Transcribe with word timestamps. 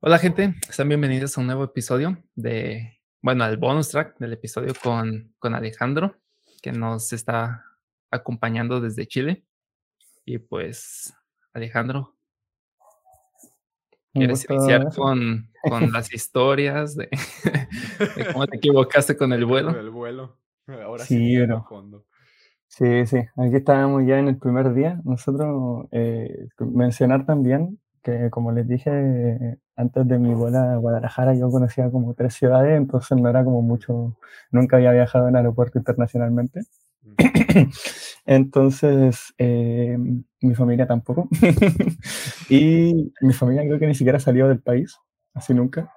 Hola 0.00 0.18
gente, 0.18 0.54
están 0.70 0.88
bienvenidos 0.88 1.36
a 1.36 1.40
un 1.40 1.48
nuevo 1.48 1.64
episodio 1.64 2.22
de, 2.36 3.00
bueno, 3.20 3.42
al 3.42 3.56
bonus 3.56 3.88
track 3.88 4.16
del 4.20 4.32
episodio 4.32 4.72
con, 4.80 5.34
con 5.40 5.56
Alejandro, 5.56 6.14
que 6.62 6.70
nos 6.70 7.12
está 7.12 7.64
acompañando 8.08 8.80
desde 8.80 9.08
Chile. 9.08 9.44
Y 10.24 10.38
pues, 10.38 11.12
Alejandro, 11.52 12.14
¿quieres 14.12 14.48
iniciar 14.48 14.94
con, 14.94 15.50
con 15.68 15.90
las 15.90 16.14
historias 16.14 16.94
de, 16.96 17.08
cómo 18.32 18.46
te 18.46 18.58
equivocaste 18.58 19.16
con 19.16 19.32
el 19.32 19.44
vuelo? 19.46 19.76
El 19.80 19.90
vuelo. 19.90 20.38
Ahora 20.68 21.04
sí, 21.04 21.16
sí, 21.16 21.36
pero- 21.38 21.64
fondo. 21.68 22.04
Sí, 22.68 23.04
sí, 23.06 23.16
aquí 23.16 23.56
estábamos 23.56 24.06
ya 24.06 24.20
en 24.20 24.28
el 24.28 24.38
primer 24.38 24.72
día. 24.74 25.00
Nosotros, 25.02 25.86
eh, 25.90 26.46
mencionar 26.60 27.26
también 27.26 27.80
como 28.30 28.52
les 28.52 28.66
dije, 28.66 28.90
eh, 28.92 29.58
antes 29.76 30.06
de 30.06 30.18
mi 30.18 30.34
vuelo 30.34 30.58
a 30.58 30.76
Guadalajara 30.76 31.34
yo 31.34 31.50
conocía 31.50 31.90
como 31.90 32.14
tres 32.14 32.34
ciudades, 32.34 32.76
entonces 32.76 33.18
no 33.18 33.28
era 33.28 33.44
como 33.44 33.62
mucho, 33.62 34.16
nunca 34.50 34.76
había 34.76 34.92
viajado 34.92 35.28
en 35.28 35.36
aeropuerto 35.36 35.78
internacionalmente. 35.78 36.62
Entonces, 38.26 39.34
eh, 39.38 39.96
mi 40.40 40.54
familia 40.54 40.86
tampoco. 40.86 41.28
y 42.50 43.12
mi 43.20 43.32
familia 43.32 43.62
creo 43.62 43.78
que 43.78 43.86
ni 43.86 43.94
siquiera 43.94 44.20
salió 44.20 44.48
del 44.48 44.60
país, 44.60 44.98
así 45.34 45.54
nunca. 45.54 45.92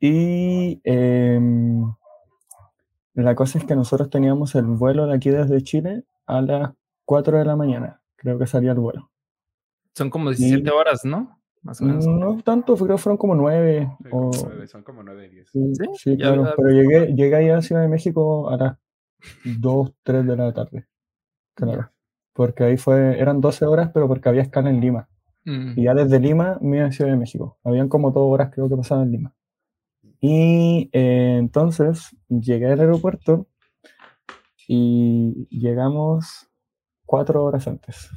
Y 0.00 0.80
em, 0.84 1.84
la 3.14 3.34
cosa 3.34 3.58
es 3.58 3.64
que 3.64 3.76
nosotros 3.76 4.10
teníamos 4.10 4.54
el 4.54 4.64
vuelo 4.64 5.06
de 5.06 5.14
aquí 5.14 5.30
desde 5.30 5.62
Chile 5.62 6.04
a 6.26 6.40
las 6.42 6.72
4 7.04 7.38
de 7.38 7.44
la 7.44 7.56
mañana. 7.56 8.00
Creo 8.16 8.38
que 8.38 8.46
salía 8.46 8.72
el 8.72 8.80
vuelo. 8.80 9.10
Son 9.96 10.10
como 10.10 10.28
17 10.28 10.70
horas, 10.70 11.04
¿no? 11.06 11.40
Más 11.62 11.80
o 11.80 11.84
menos. 11.86 12.06
No 12.06 12.36
tanto, 12.42 12.76
creo 12.76 12.96
que 12.96 13.02
fueron 13.02 13.16
como 13.16 13.34
9. 13.34 13.96
Sí, 14.02 14.10
como 14.10 14.28
o, 14.28 14.30
nueve, 14.44 14.66
son 14.68 14.82
como 14.82 15.02
9, 15.02 15.28
10. 15.30 15.48
sí, 15.50 15.72
¿Sí? 15.94 16.16
claro. 16.18 16.52
Pero 16.54 16.68
llegué, 16.68 17.14
llegué 17.14 17.34
ahí 17.34 17.48
a 17.48 17.62
Ciudad 17.62 17.80
de 17.80 17.88
México 17.88 18.50
a 18.50 18.56
las 18.58 18.76
2, 19.44 19.92
3 20.02 20.26
de 20.26 20.36
la 20.36 20.52
tarde. 20.52 20.86
Claro. 21.54 21.90
Porque 22.34 22.64
ahí 22.64 22.76
fue, 22.76 23.18
eran 23.18 23.40
12 23.40 23.64
horas, 23.64 23.90
pero 23.94 24.06
porque 24.06 24.28
había 24.28 24.42
escala 24.42 24.68
en 24.68 24.80
Lima. 24.82 25.08
Mm, 25.46 25.72
Y 25.78 25.84
ya 25.84 25.94
desde 25.94 26.20
Lima 26.20 26.58
me 26.60 26.76
iba 26.76 26.86
a 26.86 26.92
Ciudad 26.92 27.10
de 27.10 27.16
México. 27.16 27.58
Habían 27.64 27.88
como 27.88 28.10
dos 28.10 28.30
horas 28.30 28.50
creo 28.52 28.68
que 28.68 28.76
pasaban 28.76 29.04
en 29.06 29.12
Lima. 29.12 29.34
Y 30.20 30.90
eh, 30.92 31.36
entonces 31.38 32.14
llegué 32.28 32.70
al 32.70 32.80
aeropuerto 32.80 33.46
y 34.68 35.48
llegamos 35.48 36.48
cuatro 37.06 37.42
horas 37.44 37.66
antes. 37.66 38.10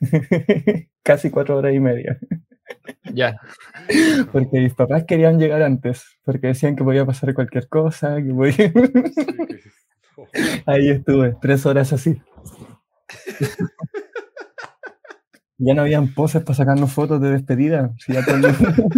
Casi 1.02 1.30
cuatro 1.30 1.56
horas 1.58 1.74
y 1.74 1.80
media. 1.80 2.18
ya. 3.12 3.38
Porque 4.32 4.60
mis 4.60 4.74
papás 4.74 5.04
querían 5.04 5.38
llegar 5.38 5.62
antes, 5.62 6.04
porque 6.24 6.48
decían 6.48 6.76
que 6.76 6.84
podía 6.84 7.04
pasar 7.04 7.34
cualquier 7.34 7.68
cosa, 7.68 8.16
que 8.16 8.32
podía- 8.32 8.72
Ahí 10.66 10.88
estuve, 10.90 11.34
tres 11.40 11.66
horas 11.66 11.92
así. 11.92 12.20
Ya 15.58 15.72
no 15.72 15.82
habían 15.82 16.12
poses 16.14 16.42
para 16.42 16.56
sacarnos 16.56 16.92
fotos 16.92 17.20
de 17.20 17.30
despedida. 17.30 17.92
si 17.98 18.12
ya 18.12 18.24
todo 18.24 18.36
el 18.36 18.42
mundo- 18.42 18.88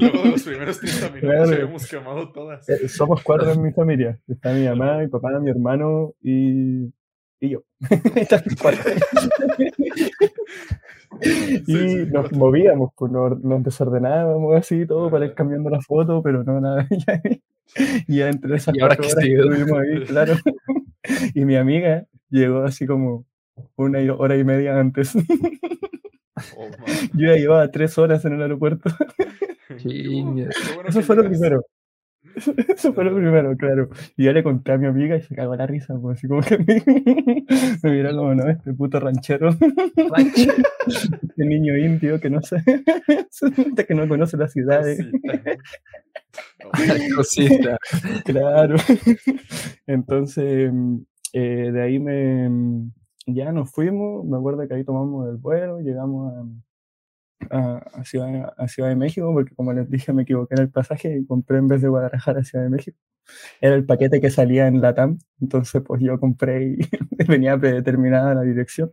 Luego 0.00 0.22
de 0.24 0.30
los 0.30 0.42
primeros 0.42 0.80
30 0.80 1.08
minutos 1.10 1.20
Claro. 1.20 1.52
habíamos 1.52 1.86
quemado 1.88 2.32
todas. 2.32 2.68
Eh, 2.68 2.88
Somos 2.88 3.22
cuatro 3.22 3.52
en 3.52 3.62
mi 3.62 3.72
familia. 3.72 4.18
Está 4.26 4.52
mi 4.52 4.66
mamá, 4.66 4.98
mi 4.98 5.08
papá, 5.08 5.38
mi 5.40 5.50
hermano 5.50 6.12
y, 6.22 6.92
y 7.44 7.50
yo. 7.50 7.62
Están 8.16 8.42
cuatro. 8.60 8.82
Sí, 11.20 11.62
y 11.66 11.72
sí, 11.72 12.06
nos 12.10 12.32
movíamos, 12.32 12.90
pues 12.96 13.12
nos, 13.12 13.40
nos 13.40 13.62
desordenábamos 13.62 14.56
así 14.56 14.84
todo 14.84 15.10
para 15.10 15.26
ir 15.26 15.34
cambiando 15.34 15.70
la 15.70 15.80
foto, 15.80 16.20
pero 16.22 16.42
no 16.42 16.60
nada. 16.60 16.88
Ya, 17.06 17.22
ya 18.08 18.28
entre 18.28 18.56
esas 18.56 18.74
¿Y 18.76 18.80
ahora 18.80 18.96
que 18.96 19.06
estuvimos 19.06 19.72
ahí, 19.72 20.04
claro. 20.06 20.34
Y 21.34 21.44
mi 21.44 21.56
amiga 21.56 22.04
llegó 22.30 22.64
así 22.64 22.86
como 22.86 23.24
una 23.76 24.02
y- 24.02 24.10
hora 24.10 24.36
y 24.36 24.44
media 24.44 24.78
antes. 24.78 25.14
Oh. 25.16 26.68
Yo 27.14 27.28
ya 27.28 27.36
llevaba 27.36 27.70
tres 27.70 27.96
horas 27.96 28.24
en 28.24 28.34
el 28.34 28.42
aeropuerto. 28.42 28.90
Bueno 29.82 30.48
Eso 30.88 31.02
fue 31.02 31.16
lo 31.16 31.24
primero. 31.24 31.64
Eso 32.68 32.92
fue 32.92 33.04
lo 33.04 33.14
primero, 33.14 33.56
claro. 33.56 33.88
Y 34.16 34.24
ya 34.24 34.32
le 34.32 34.42
conté 34.42 34.72
a 34.72 34.78
mi 34.78 34.86
amiga 34.86 35.16
y 35.16 35.22
se 35.22 35.34
cagó 35.34 35.56
la 35.56 35.66
risa, 35.66 35.94
pues 36.00 36.18
así 36.18 36.28
como 36.28 36.40
que 36.42 36.58
me, 36.58 36.82
me 37.82 37.90
miró 37.90 38.16
como, 38.16 38.34
no, 38.34 38.48
este 38.48 38.72
puto 38.72 39.00
ranchero, 39.00 39.50
este 39.96 41.44
niño 41.44 41.76
indio 41.76 42.20
que 42.20 42.30
no 42.30 42.40
sé, 42.42 42.62
que 43.86 43.94
no 43.94 44.08
conoce 44.08 44.36
las 44.36 44.52
ciudades, 44.52 44.98
Cosita. 46.66 47.08
Oh, 47.12 47.16
Cosita. 47.16 47.78
claro. 48.24 48.76
Entonces, 49.86 50.72
eh, 51.32 51.70
de 51.72 51.82
ahí 51.82 51.98
me, 51.98 52.90
ya 53.26 53.52
nos 53.52 53.70
fuimos, 53.70 54.24
me 54.24 54.36
acuerdo 54.36 54.66
que 54.66 54.74
ahí 54.74 54.84
tomamos 54.84 55.28
el 55.28 55.36
vuelo, 55.36 55.80
llegamos 55.80 56.32
a, 56.32 56.44
a, 57.50 57.76
a 57.92 58.04
Ciudad, 58.04 58.52
a 58.56 58.68
Ciudad 58.68 58.88
de 58.88 58.96
México, 58.96 59.30
porque 59.32 59.54
como 59.54 59.72
les 59.72 59.90
dije, 59.90 60.12
me 60.12 60.22
equivoqué 60.22 60.54
en 60.54 60.62
el 60.62 60.70
pasaje 60.70 61.16
y 61.18 61.26
compré 61.26 61.58
en 61.58 61.68
vez 61.68 61.82
de 61.82 61.88
Guadalajara 61.88 62.40
a 62.40 62.44
Ciudad 62.44 62.64
de 62.64 62.70
México. 62.70 62.98
Era 63.60 63.74
el 63.74 63.86
paquete 63.86 64.20
que 64.20 64.30
salía 64.30 64.66
en 64.66 64.80
Latam, 64.82 65.18
entonces 65.40 65.82
pues 65.84 66.02
yo 66.02 66.20
compré 66.20 66.64
y 66.64 66.78
venía 67.28 67.56
predeterminada 67.58 68.34
la 68.34 68.42
dirección. 68.42 68.92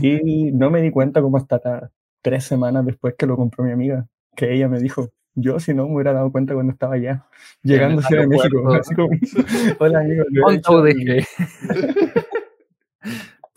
Y 0.00 0.52
no 0.52 0.70
me 0.70 0.82
di 0.82 0.90
cuenta 0.90 1.20
como 1.22 1.36
hasta 1.36 1.60
la- 1.64 1.90
tres 2.22 2.44
semanas 2.44 2.84
después 2.84 3.14
que 3.18 3.26
lo 3.26 3.36
compró 3.36 3.64
mi 3.64 3.72
amiga, 3.72 4.06
que 4.36 4.52
ella 4.52 4.68
me 4.68 4.78
dijo, 4.78 5.08
yo 5.34 5.58
si 5.58 5.72
no 5.74 5.86
me 5.88 5.94
hubiera 5.94 6.12
dado 6.12 6.30
cuenta 6.30 6.54
cuando 6.54 6.72
estaba 6.72 6.94
allá, 6.94 7.24
llegando 7.62 8.00
a 8.00 8.04
Ciudad 8.04 8.22
de 8.22 8.28
México. 8.28 8.72
Así 8.74 8.94
como, 8.94 9.08
hola 9.80 10.00
amigo, 10.00 10.24
le 10.28 10.42
hubiera 10.42 10.42
¿Cuánto 10.44 10.82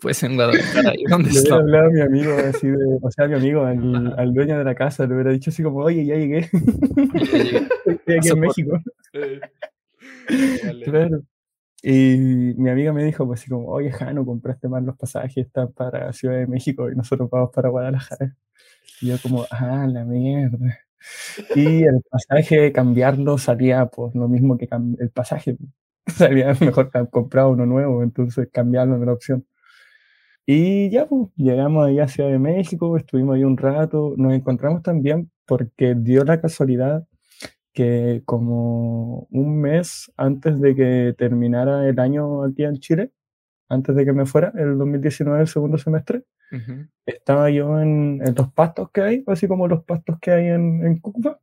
dejé? 0.08 0.18
Pues 0.18 0.22
en 0.22 0.36
Guadalajara. 0.36 0.92
¿Y 0.96 1.04
dónde 1.04 1.30
Le 1.32 1.40
hubiera 1.40 1.42
está? 1.42 1.54
hablado 1.56 1.86
a 1.86 1.90
mi 1.90 2.00
amigo, 2.00 2.32
así 2.48 2.68
de, 2.68 2.98
o 3.02 3.10
sea, 3.10 3.24
a 3.26 3.28
mi 3.28 3.34
amigo, 3.34 3.64
al, 3.64 4.14
al 4.18 4.34
dueño 4.34 4.58
de 4.58 4.64
la 4.64 4.74
casa, 4.74 5.06
le 5.06 5.14
hubiera 5.14 5.30
dicho 5.32 5.50
así 5.50 5.62
como, 5.62 5.78
oye, 5.80 6.04
ya 6.06 6.16
llegué, 6.16 6.48
estoy 7.86 8.16
aquí 8.16 8.28
en 8.30 8.40
México. 8.40 8.78
Eh, 9.14 9.40
vale. 10.64 10.84
Claro. 10.84 11.22
Y 11.82 12.54
mi 12.56 12.70
amiga 12.70 12.92
me 12.92 13.04
dijo, 13.04 13.26
pues 13.26 13.40
así 13.40 13.50
como, 13.50 13.68
oye, 13.68 13.92
Jano, 13.92 14.24
compraste 14.26 14.68
mal 14.68 14.84
los 14.86 14.96
pasajes, 14.96 15.46
están 15.46 15.72
para 15.72 16.12
Ciudad 16.12 16.36
de 16.38 16.46
México 16.46 16.90
y 16.90 16.96
nosotros 16.96 17.30
vamos 17.30 17.50
para 17.54 17.68
Guadalajara. 17.70 18.36
Y 19.00 19.08
yo 19.08 19.16
como, 19.22 19.46
ah, 19.50 19.86
la 19.88 20.04
mierda. 20.04 20.78
Y 21.54 21.84
el 21.84 22.02
pasaje, 22.10 22.72
cambiarlo, 22.72 23.38
salía 23.38 23.86
pues 23.86 24.14
lo 24.14 24.28
mismo 24.28 24.58
que 24.58 24.68
el 25.00 25.10
pasaje. 25.10 25.56
Salía 26.06 26.54
mejor 26.60 26.90
comprar 27.10 27.46
uno 27.46 27.66
nuevo, 27.66 28.02
entonces 28.02 28.48
cambiarlo 28.52 28.96
no 28.98 29.02
era 29.04 29.12
opción. 29.14 29.46
Y 30.46 30.90
ya, 30.90 31.06
pues, 31.06 31.28
llegamos 31.36 31.86
ahí 31.86 32.00
a 32.00 32.08
Ciudad 32.08 32.30
de 32.30 32.38
México, 32.38 32.96
estuvimos 32.96 33.36
ahí 33.36 33.44
un 33.44 33.56
rato, 33.56 34.14
nos 34.16 34.34
encontramos 34.34 34.82
también 34.82 35.30
porque 35.46 35.94
dio 35.94 36.24
la 36.24 36.40
casualidad 36.40 37.06
que 37.72 38.22
como 38.24 39.26
un 39.30 39.60
mes 39.60 40.12
antes 40.16 40.60
de 40.60 40.74
que 40.74 41.14
terminara 41.18 41.88
el 41.88 41.98
año 41.98 42.44
aquí 42.44 42.64
en 42.64 42.78
Chile, 42.78 43.10
antes 43.68 43.96
de 43.96 44.04
que 44.04 44.12
me 44.12 44.26
fuera, 44.26 44.52
el 44.56 44.78
2019, 44.78 45.40
el 45.40 45.48
segundo 45.48 45.78
semestre, 45.78 46.22
Ujú. 46.52 46.86
estaba 47.06 47.50
yo 47.50 47.80
en, 47.80 48.20
en 48.24 48.34
los 48.34 48.52
pastos 48.52 48.90
que 48.90 49.00
hay, 49.00 49.24
así 49.26 49.48
como 49.48 49.66
los 49.66 49.82
pastos 49.84 50.18
que 50.20 50.30
hay 50.30 50.48
en, 50.48 50.86
en 50.86 50.98
Cúcuta. 51.00 51.40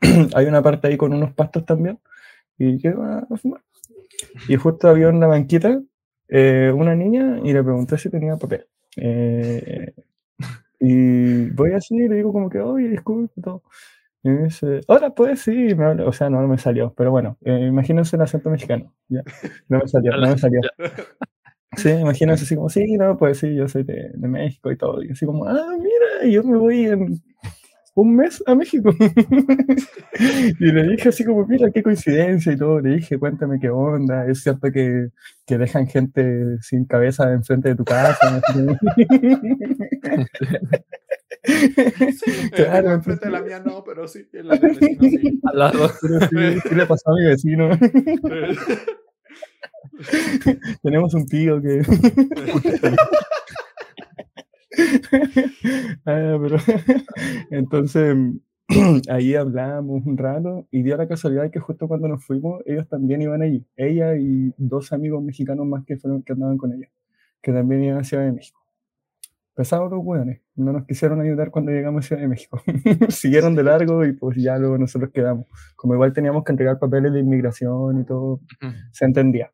hay 0.34 0.46
una 0.46 0.62
parte 0.62 0.88
ahí 0.88 0.96
con 0.96 1.12
unos 1.12 1.32
pastos 1.32 1.64
también. 1.64 2.00
Y 2.58 2.78
yo 2.78 3.02
a 3.02 3.26
fumar. 3.36 3.62
Y 4.48 4.56
justo 4.56 4.88
había 4.88 5.08
una 5.08 5.26
banquita, 5.26 5.80
eh, 6.32 6.72
una 6.74 6.96
niña, 6.96 7.40
y 7.44 7.52
le 7.54 7.62
pregunté 7.64 7.98
si 7.98 8.10
tenía 8.10 8.36
papel. 8.38 8.66
Eh, 8.96 9.94
y 10.80 11.50
voy 11.50 11.72
así, 11.74 11.94
y 11.96 12.08
le 12.08 12.16
digo 12.16 12.32
como 12.32 12.50
que, 12.50 12.60
oye, 12.60 12.88
disculpe, 12.88 13.40
todo. 13.42 13.62
Y 14.24 14.30
me 14.30 14.44
dice, 14.44 14.80
hola, 14.88 15.10
pues 15.14 15.42
sí, 15.42 15.52
me 15.76 15.84
habla- 15.86 16.06
o 16.06 16.12
sea, 16.12 16.30
no, 16.30 16.42
no 16.42 16.48
me 16.48 16.58
salió, 16.58 16.94
pero 16.96 17.10
bueno, 17.12 17.38
eh, 17.44 17.66
imagínense 17.68 18.16
el 18.16 18.22
acento 18.22 18.50
mexicano, 18.50 18.94
ya, 19.08 19.22
no 19.68 19.78
me 19.80 19.88
salió, 19.88 20.12
no 20.18 20.30
me 20.30 20.38
salió. 20.38 20.60
Sí, 21.76 21.88
imagínense 21.90 22.44
así 22.44 22.54
como, 22.54 22.68
sí, 22.68 22.84
no, 22.98 23.16
pues 23.16 23.38
sí, 23.38 23.54
yo 23.54 23.66
soy 23.68 23.82
de, 23.84 24.10
de 24.14 24.28
México 24.28 24.70
y 24.70 24.76
todo. 24.76 25.02
Y 25.02 25.10
así 25.12 25.24
como, 25.24 25.46
ah, 25.46 25.76
mira, 25.78 26.30
yo 26.30 26.42
me 26.44 26.58
voy 26.58 26.86
en 26.86 27.22
un 27.94 28.16
mes 28.16 28.42
a 28.46 28.54
México. 28.54 28.94
y 30.60 30.72
le 30.72 30.88
dije 30.88 31.10
así 31.10 31.24
como, 31.24 31.46
mira, 31.46 31.70
qué 31.70 31.82
coincidencia 31.82 32.52
y 32.52 32.56
todo. 32.56 32.80
Le 32.80 32.96
dije, 32.96 33.18
cuéntame 33.18 33.58
qué 33.60 33.70
onda. 33.70 34.26
Es 34.26 34.42
cierto 34.42 34.70
que, 34.70 35.08
que 35.46 35.58
dejan 35.58 35.86
gente 35.86 36.58
sin 36.60 36.84
cabeza 36.84 37.32
enfrente 37.32 37.70
de 37.70 37.76
tu 37.76 37.84
casa. 37.84 38.42
Sí, 38.46 38.66
Claro, 42.52 42.92
enfrente 42.92 43.26
de 43.26 43.32
la 43.32 43.42
mía 43.42 43.58
no, 43.60 43.82
pero 43.82 44.06
sí, 44.06 44.28
en 44.32 44.46
la 44.48 44.56
del 44.56 44.78
vecino 44.78 45.00
sí. 45.00 45.40
Al 45.44 45.58
lado. 45.58 45.88
Sí, 45.88 46.08
¿qué 46.68 46.74
le 46.74 46.86
pasó 46.86 47.10
a 47.10 47.14
mi 47.14 47.24
vecino? 47.26 47.70
Tenemos 50.82 51.14
un 51.14 51.26
tío 51.26 51.60
que... 51.60 51.82
Ah, 56.06 56.38
pero 56.40 56.56
entonces 57.50 58.16
ahí 59.08 59.34
hablamos 59.34 60.04
un 60.06 60.16
rato 60.16 60.66
y 60.70 60.82
dio 60.82 60.96
la 60.96 61.08
casualidad 61.08 61.50
que 61.50 61.60
justo 61.60 61.88
cuando 61.88 62.08
nos 62.08 62.24
fuimos, 62.24 62.62
ellos 62.66 62.88
también 62.88 63.22
iban 63.22 63.42
allí. 63.42 63.66
Ella 63.76 64.16
y 64.16 64.52
dos 64.56 64.92
amigos 64.92 65.22
mexicanos 65.22 65.66
más 65.66 65.84
que, 65.84 65.96
fueron, 65.96 66.22
que 66.22 66.32
andaban 66.32 66.56
con 66.58 66.72
ella, 66.72 66.88
que 67.42 67.52
también 67.52 67.84
iban 67.84 67.98
a 67.98 68.04
Ciudad 68.04 68.24
de 68.24 68.32
México. 68.32 68.60
Pesados 69.54 69.90
los 69.90 70.00
hueones, 70.02 70.40
no 70.54 70.72
nos 70.72 70.86
quisieron 70.86 71.20
ayudar 71.20 71.50
cuando 71.50 71.72
llegamos 71.72 72.04
a 72.04 72.08
Ciudad 72.08 72.22
de 72.22 72.28
México. 72.28 72.62
Siguieron 73.10 73.54
de 73.54 73.64
largo 73.64 74.04
y 74.04 74.14
pues 74.14 74.38
ya 74.42 74.56
luego 74.58 74.78
nosotros 74.78 75.10
quedamos. 75.12 75.46
Como 75.76 75.92
igual 75.94 76.14
teníamos 76.14 76.42
que 76.44 76.52
entregar 76.52 76.78
papeles 76.78 77.12
de 77.12 77.20
inmigración 77.20 78.00
y 78.00 78.04
todo, 78.04 78.34
Ujú. 78.34 78.72
se 78.92 79.04
entendía. 79.04 79.52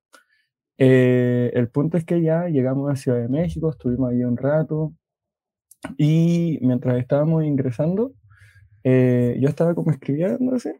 Eh, 0.78 1.50
el 1.54 1.68
punto 1.70 1.96
es 1.96 2.04
que 2.04 2.22
ya 2.22 2.46
llegamos 2.46 2.88
a 2.92 2.94
Ciudad 2.94 3.18
de 3.18 3.28
México, 3.28 3.70
estuvimos 3.70 4.10
ahí 4.12 4.22
un 4.22 4.36
rato 4.36 4.92
y 5.96 6.58
mientras 6.62 6.98
estábamos 6.98 7.44
ingresando, 7.44 8.12
eh, 8.84 9.36
yo 9.40 9.48
estaba 9.48 9.74
como 9.74 9.90
escribiendo 9.90 10.54
así. 10.54 10.70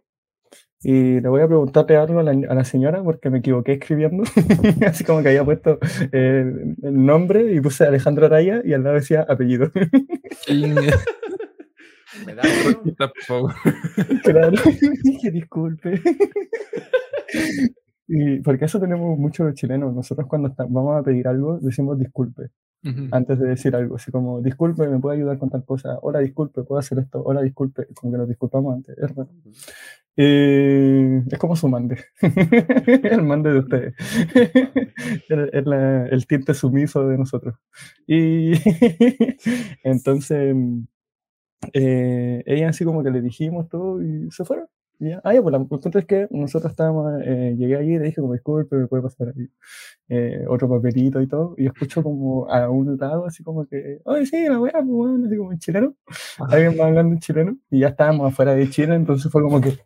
Y 0.81 1.21
le 1.21 1.29
voy 1.29 1.43
a 1.43 1.49
preguntarte 1.49 1.97
algo 1.97 2.21
a 2.21 2.23
la, 2.23 2.31
a 2.31 2.55
la 2.55 2.65
señora 2.65 3.03
porque 3.03 3.31
me 3.31 3.39
equivoqué 3.39 3.73
escribiendo. 3.73 4.23
así 4.87 5.03
como 5.03 5.23
que 5.23 5.29
había 5.29 5.45
puesto 5.45 5.79
eh, 6.13 6.45
el 6.83 7.07
nombre 7.07 7.53
y 7.53 7.61
puse 7.61 7.85
Alejandro 7.85 8.27
Araya 8.27 8.63
y 8.65 8.73
al 8.75 8.85
lado 8.85 8.95
decía 8.97 9.27
apellido. 9.29 9.71
Me 12.27 12.35
da. 12.35 12.43
Por 12.97 13.13
favor. 13.27 13.55
claro, 14.25 14.51
dije 15.03 15.31
disculpe. 15.31 16.01
Y 18.09 18.41
porque 18.41 18.65
eso 18.67 18.81
tenemos 18.81 19.19
muchos 19.19 19.55
chilenos. 19.55 19.95
Nosotros 19.95 20.27
cuando 20.29 20.55
vamos 20.59 20.99
a 20.99 21.03
pedir 21.03 21.29
algo 21.29 21.59
decimos 21.59 21.99
disculpe. 21.99 22.51
Ujú. 22.85 23.09
antes 23.11 23.41
de 23.41 23.49
decir 23.49 23.75
algo, 23.75 23.97
así 23.97 24.13
como, 24.13 24.41
disculpe, 24.41 24.87
¿me 24.87 25.01
puede 25.01 25.17
ayudar 25.17 25.37
con 25.39 25.51
tal 25.51 25.65
cosa? 25.65 25.99
Hola, 26.01 26.21
disculpe, 26.21 26.63
¿puedo 26.63 26.79
hacer 26.79 27.01
esto? 27.01 27.21
Hola, 27.25 27.43
disculpe, 27.43 27.89
como 27.95 28.13
que 28.13 28.19
nos 28.19 28.29
disculpamos 28.29 28.73
antes, 28.77 28.97
es 28.97 29.17
raro. 29.17 29.29
Eh, 30.17 31.23
es 31.31 31.39
como 31.39 31.55
su 31.55 31.69
mande, 31.69 31.97
el 33.05 33.23
mande 33.23 33.53
de 33.53 33.59
ustedes, 33.61 33.95
el, 35.29 35.51
el, 35.53 35.73
el 36.11 36.27
tinte 36.27 36.55
sumiso 36.55 37.07
de 37.07 37.19
nosotros. 37.19 37.55
Y 38.07 38.53
entonces, 39.85 40.57
eh, 41.73 42.43
ella 42.47 42.69
así 42.69 42.85
como 42.85 43.03
que 43.03 43.11
le 43.11 43.21
dijimos 43.21 43.69
todo 43.69 44.03
y 44.03 44.31
se 44.31 44.45
fueron. 44.45 44.67
Ya. 45.01 45.21
Ah, 45.23 45.33
ya, 45.33 45.43
pues 45.43 45.53
la- 45.53 45.65
punto 45.65 45.97
es 45.99 46.05
que 46.07 46.27
nosotros 46.31 46.73
estábamos, 46.73 47.21
eh, 47.25 47.55
llegué 47.57 47.77
allí 47.77 47.95
y 47.95 47.99
le 47.99 48.07
dije 48.07 48.21
como, 48.21 48.33
disculpe, 48.33 48.75
¿me 48.77 48.87
puede 48.89 49.03
pasar 49.05 49.29
ahí? 49.29 49.49
eh, 50.09 50.45
otro 50.49 50.69
papelito 50.69 51.21
y 51.21 51.29
todo, 51.29 51.55
y 51.59 51.67
escucho 51.67 52.03
como 52.03 52.51
a 52.51 52.69
un 52.71 52.97
lado, 52.99 53.27
así 53.27 53.43
como 53.45 53.67
que, 53.67 54.01
oye, 54.05 54.27
sí, 54.27 54.49
la 54.49 54.59
weá, 54.61 54.73
pues, 54.73 54.87
weón", 54.89 55.27
así 55.27 55.37
como 55.37 55.53
en 55.53 55.59
chileno, 55.59 55.95
alguien 56.51 56.77
va 56.81 56.87
hablando 56.87 57.13
en 57.15 57.21
chileno, 57.21 57.57
y 57.71 57.81
ya 57.81 57.89
estábamos 57.89 58.33
afuera 58.33 58.55
de 58.55 58.69
Chile, 58.71 58.95
entonces 58.95 59.31
fue 59.31 59.43
como 59.43 59.61
que 59.61 59.79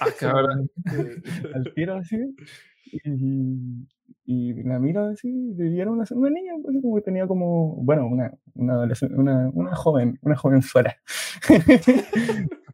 Ah, 0.00 0.06
cabrón. 0.18 0.68
al 1.54 1.74
tiro 1.74 1.94
así, 1.96 2.16
y, 2.92 3.86
y 4.26 4.62
la 4.64 4.78
miro 4.78 5.06
así, 5.06 5.28
y 5.58 5.80
era 5.80 5.90
una, 5.90 6.04
una 6.10 6.30
niña, 6.30 6.52
pues, 6.62 6.76
como 6.82 6.96
que 6.96 7.02
tenía 7.02 7.26
como, 7.26 7.76
bueno, 7.76 8.06
una, 8.06 8.32
una 8.54 8.74
adolescente, 8.74 9.14
una, 9.14 9.50
una 9.54 9.74
joven, 9.76 10.18
una 10.22 10.36
jovenzuela. 10.36 10.96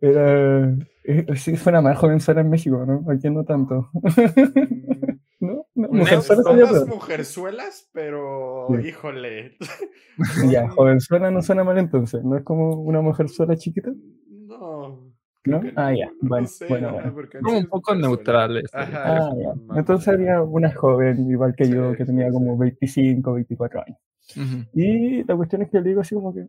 Era, 0.00 0.74
eh, 1.04 1.26
sí, 1.36 1.56
suena 1.56 1.80
más 1.80 1.98
jovenzuela 1.98 2.40
en 2.42 2.50
México, 2.50 2.84
¿no? 2.86 3.04
Aquí 3.10 3.28
no 3.30 3.44
tanto. 3.44 3.90
¿No? 5.40 5.66
no 5.74 5.88
Una 5.88 5.98
mujerzuela 6.00 6.42
Son 6.42 6.58
las 6.58 6.86
mujerzuelas, 6.88 7.88
pero 7.92 8.66
Sí. 8.80 8.88
híjole. 8.88 9.56
Ya, 10.52 10.68
jovenzuela 10.70 11.30
no 11.30 11.42
suena 11.42 11.62
mal 11.64 11.78
entonces, 11.78 12.24
¿no 12.24 12.36
es 12.36 12.42
como 12.44 12.70
una 12.80 13.00
mujerzuela 13.00 13.56
chiquita? 13.56 13.92
No. 14.28 15.06
¿No? 15.44 15.60
que 15.60 15.72
Ah, 15.76 15.94
ya, 15.94 16.06
no 16.20 16.28
bueno, 16.28 16.46
sé, 16.48 16.66
bueno, 16.68 16.92
bueno. 16.92 17.14
Como 17.42 17.58
un 17.58 17.66
poco 17.68 17.94
neutrales. 17.94 18.64
Ajá, 18.74 19.28
Ah, 19.28 19.30
ya. 19.38 19.78
Entonces 19.78 20.04
sería 20.04 20.42
una 20.42 20.72
joven, 20.74 21.30
igual 21.30 21.54
que 21.56 21.70
yo, 21.70 21.94
que 21.94 22.04
tenía 22.04 22.26
sí, 22.26 22.32
como 22.32 22.54
sí. 22.54 22.58
25, 22.60 23.32
24 23.34 23.80
años. 23.86 23.98
Ujú. 24.36 24.64
Y 24.74 25.22
la 25.24 25.36
cuestión 25.36 25.62
es 25.62 25.70
que 25.70 25.80
le 25.80 25.88
digo 25.90 26.00
así 26.02 26.14
como 26.16 26.34
que, 26.34 26.48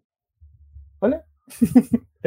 hola, 0.99 1.23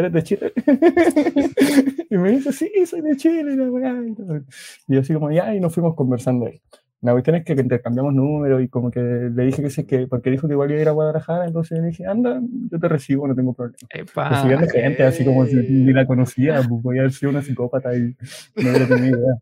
¿eres 0.02 0.12
de 0.12 0.22
Chile? 0.22 0.52
y 2.10 2.18
me 2.18 2.32
dice, 2.32 2.52
sí, 2.52 2.70
soy 2.86 3.00
de 3.00 3.16
Chile, 3.16 3.54
y 3.54 4.94
yo 4.94 5.00
así 5.00 5.14
como, 5.14 5.30
ya, 5.30 5.54
y 5.54 5.60
nos 5.60 5.74
fuimos 5.74 5.94
conversando 5.94 6.46
ahí. 6.46 6.60
La 7.00 7.12
cuestión 7.12 7.34
es 7.34 7.44
que 7.44 7.54
intercambiamos 7.54 8.14
números 8.14 8.62
y 8.62 8.68
como 8.68 8.90
que 8.90 9.00
le 9.00 9.44
dije 9.44 9.60
que 9.60 9.70
sí, 9.70 9.84
que, 9.84 10.06
porque 10.06 10.30
dijo 10.30 10.46
que 10.46 10.54
igual 10.54 10.70
iba 10.70 10.78
a 10.78 10.82
ir 10.82 10.88
a 10.88 10.92
Guadalajara, 10.92 11.46
entonces 11.46 11.80
le 11.80 11.88
dije, 11.88 12.06
anda, 12.06 12.40
yo 12.70 12.78
te 12.78 12.88
recibo, 12.88 13.26
no 13.26 13.34
tengo 13.34 13.54
problema. 13.54 13.76
Epa. 13.90 14.28
Recibiendo 14.28 14.68
gente 14.68 15.02
así 15.02 15.24
como 15.24 15.44
si 15.46 15.56
ni 15.56 15.92
la 15.92 16.06
conocía, 16.06 16.56
pues 16.68 16.82
voy 16.82 16.98
a 16.98 17.00
haber 17.00 17.12
sido 17.12 17.30
una 17.30 17.42
psicópata 17.42 17.96
y 17.96 18.14
no 18.54 18.70
hubiera 18.70 18.86
tenido 18.86 19.18
idea. 19.18 19.34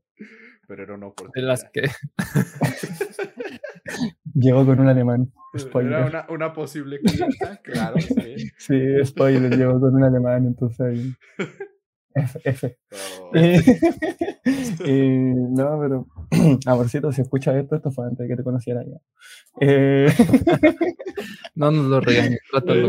Pero 0.66 0.84
era 0.84 0.94
una 0.94 1.06
De 1.06 1.10
oportunidad. 1.10 1.48
las 1.48 1.64
que. 1.64 1.82
Llegó 4.34 4.64
con 4.64 4.80
un 4.80 4.88
alemán. 4.88 5.32
Spoiler. 5.56 5.92
Era 5.92 6.06
una, 6.06 6.26
una 6.28 6.52
posible 6.52 7.00
clienta, 7.00 7.56
claro, 7.62 7.96
sí. 8.00 8.50
Sí, 8.58 9.04
spoiler, 9.04 9.56
llegó 9.56 9.80
con 9.80 9.94
un 9.94 10.04
alemán, 10.04 10.46
entonces 10.46 10.80
ahí. 10.80 11.14
F. 12.14 12.40
F. 12.44 12.76
Eh, 13.34 13.60
eh, 14.84 15.34
no, 15.36 15.78
pero. 15.80 16.06
Amorcito, 16.66 17.12
si 17.12 17.22
escuchas 17.22 17.56
esto, 17.56 17.76
esto 17.76 17.90
fue 17.90 18.06
antes 18.06 18.18
de 18.20 18.28
que 18.28 18.36
te 18.36 18.42
conociera 18.44 18.82
ya. 18.84 18.96
Eh, 19.60 20.08
No 21.54 21.70
nos 21.70 21.86
lo 21.86 22.00
regañes. 22.00 22.38
Trátalo, 22.50 22.88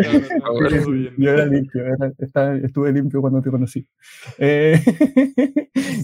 yo 1.18 1.32
era 1.32 1.46
limpio, 1.46 1.86
era- 1.86 2.14
estaba- 2.18 2.56
estuve 2.56 2.94
limpio 2.94 3.20
cuando 3.20 3.42
te 3.42 3.50
conocí. 3.52 3.86
Eh, 4.38 4.80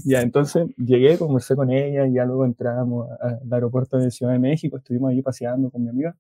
ya, 0.03 0.21
entonces 0.21 0.67
llegué, 0.77 1.17
conversé 1.17 1.55
con 1.55 1.71
ella, 1.71 2.05
y 2.07 2.13
ya 2.13 2.25
luego 2.25 2.43
entramos 2.45 3.07
al 3.21 3.39
aeropuerto 3.51 3.97
de 3.97 4.11
Ciudad 4.11 4.33
de 4.33 4.39
México, 4.39 4.77
estuvimos 4.77 5.11
ahí 5.11 5.21
paseando 5.21 5.69
con 5.69 5.83
mi 5.83 5.89
amiga. 5.89 6.15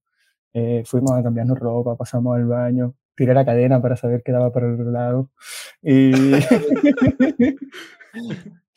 Eh, 0.53 0.83
fuimos 0.85 1.11
a 1.11 1.23
cambiarnos 1.23 1.59
ropa, 1.59 1.95
pasamos 1.97 2.35
al 2.37 2.45
baño, 2.45 2.93
tiré 3.17 3.33
la 3.33 3.43
cadena 3.43 3.81
para 3.81 3.97
saber 3.97 4.21
que 4.23 4.31
daba 4.31 4.53
para 4.53 4.67
el 4.67 4.75
otro 4.75 4.91
lado. 4.91 5.29
Y. 5.81 6.11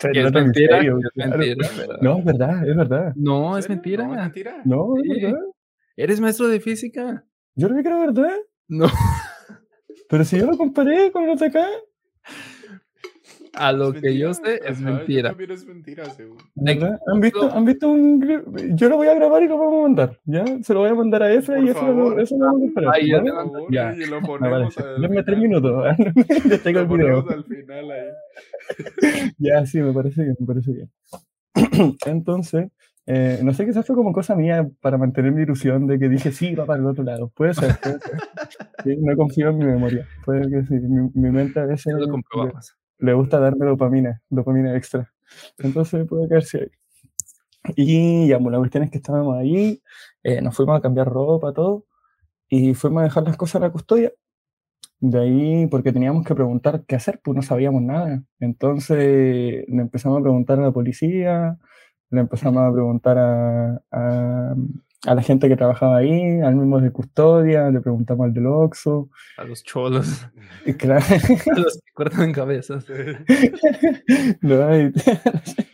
No 0.02 0.10
es 0.26 0.32
tan 0.32 0.44
mentira. 0.44 0.80
es 0.80 0.86
claro. 1.14 1.38
mentira. 1.38 1.68
pero- 1.76 1.98
No, 2.00 2.18
es 2.18 2.24
verdad, 2.24 2.68
es 2.68 2.76
verdad. 2.76 3.12
No, 3.16 3.58
es 3.58 3.68
mentira. 3.68 4.06
No, 4.06 4.14
es 4.14 4.20
mentira. 4.22 4.62
No, 4.64 4.94
es 4.96 5.02
Sí. 5.02 5.22
verdad. 5.24 5.38
¿Eres 5.96 6.20
maestro 6.22 6.48
de 6.48 6.60
física? 6.60 7.24
Yo 7.54 7.68
creo 7.68 7.82
que 7.82 7.88
era 7.88 7.98
verdad. 7.98 8.34
No. 8.68 8.86
Pero 10.08 10.24
si 10.24 10.38
yo 10.38 10.46
lo 10.46 10.56
comparé 10.56 11.12
con 11.12 11.26
los 11.26 11.38
de 11.38 11.46
acá. 11.46 11.66
A 13.54 13.72
lo 13.72 13.92
Es 13.92 14.00
que 14.00 14.16
yo 14.16 14.32
sé, 14.34 14.56
es 14.64 14.78
Ajá, 14.78 14.80
yo 14.90 14.94
mentira. 14.96 15.36
Es. 15.38 15.66
¿verdad? 16.54 16.98
¿Han 17.12 17.20
visto, 17.20 17.52
¿Han 17.52 17.64
visto 17.64 17.88
un 17.88 18.76
Yo 18.76 18.88
lo 18.88 18.96
voy 18.96 19.08
a 19.08 19.14
grabar 19.14 19.42
y 19.42 19.48
lo 19.48 19.58
vamos 19.58 19.78
a 19.78 19.82
mandar. 19.82 20.18
¿Ya? 20.24 20.44
Se 20.62 20.72
lo 20.72 20.80
voy 20.80 20.90
a 20.90 20.94
mandar 20.94 21.22
a 21.22 21.32
Efra 21.32 21.58
y 21.60 21.68
eso, 21.68 21.92
lo- 21.92 22.18
eso 22.20 22.36
lo 22.38 22.46
vamos 22.46 22.60
a 22.62 22.64
comparar. 22.66 22.94
Ay, 22.94 23.08
ya 23.10 23.22
Ya. 23.70 23.94
y 23.96 24.06
lo 24.06 24.16
al 24.18 24.68
Denme 25.00 25.22
tres 25.24 25.38
minutos. 25.38 25.84
Les 26.48 26.62
tengo 26.62 26.80
Lo 26.80 26.92
el 26.94 26.98
video. 26.98 27.24
ponemos 27.24 27.30
al 27.32 27.44
final 27.44 27.90
ahí. 27.90 28.06
Ya, 29.38 29.66
sí, 29.66 29.78
me 29.80 29.92
parece 29.92 30.22
bien, 30.22 30.36
me 30.38 30.46
parece 30.46 30.72
bien. 30.72 30.90
Entonces, 32.06 32.68
eh, 33.06 33.40
no 33.42 33.52
sé, 33.52 33.66
quizás 33.66 33.84
fue 33.86 33.96
como 33.96 34.12
cosa 34.12 34.36
mía 34.36 34.68
para 34.80 34.96
mantener 34.98 35.32
mi 35.32 35.42
ilusión 35.42 35.86
de 35.86 35.98
que 35.98 36.08
dije, 36.08 36.30
sí, 36.30 36.54
va 36.54 36.66
para 36.66 36.80
el 36.80 36.86
otro 36.86 37.02
lado. 37.02 37.30
Puede 37.34 37.54
ser, 37.54 37.74
puede 37.82 37.98
ser. 37.98 38.12
Sí, 38.84 38.96
no 38.98 39.14
confío 39.14 39.50
en 39.50 39.58
mi 39.58 39.64
memoria. 39.66 40.06
Puede 40.24 40.48
que 40.50 40.62
sí. 40.64 40.72
Mi, 40.74 41.10
mi 41.12 41.30
mente 41.30 41.60
a 41.60 41.66
veces 41.66 41.92
Ya 41.92 41.98
lo 41.98 42.08
comprobamos. 42.08 42.74
Le 43.00 43.12
gusta 43.14 43.40
darme 43.40 43.66
dopamina, 43.66 44.22
dopamina 44.28 44.76
extra. 44.76 45.12
Entonces 45.58 46.06
puede 46.08 46.28
quedarse 46.28 46.58
ahí. 46.58 46.70
Y 47.76 48.28
ya, 48.28 48.38
bueno, 48.38 48.52
la 48.52 48.58
cuestión 48.58 48.84
es 48.84 48.90
que 48.90 48.98
estábamos 48.98 49.36
ahí, 49.36 49.82
eh, 50.22 50.40
nos 50.40 50.56
fuimos 50.56 50.78
a 50.78 50.80
cambiar 50.80 51.08
ropa, 51.08 51.52
todo, 51.52 51.86
y 52.48 52.74
fuimos 52.74 53.02
a 53.02 53.04
dejar 53.04 53.24
las 53.24 53.36
cosas 53.36 53.56
a 53.56 53.66
la 53.66 53.72
custodia. 53.72 54.12
De 55.00 55.18
ahí, 55.20 55.66
porque 55.68 55.92
teníamos 55.92 56.26
que 56.26 56.34
preguntar 56.34 56.84
qué 56.86 56.96
hacer, 56.96 57.20
pues 57.24 57.36
no 57.36 57.42
sabíamos 57.42 57.82
nada. 57.82 58.22
Entonces 58.40 58.98
le 59.68 59.82
empezamos 59.82 60.20
a 60.20 60.22
preguntar 60.22 60.58
a 60.60 60.64
la 60.64 60.72
policía, 60.72 61.58
le 62.10 62.20
empezamos 62.20 62.62
a 62.62 62.72
preguntar 62.72 63.18
a, 63.18 64.54
a 65.06 65.14
la 65.14 65.22
gente 65.22 65.48
que 65.48 65.56
trabajaba 65.56 65.96
ahí, 65.98 66.40
al 66.40 66.56
mismo 66.56 66.80
de 66.80 66.90
custodia, 66.92 67.70
le 67.70 67.80
preguntamos 67.80 68.26
al 68.26 68.34
del 68.34 68.46
Oxxo. 68.46 69.08
A 69.38 69.44
los 69.44 69.62
cholos. 69.64 70.26
Y 70.66 70.74
claro, 70.74 71.04
A 71.56 71.58
los 71.58 71.80
que 71.84 71.92
cortan 71.94 72.32
cabezas. 72.32 72.84
no, 74.42 74.76
y- 74.78 74.92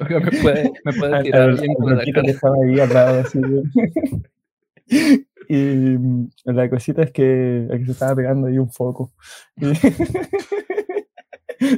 Oiga, 0.00 0.20
me 0.20 0.30
puede, 0.42 0.72
me 0.84 0.92
puede 0.92 1.22
tirar 1.24 1.58
bien 1.60 1.74
con 1.74 1.90
la 1.90 1.96
loquito 1.96 2.20
que 2.20 2.26
cara. 2.26 2.32
estaba 2.32 2.54
ahí 2.64 2.80
al 2.80 2.92
lado, 2.94 3.20
así. 3.20 3.40
Y 5.48 5.54
mm, 5.96 6.28
la 6.46 6.68
cosita 6.68 7.02
es 7.04 7.12
que, 7.12 7.66
es 7.70 7.78
que 7.78 7.84
se 7.86 7.92
estaba 7.92 8.16
pegando 8.16 8.48
ahí 8.48 8.58
un 8.58 8.68
foco. 8.70 9.12
Y 9.56 9.66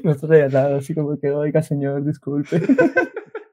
nosotros 0.03 0.31
ahí 0.33 0.41
al 0.41 0.53
lado, 0.53 0.77
así 0.77 0.95
como 0.95 1.19
que, 1.19 1.31
oiga, 1.31 1.63
señor, 1.63 2.03
disculpe. 2.05 2.61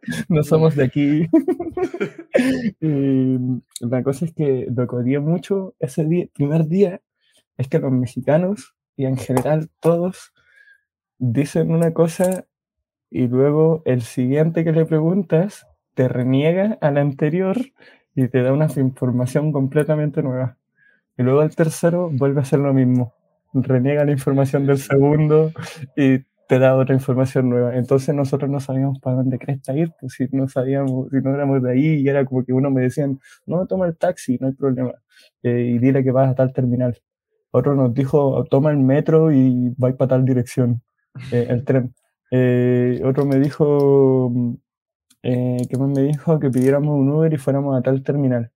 No 0.30 0.44
somos 0.44 0.76
de 0.76 0.84
aquí. 0.84 1.28
Y 2.82 3.38
la 3.80 4.04
cosa 4.04 4.26
es 4.26 4.34
que 4.34 4.68
lo 4.76 4.88
que 4.88 4.96
odié 4.98 5.20
mucho 5.20 5.74
ese 5.80 6.04
día, 6.06 6.28
primer 6.34 6.68
día 6.68 7.02
es 7.58 7.70
que 7.70 7.80
los 7.80 7.92
mexicanos, 7.92 8.76
y 8.98 9.06
en 9.06 9.18
general 9.18 9.70
todos, 9.80 10.34
dicen 11.18 11.72
una 11.72 11.94
cosa 11.94 12.46
y 13.10 13.28
luego 13.28 13.82
el 13.86 14.02
siguiente 14.02 14.64
que 14.64 14.74
le 14.74 14.86
preguntas 14.86 15.66
te 15.94 16.10
reniega 16.10 16.78
a 16.82 16.92
la 16.92 17.02
anterior 17.02 17.58
y 18.16 18.28
te 18.28 18.42
da 18.42 18.52
una 18.52 18.68
información 18.76 19.52
completamente 19.52 20.22
nueva. 20.22 20.58
Y 21.18 21.24
luego 21.24 21.42
el 21.42 21.56
tercero 21.56 22.10
vuelve 22.12 22.40
a 22.40 22.44
hacer 22.44 22.60
lo 22.60 22.74
mismo. 22.74 23.14
Reniega 23.54 24.04
la 24.04 24.12
información 24.12 24.66
del 24.66 24.80
segundo 24.80 25.52
y 25.96 26.26
te 26.48 26.60
da 26.60 26.76
otra 26.76 26.94
información 26.96 27.50
nueva. 27.50 27.76
Entonces 27.76 28.14
nosotros 28.16 28.50
no 28.50 28.60
sabíamos 28.60 29.00
para 29.00 29.18
dónde 29.18 29.40
cresta 29.40 29.74
ir, 29.76 29.92
pues 30.00 30.14
si 30.14 30.28
no 30.32 30.48
sabíamos, 30.48 31.10
si 31.12 31.18
no 31.18 31.34
éramos 31.34 31.64
de 31.64 31.72
ahí, 31.72 31.86
y 32.02 32.08
era 32.10 32.26
como 32.26 32.44
que 32.46 32.54
uno 32.54 32.72
me 32.72 32.82
decían, 32.82 33.20
no, 33.46 33.66
toma 33.68 33.88
el 33.88 33.98
taxi, 33.98 34.38
no 34.40 34.48
hay 34.48 34.54
problema, 34.54 34.94
eh, 35.44 35.72
y 35.76 35.80
dile 35.80 36.04
que 36.04 36.12
vas 36.12 36.30
a 36.32 36.36
tal 36.36 36.54
terminal. 36.54 36.98
Otro 37.52 37.76
nos 37.76 37.94
dijo, 37.94 38.46
toma 38.50 38.72
el 38.72 38.78
metro 38.78 39.32
y 39.32 39.74
vais 39.78 39.96
para 39.96 40.10
tal 40.10 40.26
dirección, 40.26 40.82
eh, 41.32 41.48
el 41.50 41.64
tren. 41.66 41.96
Eh, 42.32 43.02
otro 43.06 43.26
me 43.26 43.40
dijo, 43.40 44.32
¿qué 45.22 45.78
más 45.80 45.90
me 45.90 46.02
dijo? 46.04 46.40
Que 46.40 46.50
pidiéramos 46.50 46.96
un 47.00 47.10
Uber 47.10 47.34
y 47.34 47.38
fuéramos 47.38 47.78
a 47.78 47.82
tal 47.82 48.04
terminal. 48.04 48.52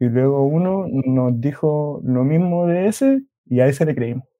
Y 0.00 0.06
luego 0.06 0.44
uno 0.46 0.86
nos 0.88 1.40
dijo 1.40 2.00
lo 2.04 2.24
mismo 2.24 2.66
de 2.66 2.88
ese 2.88 3.22
y 3.46 3.60
a 3.60 3.66
ese 3.68 3.86
le 3.86 3.94
creímos. 3.94 4.35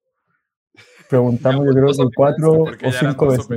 Preguntamos, 1.09 1.65
yo 1.67 1.73
creo 1.73 1.87
que 1.89 1.97
cuatro 2.17 2.53
o 2.89 2.93
cinco 3.11 3.27
veces. 3.31 3.49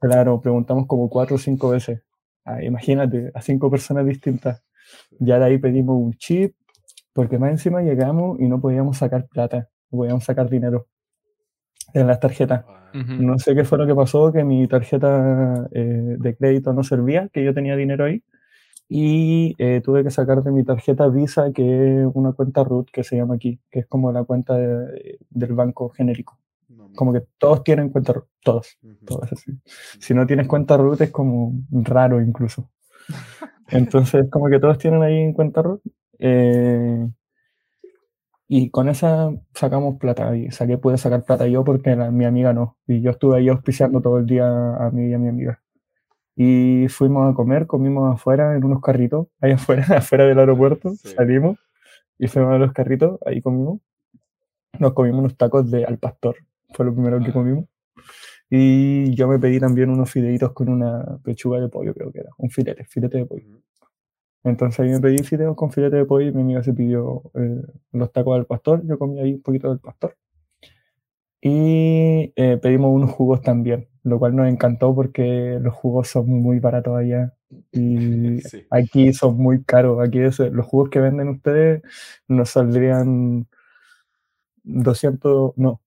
Claro, 0.00 0.40
preguntamos 0.40 0.86
como 0.86 1.08
cuatro 1.08 1.36
o 1.36 1.38
cinco 1.38 1.70
veces. 1.70 2.02
Ah, 2.44 2.62
imagínate, 2.62 3.30
a 3.34 3.40
cinco 3.42 3.70
personas 3.70 4.06
distintas. 4.06 4.62
Ya 5.18 5.38
de 5.38 5.44
ahí 5.44 5.58
pedimos 5.58 5.96
un 5.96 6.14
chip, 6.14 6.54
porque 7.12 7.38
más 7.38 7.50
encima 7.50 7.82
llegamos 7.82 8.40
y 8.40 8.48
no 8.48 8.60
podíamos 8.60 8.96
sacar 8.96 9.26
plata, 9.28 9.68
no 9.90 9.98
podíamos 9.98 10.24
sacar 10.24 10.48
dinero 10.48 10.86
en 11.94 12.06
las 12.06 12.18
tarjetas. 12.18 12.64
No 13.26 13.38
sé 13.38 13.54
qué 13.54 13.64
fue 13.64 13.78
lo 13.78 13.86
que 13.86 13.94
pasó, 13.94 14.32
que 14.32 14.42
mi 14.42 14.66
tarjeta 14.66 15.68
eh, 15.72 16.16
de 16.18 16.36
crédito 16.36 16.72
no 16.72 16.82
servía, 16.82 17.28
que 17.32 17.44
yo 17.44 17.54
tenía 17.54 17.76
dinero 17.76 18.06
ahí, 18.06 18.24
y 18.88 19.54
eh, 19.58 19.80
tuve 19.84 20.02
que 20.02 20.10
sacar 20.10 20.42
de 20.42 20.50
mi 20.50 20.64
tarjeta 20.64 21.06
Visa, 21.08 21.52
que 21.52 22.00
es 22.00 22.06
una 22.14 22.32
cuenta 22.32 22.64
root 22.64 22.90
que 22.90 23.04
se 23.04 23.16
llama 23.16 23.36
aquí, 23.36 23.60
que 23.70 23.80
es 23.80 23.86
como 23.86 24.10
la 24.10 24.24
cuenta 24.24 24.56
de- 24.56 25.18
del 25.30 25.52
banco 25.52 25.90
genérico. 25.90 26.39
Como 26.94 27.12
que 27.12 27.22
todos 27.38 27.62
tienen 27.64 27.88
cuenta 27.90 28.12
root, 28.12 28.26
todos, 28.42 28.78
Ujú. 28.82 28.94
todos 29.06 29.32
así. 29.32 29.52
Si 29.98 30.12
no 30.14 30.26
tienes 30.26 30.46
cuenta 30.46 30.76
root 30.76 31.00
es 31.00 31.10
como 31.10 31.52
raro 31.70 32.20
incluso. 32.20 32.70
Entonces, 33.68 34.26
como 34.30 34.48
que 34.48 34.58
todos 34.60 34.78
tienen 34.78 35.02
ahí 35.02 35.18
en 35.18 35.32
cuenta 35.32 35.62
root. 35.62 35.80
eh, 36.18 37.08
y 38.52 38.70
con 38.70 38.88
esa 38.88 39.30
sacamos 39.54 39.96
plata. 39.98 40.36
Y 40.36 40.50
saqué, 40.50 40.76
pude 40.76 40.98
sacar 40.98 41.22
plata 41.24 41.46
yo 41.46 41.62
porque 41.64 41.94
la- 41.94 42.10
mi 42.10 42.24
amiga 42.24 42.52
no. 42.52 42.76
Y 42.86 43.00
yo 43.00 43.12
estuve 43.12 43.36
ahí 43.38 43.48
auspiciando 43.48 44.00
todo 44.00 44.18
el 44.18 44.26
día 44.26 44.74
a 44.76 44.90
mí 44.90 45.08
y 45.08 45.14
a 45.14 45.18
mi 45.18 45.28
amiga. 45.28 45.62
Y 46.36 46.88
fuimos 46.88 47.30
a 47.30 47.34
comer, 47.34 47.66
comimos 47.66 48.12
afuera 48.14 48.56
en 48.56 48.64
unos 48.64 48.80
carritos, 48.80 49.28
ahí 49.40 49.52
afuera, 49.52 49.84
afuera 49.98 50.24
del 50.26 50.38
aeropuerto. 50.38 50.90
Sí. 50.96 51.10
Salimos 51.10 51.58
y 52.18 52.26
fuimos 52.28 52.52
a 52.52 52.58
los 52.58 52.72
carritos, 52.72 53.20
ahí 53.24 53.40
comimos. 53.40 53.80
Nos 54.78 54.94
comimos 54.94 55.20
unos 55.20 55.36
tacos 55.36 55.70
de 55.70 55.84
al 55.84 55.98
pastor, 55.98 56.36
fue 56.72 56.86
lo 56.86 56.94
primero 56.94 57.20
que 57.20 57.32
comimos. 57.32 57.64
Y 58.50 59.14
yo 59.14 59.28
me 59.28 59.38
pedí 59.38 59.60
también 59.60 59.90
unos 59.90 60.10
fideitos 60.10 60.52
con 60.52 60.68
una 60.68 61.18
pechuga 61.24 61.60
de 61.60 61.68
pollo, 61.68 61.94
creo 61.94 62.12
que 62.12 62.20
era. 62.20 62.30
Un 62.38 62.50
filete, 62.50 62.84
filete 62.84 63.18
de 63.18 63.26
pollo. 63.26 63.46
Entonces 64.44 64.80
ahí 64.80 64.90
me 64.90 65.00
pedí 65.00 65.18
fideos 65.24 65.56
con 65.56 65.70
filete 65.72 65.96
de 65.96 66.04
pollo 66.06 66.28
y 66.28 66.32
mi 66.32 66.42
amiga 66.42 66.62
se 66.62 66.72
pidió 66.74 67.22
eh, 67.34 67.62
los 67.92 68.12
tacos 68.12 68.36
del 68.36 68.46
pastor. 68.46 68.82
Yo 68.86 68.98
comí 68.98 69.20
ahí 69.20 69.34
un 69.34 69.42
poquito 69.42 69.68
del 69.70 69.80
pastor. 69.80 70.16
Y 71.42 72.32
eh, 72.36 72.58
pedimos 72.60 72.94
unos 72.94 73.10
jugos 73.12 73.40
también, 73.40 73.88
lo 74.02 74.18
cual 74.18 74.36
nos 74.36 74.46
encantó 74.48 74.94
porque 74.94 75.58
los 75.60 75.72
jugos 75.74 76.08
son 76.08 76.28
muy 76.28 76.60
baratos 76.60 76.96
allá. 76.98 77.34
Y 77.72 78.40
Sí. 78.40 78.66
aquí 78.70 79.12
son 79.12 79.36
muy 79.38 79.62
caros. 79.64 80.00
Aquí 80.06 80.20
es- 80.20 80.38
los 80.38 80.66
jugos 80.66 80.90
que 80.90 81.00
venden 81.00 81.28
ustedes 81.28 81.82
nos 82.28 82.50
saldrían 82.50 83.46
200, 84.64 85.52
no, 85.56 85.80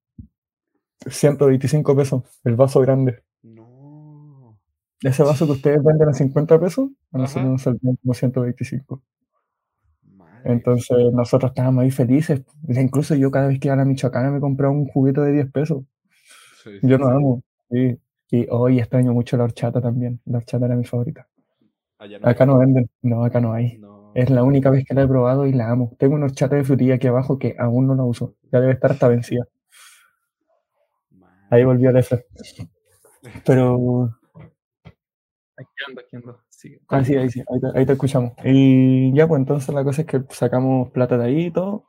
125 1.07 1.95
pesos, 1.95 2.23
el 2.43 2.55
vaso 2.55 2.81
grande. 2.81 3.23
No. 3.43 4.57
Ese 5.01 5.23
vaso 5.23 5.45
que 5.45 5.53
ustedes 5.53 5.83
venden 5.83 6.09
a 6.09 6.13
50 6.13 6.59
pesos, 6.59 6.89
a 7.11 7.17
nosotros 7.17 7.45
nos 7.51 7.61
saldrían 7.61 7.95
como 7.97 8.13
125. 8.13 9.01
Madre. 10.15 10.41
Entonces 10.53 10.97
nosotros 11.13 11.51
estábamos 11.51 11.83
ahí 11.83 11.91
felices. 11.91 12.41
Incluso 12.69 13.15
yo 13.15 13.31
cada 13.31 13.47
vez 13.47 13.59
que 13.59 13.67
iba 13.67 13.73
a 13.75 13.77
la 13.77 13.85
Michoacana 13.85 14.31
me 14.31 14.39
compraba 14.39 14.73
un 14.73 14.87
juguito 14.87 15.21
de 15.21 15.31
10 15.33 15.51
pesos. 15.51 15.83
Sí, 16.63 16.71
Yo 16.81 16.97
sí, 16.97 17.03
sí. 17.03 17.09
amo. 17.09 17.41
Sí. 17.69 17.99
Y 18.31 18.47
hoy 18.49 18.79
extraño 18.79 19.13
mucho 19.13 19.37
la 19.37 19.43
horchata 19.45 19.81
también. 19.81 20.19
La 20.25 20.37
horchata 20.39 20.65
era 20.65 20.75
mi 20.75 20.85
favorita. 20.85 21.27
Allá 21.99 22.19
no 22.19 22.27
Acá 22.27 22.43
hay. 22.43 22.47
no 22.49 22.57
venden. 22.57 22.89
No, 23.01 23.23
acá 23.25 23.39
no 23.41 23.53
hay. 23.53 23.77
No. 23.77 24.11
Es 24.15 24.29
la 24.29 24.43
única 24.43 24.69
vez 24.69 24.85
que 24.85 24.93
la 24.93 25.03
he 25.03 25.07
probado 25.07 25.45
y 25.47 25.53
la 25.53 25.69
amo. 25.71 25.95
Tengo 25.99 26.15
una 26.15 26.25
horchata 26.25 26.55
de 26.55 26.63
frutilla 26.63 26.95
aquí 26.95 27.07
abajo 27.07 27.39
que 27.39 27.55
aún 27.59 27.87
no 27.87 27.95
la 27.95 28.03
uso. 28.03 28.35
Ya 28.51 28.59
debe 28.61 28.73
estar 28.73 28.91
hasta 28.91 29.07
vencida. 29.07 29.45
Ahí 31.53 31.63
volvió 31.63 31.91
a 31.91 31.99
F. 31.99 32.25
Pero 33.45 34.09
Aquí 35.55 35.69
ando, 35.87 36.01
aquí 36.01 36.15
ando. 36.15 36.39
Ah, 36.87 37.03
sí, 37.03 37.15
ahí 37.15 37.29
sí, 37.29 37.43
ahí 37.47 37.59
te, 37.59 37.77
ahí 37.79 37.85
te 37.85 37.93
escuchamos. 37.93 38.33
Y 38.43 39.13
ya, 39.13 39.27
pues 39.27 39.39
entonces 39.39 39.75
la 39.75 39.83
cosa 39.83 40.01
es 40.01 40.07
que 40.07 40.23
sacamos 40.31 40.89
plata 40.89 41.15
de 41.19 41.25
ahí 41.25 41.45
y 41.45 41.51
todo. 41.51 41.85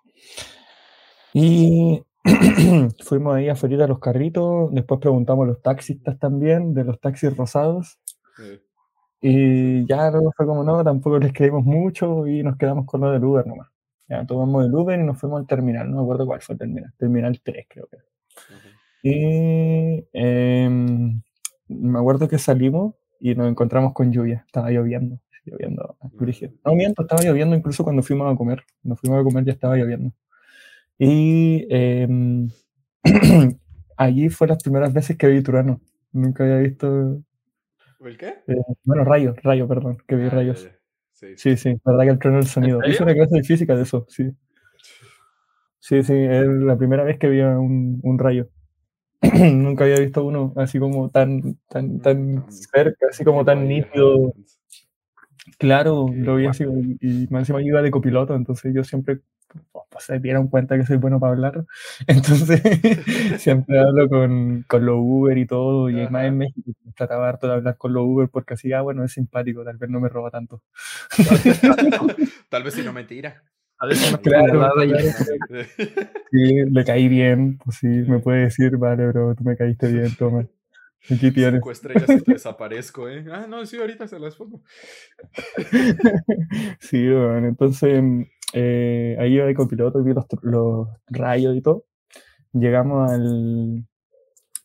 Y 1.33 2.05
fuimos 3.05 3.37
ahí 3.37 3.49
afuera 3.49 3.87
a 3.87 3.89
los 3.89 4.01
carritos, 4.01 4.71
después 4.75 5.01
preguntamos 5.01 5.45
a 5.45 5.47
los 5.49 5.63
taxistas 5.63 6.19
también, 6.19 6.75
de 6.75 6.85
los 6.85 7.01
taxis 7.01 7.35
rosados. 7.35 7.99
Sí. 8.37 8.61
Y 9.23 9.87
ya 9.87 10.11
luego 10.11 10.31
fue 10.37 10.45
como, 10.45 10.63
no, 10.63 10.85
tampoco 10.85 11.19
les 11.19 11.33
creímos 11.33 11.65
mucho 11.65 12.27
y 12.27 12.43
nos 12.43 12.59
quedamos 12.59 12.85
con 12.85 13.01
lo 13.01 13.13
del 13.13 13.25
Uber 13.25 13.47
nomás. 13.47 13.69
Ya 14.09 14.27
tomamos 14.27 14.67
el 14.67 14.75
Uber 14.75 15.01
y 15.01 15.05
nos 15.05 15.19
fuimos 15.19 15.41
al 15.41 15.47
terminal, 15.47 15.91
no 15.91 15.97
me 15.97 16.03
acuerdo 16.03 16.27
cuál 16.27 16.43
fue 16.43 16.53
el 16.53 16.59
terminal, 16.59 16.93
terminal 16.99 17.41
3 17.43 17.67
creo 17.67 17.87
que. 17.87 17.97
Ajá. 17.97 18.75
Y 19.07 20.09
em, 20.15 21.21
me 21.69 21.99
acuerdo 21.99 22.27
que 22.27 22.39
salimos 22.39 22.95
y 23.21 23.35
nos 23.35 23.51
encontramos 23.51 23.93
con 23.93 24.11
lluvia. 24.11 24.45
Estaba 24.47 24.71
lloviendo, 24.71 25.21
lloviendo. 25.45 25.97
brígido. 26.15 26.53
No 26.65 26.75
miento, 26.75 27.03
estaba 27.03 27.23
lloviendo 27.23 27.55
incluso 27.55 27.85
cuando 27.85 28.03
fuimos 28.03 28.33
a 28.33 28.37
comer. 28.37 28.63
Cuando 28.83 28.97
fuimos 28.97 29.21
a 29.21 29.25
comer 29.25 29.45
ya 29.45 29.53
estaba 29.53 29.77
lloviendo. 29.77 30.15
Y 30.99 31.67
em, 31.69 32.49
allí 33.99 34.31
fue 34.31 34.49
las 34.49 34.63
primeras 34.63 34.95
veces 34.95 35.19
que 35.19 35.27
vi 35.29 35.43
Turano. 35.43 35.83
Nunca 36.13 36.45
había 36.45 36.59
visto. 36.59 37.23
¿El 38.01 38.17
qué? 38.17 38.29
eh, 38.47 38.57
bueno, 38.85 39.05
rayo, 39.05 39.35
rayo, 39.43 39.69
perdón, 39.69 39.99
que 40.07 40.17
vi 40.17 40.25
Ah, 40.25 40.31
rayos. 40.31 40.61
Sí, 41.13 41.27
Sí, 41.37 41.57
sí, 41.57 41.77
verdad 41.85 42.05
que 42.05 42.11
el 42.11 42.19
trueno 42.19 42.39
del 42.39 42.47
sonido. 42.47 42.81
Hice 42.87 43.03
una 43.03 43.15
clase 43.15 43.37
de 43.37 43.45
física 43.45 43.77
de 43.77 43.83
eso, 43.83 44.07
sí. 44.09 44.31
Sí, 45.79 46.03
sí, 46.03 46.15
es 46.15 46.47
la 46.47 46.77
primera 46.79 47.05
vez 47.05 47.19
que 47.19 47.29
vi 47.29 47.41
un, 47.41 48.01
un 48.03 48.19
rayo. 48.19 48.49
Nunca 49.55 49.85
había 49.85 50.01
visto 50.01 50.25
uno 50.25 50.53
así 50.57 50.79
como 50.79 51.11
tan, 51.11 51.59
tan, 51.69 52.01
tan 52.01 52.45
cerca, 52.51 53.07
así 53.11 53.25
como 53.25 53.45
tan 53.45 53.67
nítido. 53.67 54.35
Claro, 55.59 56.07
lo 56.13 56.37
vi 56.37 56.47
así, 56.47 56.65
y, 57.01 57.27
más 57.31 57.43
encima 57.43 57.63
iba 57.63 57.83
de 57.83 57.91
copiloto, 57.91 58.35
entonces 58.35 58.75
yo 58.75 58.83
siempre, 58.83 59.21
pues, 59.73 60.05
se 60.05 60.19
dieron 60.19 60.49
cuenta 60.49 60.77
que 60.77 60.87
soy 60.87 60.97
bueno 60.97 61.21
para 61.21 61.33
hablar, 61.33 61.65
entonces 62.07 62.61
siempre 63.39 63.79
hablo 63.79 64.09
con, 64.09 64.65
con 64.67 64.87
los 64.87 64.97
Uber 64.99 65.37
y 65.39 65.47
todo, 65.47 65.91
y 65.91 65.95
más 65.95 66.15
Ajá. 66.15 66.27
en 66.27 66.39
México 66.39 66.73
trataba 66.97 67.29
harto 67.29 67.47
de 67.47 67.55
hablar 67.55 67.77
con 67.77 67.93
los 67.93 68.05
Uber 68.05 68.29
porque 68.29 68.55
así, 68.55 68.73
ah, 68.73 68.83
bueno, 68.83 69.05
es 69.05 69.13
simpático, 69.13 69.65
tal 69.65 69.77
vez 69.77 69.91
no 69.91 70.01
me 70.01 70.09
roba 70.09 70.31
tanto. 70.31 70.63
Tal 72.49 72.63
vez 72.63 72.75
si 72.75 72.83
no 72.85 72.93
mentira. 72.93 73.43
A 73.85 73.87
veces 73.87 74.09
una 74.09 74.19
Claro, 74.19 74.47
puñalada 74.53 74.85
y- 74.85 74.89
claro. 74.89 75.65
Sí, 76.31 76.55
le 76.71 76.85
caí 76.85 77.09
bien, 77.09 77.59
pues 77.65 77.77
sí, 77.77 77.87
me 77.87 78.19
puede 78.19 78.45
decir, 78.45 78.77
vale, 78.77 79.07
bro, 79.09 79.35
tú 79.37 79.45
me 79.45 79.57
caíste 79.57 79.93
bien, 79.93 80.09
toma. 80.19 80.47
Aquí 81.11 81.31
tienes. 81.31 81.55
Cinco 81.55 81.71
estrellas 81.71 82.11
y 82.11 82.21
te 82.23 82.33
desaparezco, 82.33 83.09
¿eh? 83.09 83.25
Ah, 83.31 83.47
no, 83.49 83.65
sí, 83.67 83.77
ahorita 83.77 84.09
se 84.09 84.19
las 84.19 84.35
pongo. 84.37 84.63
Sí, 86.81 87.09
bueno, 87.09 87.47
entonces 87.49 88.03
eh, 88.53 89.17
ahí 89.21 89.35
iba 89.35 89.47
de 89.47 89.55
copiloto 89.55 90.01
y 90.01 90.05
vi 90.05 90.13
los, 90.15 90.25
los 90.43 90.89
rayos 91.09 91.55
y 91.57 91.61
todo. 91.61 91.85
Llegamos 92.53 93.11
al, 93.11 93.87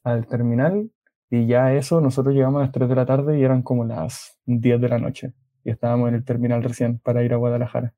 al 0.04 0.28
terminal 0.28 0.90
y 1.30 1.46
ya 1.48 1.74
eso, 1.74 2.02
nosotros 2.02 2.34
llegamos 2.34 2.60
a 2.60 2.64
las 2.64 2.72
3 2.72 2.88
de 2.90 2.96
la 2.96 3.06
tarde 3.06 3.38
y 3.40 3.44
eran 3.44 3.62
como 3.62 3.86
las 3.86 4.38
10 4.46 4.80
de 4.80 4.90
la 4.90 4.98
noche. 5.00 5.34
Y 5.64 5.72
estábamos 5.72 6.10
en 6.10 6.16
el 6.16 6.24
terminal 6.26 6.64
recién 6.64 7.00
para 7.00 7.22
ir 7.24 7.34
a 7.34 7.38
Guadalajara. 7.38 7.94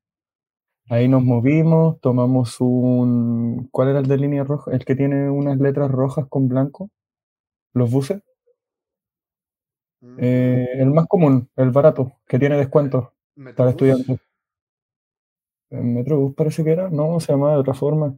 Ahí 0.88 1.08
nos 1.08 1.22
movimos, 1.22 2.00
tomamos 2.00 2.60
un... 2.60 3.68
¿Cuál 3.70 3.88
era 3.88 4.00
el 4.00 4.06
de 4.06 4.18
línea 4.18 4.44
roja? 4.44 4.72
El 4.72 4.84
que 4.84 4.94
tiene 4.94 5.30
unas 5.30 5.58
letras 5.58 5.90
rojas 5.90 6.26
con 6.28 6.48
blanco. 6.48 6.90
Los 7.72 7.90
buses. 7.90 8.22
Eh, 10.18 10.66
el 10.78 10.90
más 10.90 11.06
común, 11.06 11.48
el 11.56 11.70
barato, 11.70 12.12
que 12.26 12.38
tiene 12.38 12.56
descuentos 12.56 13.08
para 13.56 13.70
estudiantes. 13.70 14.18
¿El 15.70 15.84
Metrobús 15.84 16.34
parece 16.34 16.64
que 16.64 16.72
era? 16.72 16.90
No, 16.90 17.18
se 17.20 17.32
llamaba 17.32 17.54
de 17.54 17.60
otra 17.60 17.74
forma. 17.74 18.16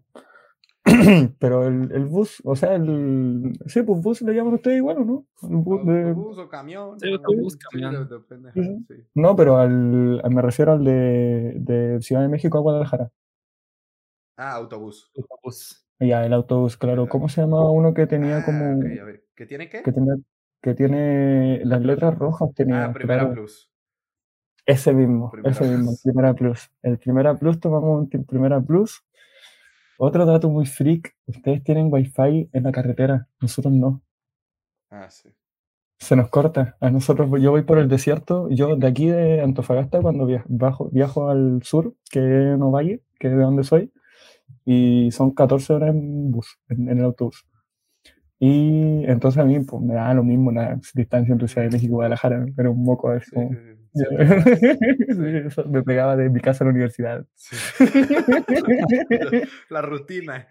Pero 1.38 1.67
el, 1.67 1.91
el 1.93 2.05
bus, 2.05 2.43
o 2.45 2.55
sea, 2.57 2.75
el. 2.75 3.59
Sí, 3.67 3.83
pues 3.83 4.03
bus 4.03 4.21
le 4.23 4.35
llaman 4.35 4.55
ustedes 4.55 4.76
igual, 4.79 4.99
¿o 4.99 5.05
no? 5.05 5.26
El 5.49 5.57
bus 5.57 5.87
de. 5.87 6.11
O 6.12 6.49
camión. 6.49 7.00
Sí, 7.00 7.11
¿no? 7.11 7.23
camión. 7.23 8.09
sí. 8.88 8.95
No, 9.14 9.35
pero 9.35 9.57
al, 9.59 10.21
al- 10.23 10.31
me 10.31 10.43
refiero 10.43 10.73
al 10.73 10.85
de, 10.85 11.55
de 11.59 12.03
Ciudad 12.03 12.23
de 12.23 12.29
México 12.29 12.59
a 12.59 12.61
Guadalajara. 12.61 13.11
Ah, 14.37 14.53
autobús. 14.57 15.11
Autobús. 15.17 15.87
Ya, 16.00 16.26
el 16.26 16.33
autobús, 16.33 16.76
claro. 16.76 17.09
¿Cómo 17.09 17.29
se 17.29 17.41
llamaba 17.41 17.71
uno 17.71 17.95
que 17.95 18.07
tenía 18.07 18.38
Ah, 18.38 18.45
como. 18.45 18.79
ok, 18.79 18.85
a 19.00 19.05
ver. 19.05 19.25
¿Qué 19.35 19.47
tiene 19.47 19.69
qué? 19.69 19.83
que 19.83 19.93
tenía, 19.93 20.14
que 20.61 20.75
tiene 20.75 21.64
las 21.64 21.81
letras 21.83 22.19
rojas? 22.19 22.53
Tenía, 22.55 22.87
Ah, 22.87 22.93
Primera 22.93 23.21
claro. 23.23 23.35
Plus. 23.35 23.71
Ese 24.67 24.93
mismo, 24.93 25.31
Primera 25.31 25.50
ese 25.53 25.64
mismo, 25.64 25.76
el 25.79 25.85
Plus. 25.87 26.03
Primera 26.03 26.35
Plus. 26.35 26.71
El 26.83 26.99
Primera 26.99 27.38
Plus, 27.38 27.61
tomamos 27.61 28.09
un 28.12 28.25
Primera 28.25 28.61
Plus. 28.61 29.03
Otro 29.98 30.26
dato 30.26 30.48
muy 30.50 30.66
freak, 30.66 31.14
ustedes 31.26 31.62
tienen 31.62 31.88
wifi 31.92 32.48
en 32.52 32.62
la 32.62 32.72
carretera, 32.72 33.28
nosotros 33.40 33.72
no. 33.72 34.02
Ah, 34.90 35.08
sí. 35.10 35.28
Se 35.98 36.16
nos 36.16 36.28
corta. 36.28 36.76
A 36.80 36.90
nosotros, 36.90 37.30
yo 37.40 37.50
voy 37.52 37.62
por 37.62 37.78
el 37.78 37.88
desierto, 37.88 38.48
yo 38.50 38.76
de 38.76 38.86
aquí 38.86 39.06
de 39.06 39.40
Antofagasta, 39.40 40.00
cuando 40.00 40.26
via- 40.26 40.44
bajo- 40.48 40.90
viajo 40.90 41.28
al 41.30 41.62
sur, 41.62 41.94
que 42.10 42.18
es 42.52 42.58
Novalle, 42.58 43.02
que 43.18 43.28
es 43.28 43.34
de 43.36 43.42
donde 43.42 43.64
soy, 43.64 43.92
y 44.64 45.10
son 45.12 45.30
14 45.32 45.72
horas 45.72 45.90
en 45.90 46.30
bus, 46.30 46.58
en, 46.68 46.88
en 46.88 46.98
el 46.98 47.04
autobús. 47.04 47.46
Y 48.40 49.04
entonces 49.06 49.40
a 49.40 49.44
mí 49.44 49.58
pues, 49.60 49.80
me 49.82 49.94
da 49.94 50.12
lo 50.12 50.24
mismo 50.24 50.50
la 50.50 50.78
distancia 50.94 51.32
entre 51.32 51.48
Ciudad 51.48 51.66
de 51.68 51.70
México 51.72 51.92
y 51.92 51.94
Guadalajara, 51.94 52.44
era 52.58 52.70
un 52.70 52.82
moco 52.82 53.08
Sí, 53.20 53.30
como... 53.32 53.50
sí, 53.50 53.54
sí. 53.56 53.60
Siempre 53.62 53.84
Sí, 55.54 55.62
me 55.70 55.82
pegaba 55.82 56.16
de 56.16 56.28
mi 56.30 56.40
casa 56.40 56.64
a 56.64 56.66
la 56.66 56.70
universidad. 56.72 57.26
Sí. 57.34 57.56
La 59.70 59.82
rutina. 59.82 60.46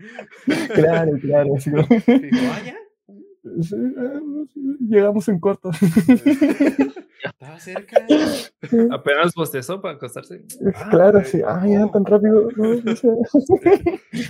Claro, 0.73 1.11
claro. 1.21 1.55
así 1.55 1.69
como- 1.71 1.83
Digo, 2.07 2.37
ah. 2.51 2.61
Sí, 3.61 3.75
ah, 3.97 4.19
llegamos 4.79 5.27
en 5.27 5.37
corto. 5.39 5.69
Estaba 7.25 7.59
cerca. 7.59 8.05
Apenas 8.89 9.33
bostezó 9.35 9.81
para 9.81 9.95
acostarse. 9.95 10.45
Ah, 10.75 10.87
claro, 10.89 11.19
güey, 11.19 11.25
sí. 11.25 11.41
Ah, 11.45 11.65
ya 11.67 11.85
tan 11.91 12.05
rápido. 12.05 12.47
No, 12.55 12.75
no 12.75 12.95
sé. 12.95 13.09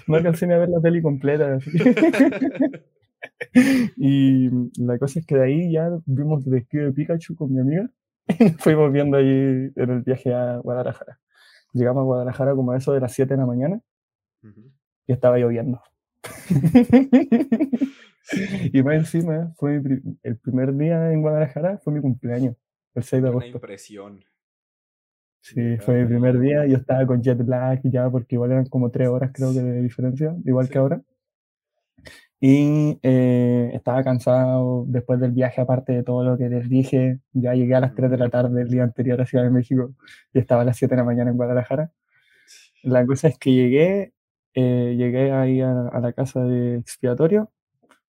No 0.07 0.15
alcancé 0.15 0.47
ni 0.47 0.53
a 0.53 0.57
ver 0.57 0.69
la 0.69 0.79
peli 0.81 1.01
completa. 1.03 1.55
así. 1.55 1.69
Y 3.97 4.49
la 4.83 4.97
cosa 4.97 5.19
es 5.19 5.25
que 5.27 5.35
de 5.35 5.43
ahí 5.43 5.71
ya 5.71 5.89
vimos 6.05 6.43
Detective 6.43 6.85
de 6.85 6.91
Pikachu 6.93 7.35
con 7.35 7.53
mi 7.53 7.59
amiga. 7.61 7.89
Fuimos 8.59 8.91
viendo 8.91 9.17
ahí 9.17 9.71
en 9.75 9.89
el 9.89 10.01
viaje 10.01 10.33
a 10.33 10.57
Guadalajara. 10.57 11.19
Llegamos 11.73 12.01
a 12.01 12.05
Guadalajara 12.05 12.53
como 12.55 12.71
a 12.71 12.77
eso 12.77 12.93
de 12.93 12.99
las 13.01 13.11
7 13.13 13.33
de 13.33 13.39
la 13.39 13.45
mañana 13.45 13.81
y 15.07 15.11
estaba 15.11 15.37
lloviendo. 15.37 15.81
y 18.73 18.83
más 18.83 18.95
encima, 18.95 19.53
fue 19.57 19.81
pri- 19.81 20.01
el 20.23 20.37
primer 20.37 20.73
día 20.75 21.11
en 21.11 21.21
Guadalajara, 21.21 21.77
fue 21.79 21.93
mi 21.93 22.01
cumpleaños, 22.01 22.55
el 22.95 23.03
6 23.03 23.21
de 23.21 23.29
Una 23.29 23.39
agosto. 23.39 23.57
impresión. 23.57 24.23
Sí, 25.41 25.77
fue 25.79 26.01
mi 26.03 26.07
primer 26.07 26.39
día, 26.39 26.65
yo 26.65 26.77
estaba 26.77 27.05
con 27.05 27.21
jet 27.21 27.39
lag 27.45 27.81
ya, 27.83 28.09
porque 28.09 28.35
igual 28.35 28.51
eran 28.51 28.65
como 28.67 28.89
tres 28.91 29.09
horas 29.09 29.31
creo 29.33 29.51
que 29.51 29.59
de 29.61 29.81
diferencia, 29.81 30.33
igual 30.45 30.67
Sí. 30.67 30.71
que 30.71 30.77
ahora. 30.77 31.01
Y 32.45 32.99
eh, 33.03 33.71
estaba 33.73 34.03
cansado 34.03 34.83
después 34.87 35.17
del 35.21 35.31
viaje, 35.31 35.61
aparte 35.61 35.93
de 35.93 36.03
todo 36.03 36.25
lo 36.25 36.37
que 36.37 36.49
les 36.49 36.67
dije, 36.69 37.19
ya 37.31 37.53
llegué 37.53 37.73
a 37.75 37.79
las 37.79 37.95
3 37.95 38.11
de 38.11 38.17
la 38.17 38.29
tarde 38.29 38.61
el 38.63 38.67
día 38.69 38.83
anterior 38.83 39.21
a 39.21 39.25
Ciudad 39.25 39.45
de 39.45 39.49
México 39.51 39.93
y 40.33 40.39
estaba 40.39 40.63
a 40.63 40.65
las 40.65 40.75
7 40.77 40.95
de 40.95 40.97
la 41.01 41.05
mañana 41.05 41.31
en 41.31 41.37
Guadalajara. 41.37 41.91
La 42.83 43.05
cosa 43.05 43.27
es 43.29 43.37
que 43.39 43.53
llegué, 43.53 44.13
eh, 44.55 44.95
llegué 44.97 45.31
ahí 45.31 45.61
a, 45.61 45.87
a 45.89 45.99
la 46.01 46.13
casa 46.13 46.43
de 46.45 46.75
expiatorio, 46.77 47.51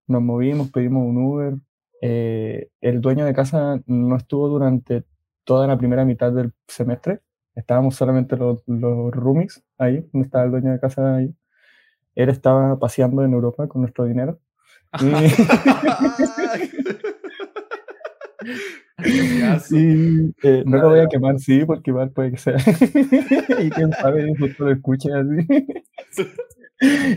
nos 0.09 0.23
movimos, 0.23 0.71
pedimos 0.73 1.07
un 1.09 1.19
Uber. 1.19 1.55
eh, 2.03 2.69
el 2.83 3.00
dueño 3.03 3.26
de 3.26 3.35
casa 3.35 3.81
no 3.87 4.17
estuvo 4.17 4.49
durante 4.49 5.05
toda 5.45 5.67
la 5.69 5.78
primera 5.78 6.04
mitad 6.04 6.32
del 6.32 6.52
semestre, 6.69 7.21
estábamos 7.56 7.97
solamente 7.97 8.37
los, 8.37 8.63
los 8.69 9.13
roomies 9.13 9.65
ahí, 9.78 10.06
no 10.13 10.23
estaba 10.23 10.45
el 10.45 10.52
dueño 10.52 10.73
de 10.73 10.80
casa 10.80 11.17
ahí. 11.17 11.35
Él 12.15 12.29
estaba 12.29 12.79
paseando 12.79 13.25
en 13.25 13.33
Europa 13.33 13.69
con 13.69 13.83
nuestro 13.83 14.05
dinero. 14.05 14.39
Payaso. 14.91 15.43
Y, 19.77 19.79
y, 20.35 20.35
eh, 20.43 20.63
no 20.67 20.79
lo 20.79 20.91
voy 20.91 21.00
a 21.00 21.09
quemar, 21.09 21.39
sí, 21.39 21.65
porque 21.65 21.91
igual 21.91 22.11
puede 22.11 22.33
que 22.33 22.39
sea. 22.39 22.57
y 23.63 23.71
quién 23.71 23.93
sabe, 23.93 24.35
justo 24.39 24.65
lo 24.65 24.73
escuche 24.73 25.11
así. 25.13 26.27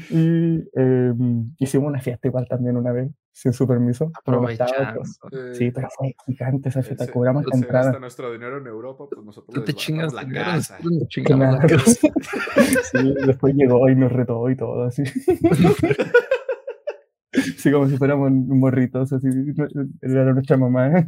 y 0.10 0.64
eh, 0.76 1.14
hicimos 1.60 1.90
una 1.90 2.02
fiesta 2.02 2.28
igual 2.28 2.48
también 2.48 2.78
una 2.78 2.92
vez, 2.92 3.12
sin 3.38 3.54
su 3.54 3.68
permiso. 3.68 4.06
estaba, 4.06 4.38
Aprovechando. 4.40 5.02
pues. 5.30 5.58
Sí, 5.58 5.70
pero 5.70 5.90
fue 5.96 6.16
gigante 6.26 6.70
esa 6.70 6.82
fiesta, 6.82 7.06
cobramos 7.12 7.46
la 7.46 7.56
entrada. 7.56 8.00
nuestro 8.00 8.32
dinero 8.32 8.58
en 8.58 8.66
Europa, 8.66 9.06
pues 9.12 9.24
nosotros 9.24 9.54
Tú 9.54 9.62
te 9.64 9.74
chingas 9.76 10.12
la 10.12 10.24
dinero, 10.24 10.46
casa. 10.46 10.74
nosotros 10.80 11.00
nos 11.02 11.08
chingamos 11.10 11.54
la 11.54 11.68
casa. 11.68 12.08
Sí, 12.92 13.14
después 13.28 13.54
llegó 13.54 13.88
y 13.90 13.96
nos 13.96 14.12
retó 14.12 14.50
y 14.50 14.56
todo, 14.56 14.86
así. 14.86 15.04
Sí, 17.58 17.72
como 17.72 17.88
si 17.88 17.98
fuéramos 17.98 18.32
morritos, 18.32 19.14
así, 19.14 19.28
era 20.02 20.34
nuestra 20.34 20.58
mamá. 20.58 21.06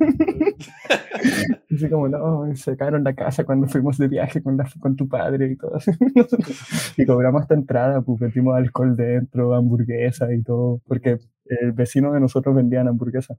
Así 1.74 1.90
como, 1.90 2.08
no, 2.08 2.56
sacaron 2.56 3.04
la 3.04 3.14
casa 3.14 3.44
cuando 3.44 3.68
fuimos 3.68 3.98
de 3.98 4.08
viaje 4.08 4.42
con, 4.42 4.58
la- 4.58 4.70
con 4.80 4.96
tu 4.96 5.08
padre 5.08 5.52
y 5.52 5.56
todo. 5.56 5.78
Y 6.98 7.06
cobramos 7.06 7.42
esta 7.44 7.56
entrada, 7.56 8.02
pues 8.02 8.22
metimos 8.22 8.56
alcohol 8.56 8.96
dentro, 8.96 9.54
hamburguesas 9.56 10.32
y 10.34 10.42
todo, 10.44 10.82
porque 10.88 11.20
el 11.46 11.72
vecino 11.74 12.12
de 12.14 12.20
nosotros 12.20 12.56
vendían 12.56 12.88
hamburguesas. 12.88 13.38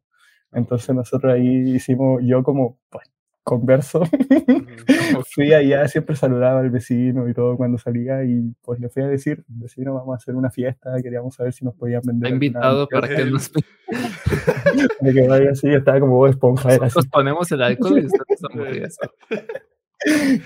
Entonces 0.53 0.95
nosotros 0.95 1.33
ahí 1.35 1.75
hicimos, 1.77 2.23
yo 2.25 2.43
como, 2.43 2.79
pues, 2.91 3.05
converso, 3.43 4.03
fui 5.35 5.53
allá, 5.53 5.89
siempre 5.89 6.15
saludaba 6.15 6.61
al 6.61 6.71
vecino 6.71 7.29
y 7.29 7.35
todo 7.35 7.57
cuando 7.57 7.79
salía 7.79 8.25
y 8.25 8.55
pues 8.63 8.81
le 8.81 8.89
fui 8.89 9.03
a 9.03 9.09
decir, 9.09 9.45
vecino, 9.49 9.95
vamos 9.95 10.13
a 10.15 10.17
hacer 10.17 10.35
una 10.35 10.51
fiesta, 10.51 10.91
queríamos 11.03 11.35
saber 11.35 11.53
si 11.53 11.65
nos 11.65 11.75
podían 11.75 12.03
vender. 12.05 12.33
Invitado 12.33 12.87
para 12.89 13.09
que 13.09 13.25
nos 13.25 13.51
De 15.01 15.13
que 15.13 15.27
vaya 15.27 15.51
así, 15.53 15.69
estaba 15.69 16.01
como 16.01 16.27
esponja, 16.27 16.69
era 16.75 16.87
así. 16.87 16.97
nosotros 16.97 17.09
ponemos 17.09 17.51
el 17.53 17.63
alcohol 17.63 17.99
y 17.99 18.07
ustedes 18.07 18.45
hamburguesa. 18.51 19.11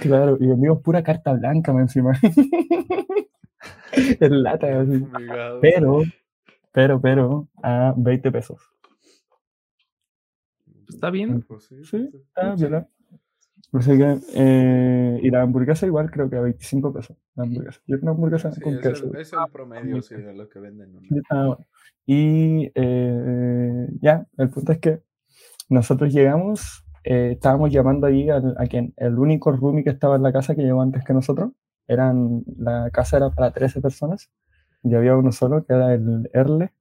Claro, 0.00 0.37
y 0.40 0.46
vendimos 0.46 0.80
pura 0.80 1.02
carta 1.02 1.33
blanca 1.33 1.72
encima. 1.72 2.12
en 3.92 4.42
lata, 4.42 4.80
así. 4.80 5.04
Pero, 5.61 6.02
pero, 6.72 7.00
pero, 7.00 7.48
a 7.62 7.94
20 7.96 8.33
pesos. 8.33 8.73
Está 10.88 11.11
bien. 11.11 11.42
Pues 11.42 11.64
sí, 11.64 11.85
Sí, 11.85 12.09
sí. 12.11 12.23
Ah, 12.37 12.55
¿verdad? 12.59 12.88
Así 13.73 13.90
que, 13.99 14.18
eh, 14.35 15.20
y 15.23 15.31
la 15.31 15.42
hamburguesa 15.42 15.87
igual 15.87 16.11
creo 16.11 16.31
que 16.31 16.37
a 16.37 16.40
25 16.42 16.92
pesos. 16.92 17.16
La 17.35 17.44
hamburguesa. 17.44 17.81
Yo 17.87 17.97
una 18.03 18.12
hamburguesa 18.12 18.53
Sí, 18.53 18.61
con 18.61 18.75
es, 18.75 18.81
queso. 18.81 19.11
el, 19.12 19.20
es 19.20 19.33
el 19.33 19.38
promedio, 19.53 20.01
sí, 20.03 20.14
de 20.14 20.33
lo 20.35 20.49
que 20.49 20.61
venden. 20.61 20.92
¿no? 20.92 21.01
Ah, 21.31 21.47
bueno. 21.47 21.66
Y 22.07 22.70
eh, 22.75 23.88
ya, 24.01 24.27
el 24.37 24.51
punto 24.51 24.73
es 24.73 24.79
que 24.79 25.03
nosotros 25.70 26.12
llegamos, 26.12 26.85
eh, 27.05 27.33
estábamos 27.33 27.73
llamando 27.73 28.07
ahí 28.07 28.29
al- 28.31 28.55
a 28.59 28.66
quien, 28.66 28.92
el 28.97 29.18
único 29.18 29.51
roomie 29.53 29.83
que 29.85 29.90
estaba 29.90 30.16
en 30.16 30.23
la 30.23 30.33
casa 30.33 30.55
que 30.55 30.62
llegó 30.62 30.83
antes 30.83 31.05
que 31.05 31.14
nosotros, 31.14 31.53
eran, 31.88 32.44
la 32.59 32.90
casa 32.92 33.16
era 33.16 33.31
para 33.31 33.53
13 33.53 33.81
personas, 33.81 34.31
y 34.83 34.94
había 34.94 35.16
uno 35.16 35.33
solo 35.33 35.64
que 35.64 35.73
era 35.75 35.94
el 35.94 36.31
Erle, 36.33 36.73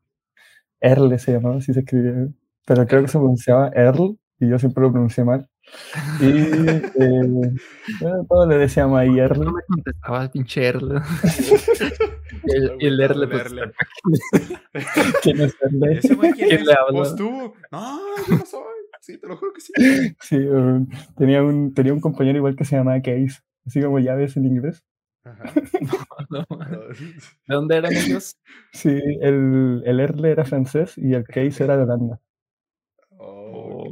Erle 0.82 1.18
se 1.20 1.32
llamaba, 1.34 1.58
así 1.58 1.74
se 1.74 1.82
escribía, 1.82 2.28
pero 2.66 2.86
creo 2.88 3.02
que 3.02 3.08
se 3.08 3.18
pronunciaba 3.18 3.70
Erl, 3.70 4.18
y 4.40 4.50
yo 4.50 4.60
siempre 4.60 4.84
lo 4.84 4.92
pronuncié 4.92 5.24
mal. 5.24 5.48
Y 6.20 6.26
eh, 7.00 7.54
todos 8.28 8.48
le 8.48 8.58
decíamos 8.58 9.00
ahí 9.00 9.20
Erle. 9.20 9.46
No 9.46 9.54
me 9.54 9.62
contestaba 9.68 10.24
el 10.24 10.30
pinche 10.32 10.68
Erle. 10.68 11.02
Y 12.46 12.88
el, 12.88 12.98
pues, 12.98 13.52
leerle. 13.52 13.72
¿Quién 15.24 15.40
es 15.40 15.56
güey 16.18 16.34
quién 16.34 16.50
¿Quién 16.50 16.66
le 16.66 16.74
habla? 16.74 17.00
Pues 17.00 17.16
tú. 17.16 17.54
No, 17.72 18.00
yo 18.28 18.38
no 18.38 18.46
soy. 18.46 18.62
Sí, 19.00 19.18
te 19.18 19.28
lo 19.28 19.38
juro 19.38 19.54
que 19.54 19.62
sí. 19.62 19.72
Sí, 20.20 20.38
um, 20.38 20.88
tenía, 21.16 21.42
un, 21.42 21.74
tenía 21.74 21.94
un 21.94 22.02
compañero 22.02 22.40
igual 22.40 22.58
que 22.58 22.66
se 22.66 22.76
llamaba 22.76 23.02
Case, 23.02 23.40
así 23.66 23.82
como 23.82 24.00
llaves 24.00 24.36
en 24.36 24.46
inglés. 24.46 24.84
Ajá. 25.24 25.44
no, 26.30 26.46
¿De 27.48 27.56
dónde 27.56 27.78
eran 27.78 27.94
ellos? 27.94 28.36
Sí, 28.74 29.00
el, 29.22 29.82
el 29.86 30.00
Erle 30.02 30.32
era 30.32 30.44
francés 30.44 30.98
y 30.98 31.14
el 31.14 31.24
Case 31.24 31.64
era 31.64 31.78
de 31.78 31.84
Holanda. 31.84 32.20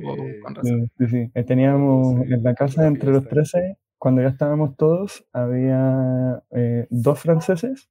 Ok. 0.04 0.20
con 0.44 0.56
razón. 0.56 0.92
Sí, 0.98 1.06
sí, 1.06 1.08
sí. 1.12 1.32
Eh, 1.34 1.44
Teníamos 1.44 2.26
Sí, 2.28 2.34
en 2.34 2.44
la 2.44 2.54
casa 2.56 2.88
entre 2.88 3.12
los 3.12 3.24
fiesta. 3.28 3.60
13, 3.60 3.78
cuando 3.98 4.22
ya 4.22 4.30
estábamos 4.30 4.76
todos, 4.78 5.26
había 5.34 6.42
eh, 6.52 6.88
dos 6.90 7.20
franceses, 7.20 7.90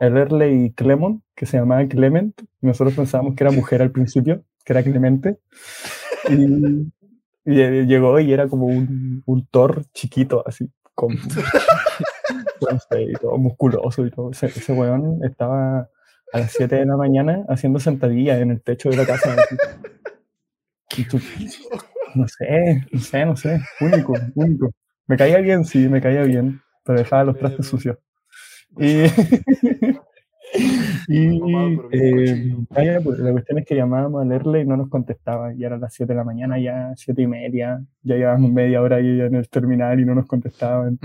el 0.00 0.16
Erle 0.16 0.52
y 0.52 0.72
Clement, 0.72 1.22
que 1.34 1.46
se 1.46 1.58
llamaba 1.58 1.86
Clement. 1.86 2.40
Nosotros 2.60 2.94
pensábamos 2.94 3.34
que 3.34 3.44
era 3.44 3.52
mujer 3.52 3.82
al 3.82 3.90
principio, 3.92 4.42
que 4.64 4.72
era 4.72 4.82
Clemente. 4.82 5.38
Y, 6.28 6.90
y 7.44 7.60
eh, 7.60 7.86
llegó 7.86 8.18
y 8.20 8.32
era 8.32 8.48
como 8.48 8.66
un, 8.66 9.22
un 9.26 9.46
Thor 9.46 9.84
chiquito, 9.94 10.42
así, 10.46 10.70
con 10.94 11.14
y 12.98 13.12
todo 13.14 13.38
musculoso 13.38 14.04
y 14.06 14.10
todo. 14.10 14.30
Ese, 14.32 14.46
ese 14.46 14.72
weón 14.72 15.20
estaba 15.24 15.88
a 16.32 16.38
las 16.38 16.52
7 16.52 16.76
de 16.76 16.86
la 16.86 16.96
mañana 16.96 17.44
haciendo 17.48 17.78
sentadillas 17.78 18.40
en 18.40 18.50
el 18.50 18.62
techo 18.62 18.90
de 18.90 18.96
la 18.96 19.06
casa. 19.06 19.36
No 22.14 22.26
sé, 22.28 22.86
no 22.92 23.00
sé, 23.00 23.26
no 23.26 23.36
sé, 23.36 23.60
único, 23.80 24.14
único. 24.34 24.70
Me 25.06 25.16
caía 25.16 25.38
bien, 25.38 25.64
sí, 25.64 25.88
me 25.88 26.00
caía 26.00 26.22
bien, 26.22 26.60
pero 26.84 26.98
dejaba 26.98 27.24
los 27.24 27.38
trastes 27.38 27.66
sucios. 27.66 27.98
Y, 28.78 29.04
y 31.08 31.40
eh, 31.92 33.00
pues, 33.02 33.18
la 33.18 33.32
cuestión 33.32 33.58
es 33.58 33.66
que 33.66 33.74
llamábamos 33.74 34.22
a 34.22 34.24
leerle 34.24 34.62
y 34.62 34.64
no 34.64 34.76
nos 34.76 34.88
contestaba. 34.88 35.54
Y 35.54 35.64
eran 35.64 35.80
las 35.80 35.94
7 35.94 36.12
de 36.12 36.16
la 36.16 36.24
mañana, 36.24 36.58
ya 36.58 36.92
7 36.96 37.22
y 37.22 37.26
media, 37.26 37.84
ya 38.02 38.16
llevábamos 38.16 38.52
media 38.52 38.82
hora 38.82 38.96
ahí 38.96 39.20
en 39.20 39.34
el 39.34 39.48
terminal 39.48 40.00
y 40.00 40.04
no 40.04 40.14
nos 40.14 40.26
contestaban. 40.26 40.98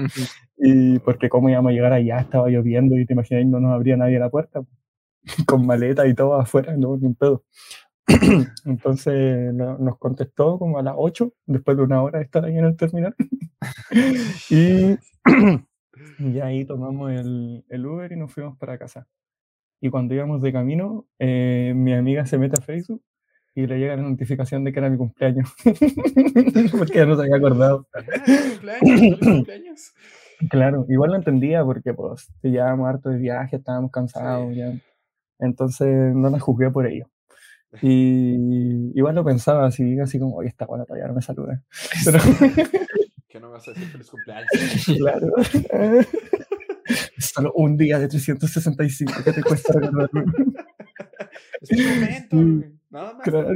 Y 0.58 1.00
porque 1.00 1.30
cómo 1.30 1.50
íbamos 1.50 1.72
a 1.72 1.74
llegar 1.74 1.94
allá, 1.94 2.20
estaba 2.20 2.50
lloviendo 2.50 2.98
y 2.98 3.06
te 3.06 3.14
imaginas, 3.14 3.46
no 3.46 3.60
nos 3.60 3.74
abría 3.74 3.98
nadie 3.98 4.20
la 4.20 4.30
puerta, 4.30 4.62
con 5.48 5.66
maleta 5.66 6.08
y 6.08 6.14
todo 6.14 6.36
afuera, 6.36 6.76
no, 6.78 6.98
ni 6.98 7.08
un 7.08 7.16
pedo. 7.16 7.44
Entonces 8.66 9.54
no- 9.54 9.78
nos 9.78 9.98
contestó 9.98 10.58
como 10.60 10.80
a 10.80 10.84
las 10.84 10.96
8, 10.98 11.34
después 11.46 11.78
de 11.78 11.84
una 11.84 12.02
hora 12.02 12.20
de 12.20 12.26
estar 12.26 12.44
ahí 12.46 12.58
en 12.58 12.66
el 12.66 12.76
terminal. 12.78 13.16
y, 14.50 14.98
y 16.20 16.40
ahí 16.40 16.66
tomamos 16.66 17.12
el, 17.12 17.64
el 17.70 17.86
Uber 17.86 18.12
y 18.12 18.16
nos 18.18 18.34
fuimos 18.34 18.58
para 18.58 18.78
casa. 18.78 19.08
Y 19.82 19.90
cuando 19.90 20.14
íbamos 20.14 20.42
de 20.42 20.54
camino, 20.54 21.08
eh, 21.20 21.74
mi 21.76 21.94
amiga 21.94 22.26
se 22.26 22.38
mete 22.38 22.58
a 22.60 22.64
Facebook 22.64 23.02
y 23.56 23.66
le 23.68 23.80
llega 23.80 23.96
la 23.98 24.04
notificación 24.04 24.64
de 24.64 24.72
que 24.72 24.80
era 24.80 24.90
mi 24.90 24.98
cumpleaños. 24.98 25.54
porque 26.78 26.96
ya 26.96 27.06
no 27.06 27.16
se 27.16 27.24
había 27.24 27.38
acordado. 27.38 27.88
Ah, 27.94 28.02
¿feliz 28.04 28.50
cumpleaños, 28.60 29.20
cumpleaños. 29.20 29.94
Claro, 30.50 30.88
igual 30.90 31.12
lo 31.12 31.18
entendía 31.18 31.64
porque 31.64 31.94
pues 31.94 32.28
llevábamos 32.42 32.90
harto 32.90 33.10
de 33.10 33.20
viaje, 33.20 33.58
estábamos 33.58 33.92
cansados 33.92 34.50
Sí. 34.52 34.56
ya. 34.58 34.74
Entonces 35.38 36.16
no 36.16 36.32
la 36.32 36.40
juzgué 36.40 36.72
por 36.72 36.88
ello. 36.88 37.06
Y 37.82 38.92
igual 38.98 39.16
lo 39.16 39.24
pensaba 39.24 39.66
así, 39.68 39.98
así 40.00 40.20
como, 40.20 40.36
oye, 40.36 40.50
está 40.50 40.66
bueno, 40.66 40.86
todavía 40.86 41.08
no 41.08 41.14
me 41.14 41.22
saluda. 41.22 41.64
Pero 42.06 42.20
¿Qué 43.30 43.40
no 43.40 43.48
me 43.48 43.54
vas 43.54 43.68
a 43.68 43.72
decir 43.72 43.88
feliz 43.88 44.10
cumpleaños? 44.10 44.50
claro, 44.98 45.28
solo 47.18 47.54
un 47.54 47.78
día 47.78 47.98
de 47.98 48.10
365 48.10 49.14
que 49.24 49.32
te 49.32 49.42
cuesta 49.42 49.74
recordarlo. 49.74 50.26
Es 51.62 51.72
mi 51.72 51.86
momento. 51.86 52.68
Nada 52.90 53.14
más. 53.14 53.22
Claro. 53.24 53.54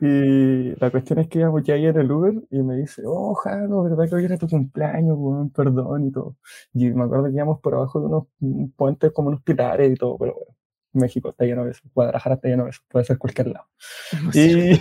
Y 0.00 0.74
la 0.80 0.90
cuestión 0.90 1.18
es 1.20 1.28
que 1.28 1.38
íbamos 1.40 1.62
ya 1.62 1.74
ahí 1.74 1.86
en 1.86 1.98
el 1.98 2.10
Uber 2.10 2.34
y 2.50 2.62
me 2.62 2.76
dice, 2.76 3.02
oh, 3.06 3.34
Jano, 3.34 3.82
¿verdad 3.84 4.08
que 4.08 4.14
hoy 4.16 4.24
era 4.24 4.38
tu 4.38 4.48
cumpleaños? 4.48 5.18
Perdón 5.54 6.06
y 6.06 6.12
todo. 6.12 6.36
Y 6.72 6.90
me 6.90 7.04
acuerdo 7.04 7.26
que 7.26 7.32
íbamos 7.32 7.60
por 7.60 7.74
abajo 7.74 8.00
de 8.00 8.06
unos 8.06 8.72
puentes 8.76 9.12
como 9.12 9.28
unos 9.28 9.42
pilares 9.42 9.92
y 9.92 9.94
todo, 9.94 10.16
pero 10.18 10.34
bueno, 10.34 10.56
México 10.92 11.30
está 11.30 11.44
lleno 11.44 11.64
de 11.64 11.72
eso, 11.72 11.82
Guadalajara 11.94 12.36
está 12.36 12.48
lleno 12.48 12.64
de 12.64 12.70
eso, 12.70 12.80
puede 12.88 13.04
ser 13.04 13.18
cualquier 13.18 13.48
lado. 13.48 13.66
Y 14.34 14.78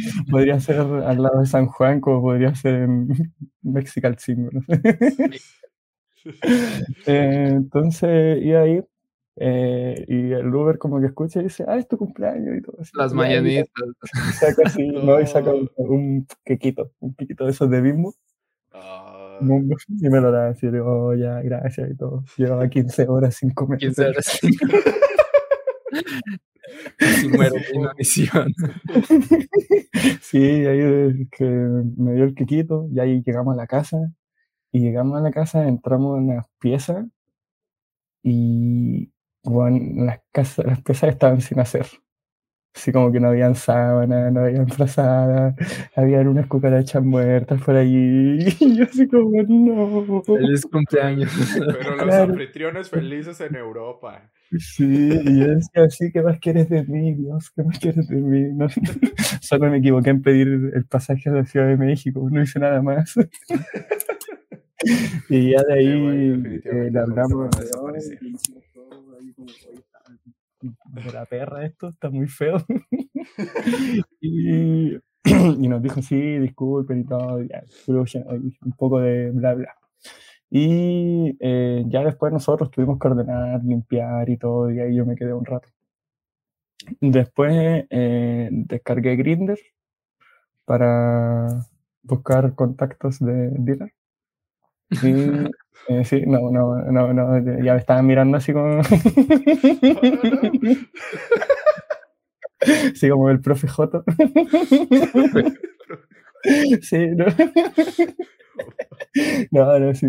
podría 0.30 0.60
ser 0.60 0.80
al 0.80 1.22
lado 1.22 1.40
de 1.40 1.46
San 1.46 1.66
Juan, 1.66 2.00
como 2.00 2.22
podría 2.22 2.54
ser 2.54 2.74
en 2.74 3.08
Mexical 3.62 4.16
Chingo, 4.16 4.50
no 4.52 4.60
sé. 4.62 4.80
Eh, 7.06 7.48
entonces, 7.56 8.42
y 8.42 8.52
ahí, 8.52 8.82
eh, 9.36 10.04
y 10.06 10.32
el 10.32 10.54
Uber 10.54 10.78
como 10.78 11.00
que 11.00 11.06
escucha 11.06 11.40
y 11.40 11.44
dice, 11.44 11.64
ah, 11.66 11.78
es 11.78 11.88
tu 11.88 11.96
cumpleaños 11.96 12.58
y 12.58 12.62
todo. 12.62 12.76
así. 12.80 12.90
Las 12.94 13.12
mañanitas. 13.12 13.68
Saca 14.38 14.62
así, 14.66 14.86
¿no? 14.88 15.20
Y 15.20 15.26
saca 15.26 15.52
un, 15.52 15.70
un 15.76 16.26
quequito, 16.44 16.92
un 17.00 17.14
piquito 17.14 17.44
de 17.44 17.50
esos 17.52 17.70
de 17.70 17.80
bimbo, 17.80 18.14
Bimbo, 18.72 19.09
y 19.88 20.08
me 20.08 20.20
lo 20.20 20.30
da 20.30 20.48
así, 20.48 20.70
digo, 20.70 21.08
oh, 21.08 21.14
ya, 21.14 21.40
gracias 21.42 21.90
y 21.90 21.96
todo. 21.96 22.24
Llevaba 22.36 22.68
15 22.68 23.08
horas 23.08 23.34
sin 23.36 23.50
comer. 23.50 23.78
15 23.78 24.06
horas. 24.06 24.40
Casi 26.96 27.28
muero 27.28 27.56
en 27.56 27.80
una 27.80 27.94
misión. 27.94 28.54
Sí, 30.20 30.38
ahí 30.38 31.26
que 31.30 31.44
me 31.44 32.14
dio 32.14 32.24
el 32.24 32.34
quequito, 32.34 32.86
y 32.90 33.00
ahí 33.00 33.22
llegamos 33.24 33.54
a 33.54 33.56
la 33.56 33.66
casa, 33.66 33.98
y 34.72 34.80
llegamos 34.80 35.18
a 35.18 35.22
la 35.22 35.30
casa, 35.30 35.66
entramos 35.68 36.18
en 36.18 36.28
las 36.28 36.46
piezas, 36.58 37.06
y 38.22 39.12
bueno, 39.42 40.04
las, 40.04 40.20
casas, 40.32 40.66
las 40.66 40.82
piezas 40.82 41.10
estaban 41.10 41.40
sin 41.40 41.60
hacer. 41.60 41.86
Así 42.74 42.92
como 42.92 43.10
que 43.10 43.18
no 43.20 43.28
habían 43.28 43.54
sábanas, 43.56 44.32
no 44.32 44.40
habían 44.42 44.68
frazadas, 44.68 45.54
habían 45.96 46.28
unas 46.28 46.46
cucarachas 46.46 47.02
muertas 47.02 47.60
por 47.62 47.74
allí, 47.76 48.38
y 48.60 48.76
yo 48.76 48.84
así 48.84 49.08
como, 49.08 49.42
no. 49.42 50.22
Feliz 50.22 50.64
cumpleaños. 50.66 51.30
Pero 51.58 51.96
los 51.96 52.04
Claro. 52.04 52.32
anfitriones 52.32 52.88
felices 52.88 53.40
en 53.40 53.56
Europa. 53.56 54.30
Sí, 54.58 54.84
y 54.86 55.40
yo 55.40 55.46
decía 55.48 55.84
así, 55.84 56.10
¿qué 56.12 56.22
más 56.22 56.38
quieres 56.40 56.68
de 56.68 56.84
mí, 56.84 57.14
Dios? 57.14 57.50
¿Qué 57.54 57.62
más 57.64 57.78
quieres 57.78 58.08
de 58.08 58.16
mí? 58.16 58.52
No, 58.54 58.66
solo 59.42 59.68
me 59.70 59.78
equivoqué 59.78 60.10
en 60.10 60.22
pedir 60.22 60.48
el 60.74 60.86
pasaje 60.86 61.28
a 61.28 61.32
la 61.32 61.44
Ciudad 61.46 61.66
de 61.68 61.76
México, 61.76 62.26
no 62.30 62.40
hice 62.42 62.58
nada 62.60 62.80
más. 62.82 63.14
y 65.28 65.50
ya 65.50 65.62
de 65.64 65.80
Sí, 65.82 65.88
ahí 65.88 66.60
eh, 66.64 66.88
eso 66.88 67.00
hablamos 67.00 67.50
de, 70.60 71.12
la 71.12 71.24
perra 71.26 71.64
esto, 71.64 71.88
está 71.88 72.10
muy 72.10 72.28
feo. 72.28 72.58
y, 74.20 74.94
y 74.94 75.68
nos 75.68 75.82
dijo, 75.82 76.02
sí, 76.02 76.38
disculpen 76.38 77.00
y 77.00 77.04
todo, 77.04 77.42
ya, 77.42 77.62
ya, 77.86 78.20
un 78.28 78.72
poco 78.76 79.00
de 79.00 79.30
bla, 79.30 79.54
bla. 79.54 79.76
Y 80.50 81.36
eh, 81.40 81.84
ya 81.86 82.02
después 82.04 82.32
nosotros 82.32 82.70
tuvimos 82.70 82.98
que 82.98 83.08
ordenar, 83.08 83.62
limpiar 83.64 84.28
y 84.30 84.36
todo, 84.36 84.70
y 84.70 84.80
ahí 84.80 84.96
yo 84.96 85.06
me 85.06 85.16
quedé 85.16 85.32
un 85.32 85.44
rato. 85.44 85.68
Después 87.00 87.86
eh, 87.90 88.48
descargué 88.50 89.16
Grinder 89.16 89.58
para 90.64 91.66
buscar 92.02 92.54
contactos 92.54 93.18
de 93.20 93.50
dealer. 93.58 93.92
Y 94.90 95.50
eh, 95.88 96.04
sí, 96.04 96.22
no, 96.26 96.50
no, 96.50 96.76
no, 96.90 97.12
no, 97.12 97.38
ya 97.64 97.74
me 97.74 97.78
estaban 97.80 98.06
mirando 98.06 98.36
así 98.36 98.52
como. 98.52 98.80
Sí, 102.94 103.08
como 103.08 103.30
el 103.30 103.40
profe 103.40 103.68
Joto. 103.68 104.04
Sí, 106.80 106.96
no. 107.14 107.26
No, 109.50 109.78
no, 109.78 109.94
sí. 109.94 110.06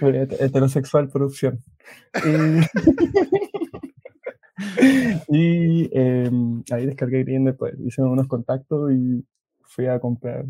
het- 0.00 0.40
Heterosexual 0.40 1.08
producción. 1.08 1.60
Y, 2.24 2.60
y, 5.28 5.88
em, 5.92 6.62
ahí 6.70 6.86
descargué 6.86 7.24
Grindr, 7.24 7.56
pues 7.56 7.74
hice 7.80 8.02
unos 8.02 8.26
contactos 8.28 8.92
y 8.92 9.24
fui 9.62 9.86
a 9.86 9.98
comprar 10.00 10.44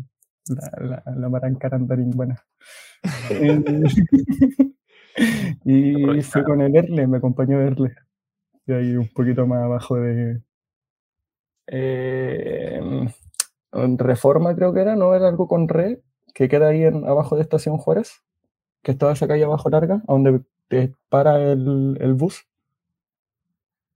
la, 0.47 1.01
la, 1.05 1.15
la 1.15 1.29
maranca 1.29 1.69
andarín 1.71 2.11
buena. 2.11 2.43
y 5.65 6.21
fui 6.21 6.43
con 6.43 6.61
el 6.61 6.75
Erle, 6.75 7.07
me 7.07 7.17
acompañó 7.17 7.59
Erle. 7.61 7.95
Y 8.65 8.73
ahí 8.73 8.95
un 8.95 9.07
poquito 9.09 9.45
más 9.45 9.63
abajo 9.63 9.97
de. 9.97 10.41
en 11.67 13.09
Reforma 13.97 14.55
creo 14.55 14.73
que 14.73 14.81
era, 14.81 14.95
no 14.95 15.13
era 15.15 15.27
algo 15.27 15.47
con 15.47 15.67
Red, 15.67 15.99
que 16.33 16.47
queda 16.47 16.69
ahí 16.69 16.83
en, 16.83 17.07
abajo 17.07 17.35
de 17.35 17.41
Estación 17.41 17.77
Juárez, 17.77 18.21
que 18.83 18.91
es 18.91 18.97
toda 18.97 19.13
esa 19.13 19.27
calle 19.27 19.43
abajo 19.43 19.69
larga, 19.69 20.03
a 20.07 20.13
donde 20.13 20.41
te 20.67 20.93
para 21.09 21.51
el, 21.51 21.97
el 21.99 22.13
bus. 22.13 22.45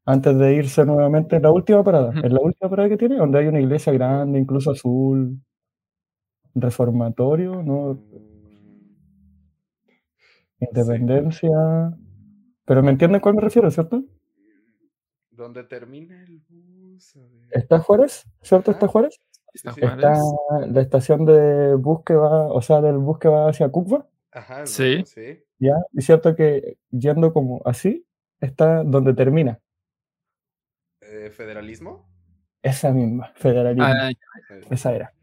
Antes 0.05 0.37
de 0.37 0.55
irse 0.55 0.85
nuevamente, 0.85 1.35
en 1.35 1.43
la 1.43 1.51
última 1.51 1.83
parada, 1.83 2.13
es 2.23 2.31
la 2.31 2.39
última 2.39 2.69
parada 2.69 2.89
que 2.89 2.97
tiene, 2.97 3.17
donde 3.17 3.39
hay 3.39 3.47
una 3.47 3.59
iglesia 3.59 3.91
grande, 3.91 4.39
incluso 4.39 4.71
azul, 4.71 5.39
reformatorio, 6.61 7.61
¿no? 7.63 7.99
Independencia. 10.59 11.51
Pero 12.65 12.83
me 12.83 12.91
entienden 12.91 13.19
a 13.19 13.21
cuál 13.21 13.35
me 13.35 13.41
refiero, 13.41 13.69
¿cierto? 13.71 14.03
Donde 15.31 15.63
termina 15.63 16.23
el 16.23 16.41
bus. 16.49 17.15
a 17.15 17.19
ver. 17.19 17.47
¿Está 17.51 17.79
Juárez? 17.79 18.25
¿Cierto? 18.41 18.71
¿Está 18.71 18.87
Ah. 18.87 18.89
Juárez? 18.89 19.21
Está 19.53 19.73
Sí. 19.73 19.81
Juárez. 19.81 19.97
Está 20.05 20.67
la 20.67 20.81
estación 20.81 21.25
de 21.25 21.75
bus 21.75 22.01
que 22.03 22.15
va, 22.15 22.47
o 22.51 22.61
sea, 22.61 22.81
del 22.81 22.97
bus 22.97 23.19
que 23.19 23.27
va 23.27 23.49
hacia 23.49 23.69
Cucba, 23.69 24.07
Ajá, 24.31 24.65
Sí. 24.67 25.03
sí. 25.05 25.43
¿ya? 25.59 25.73
Y 25.93 26.01
cierto 26.01 26.35
que 26.35 26.77
yendo 26.91 27.33
como 27.33 27.61
así, 27.65 28.05
está 28.41 28.83
donde 28.83 29.13
termina. 29.13 29.59
Eh, 31.01 31.29
¿Federalismo? 31.31 32.07
Esa 32.61 32.91
misma, 32.91 33.31
federalismo. 33.35 33.85
Ah, 33.87 34.11
Esa 34.69 34.93
era. 34.93 35.13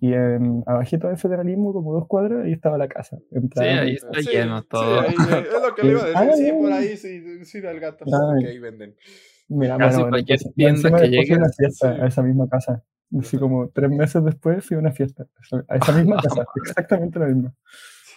Y 0.00 0.12
en, 0.12 0.62
abajito 0.66 1.08
de 1.08 1.16
federalismo, 1.16 1.72
como 1.72 1.92
dos 1.92 2.06
cuadras, 2.06 2.44
ahí 2.44 2.52
estaba 2.52 2.78
la 2.78 2.88
casa. 2.88 3.18
sí, 3.30 3.60
ahí 3.64 3.94
está 3.94 4.22
sí, 4.22 4.28
lleno 4.30 4.60
sí, 4.60 4.68
todo. 4.68 5.00
ahí, 5.00 5.08
eh, 5.08 5.44
es 5.56 5.62
lo 5.62 5.74
que 5.74 5.82
le 5.82 5.90
iba 5.90 6.02
a 6.02 6.06
decir. 6.06 6.16
Ah, 6.16 6.36
Sí, 6.36 6.52
por 6.52 6.70
ya. 6.70 6.76
ahí, 6.76 6.96
sí, 6.96 7.44
sí, 7.44 7.60
del 7.60 7.80
gato. 7.80 8.04
Que 8.40 8.46
ahí 8.46 8.58
venden. 8.58 8.94
Mira, 9.48 9.76
Casi 9.78 9.96
bueno, 9.96 10.10
cualquier 10.10 10.38
entonces, 10.38 10.54
tienda 10.54 10.88
encima 10.98 11.26
que 11.26 11.32
a 11.34 11.36
una 11.38 11.48
fiesta 11.50 11.94
sí. 11.94 12.00
a 12.00 12.06
esa 12.06 12.22
misma 12.22 12.48
casa. 12.48 12.84
Así 13.18 13.38
como 13.38 13.68
tres 13.70 13.90
meses 13.90 14.22
después 14.22 14.64
fui 14.64 14.76
a 14.76 14.80
una 14.80 14.92
fiesta. 14.92 15.26
A 15.68 15.76
esa 15.76 15.92
misma 15.92 16.16
casa, 16.22 16.44
exactamente 16.64 17.18
la 17.18 17.26
misma. 17.26 17.54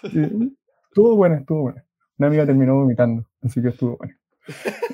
Y 0.03 0.53
estuvo 0.89 1.15
buena, 1.15 1.37
estuvo 1.37 1.61
buena. 1.63 1.85
Una 2.17 2.27
amiga 2.27 2.45
terminó 2.45 2.75
vomitando, 2.75 3.25
así 3.41 3.61
que 3.61 3.69
estuvo 3.69 3.97
buena. 3.97 4.17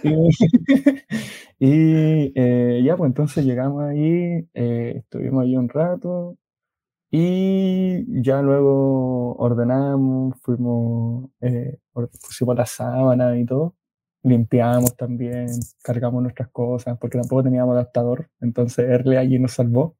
Y, 0.03 0.09
y, 1.59 2.33
eh, 2.35 2.81
ya, 2.83 2.95
pues 2.95 3.09
entonces 3.09 3.43
llegamos 3.43 3.83
ahí, 3.83 4.47
eh, 4.53 4.93
estuvimos 4.97 5.43
ahí 5.43 5.55
un 5.55 5.69
rato 5.69 6.37
y 7.09 8.21
ya 8.21 8.41
luego 8.41 9.35
ordenamos, 9.37 10.35
fuimos, 10.41 11.29
eh, 11.41 11.79
pusimos 11.93 12.55
la 12.55 12.65
sábana 12.65 13.37
y 13.37 13.45
todo, 13.45 13.75
limpiamos 14.23 14.95
también, 14.97 15.47
cargamos 15.83 16.21
nuestras 16.21 16.49
cosas, 16.49 16.97
porque 16.99 17.17
tampoco 17.17 17.43
teníamos 17.43 17.73
adaptador, 17.73 18.29
entonces 18.41 18.89
Erle 18.89 19.17
allí 19.17 19.39
nos 19.39 19.53
salvó 19.53 19.97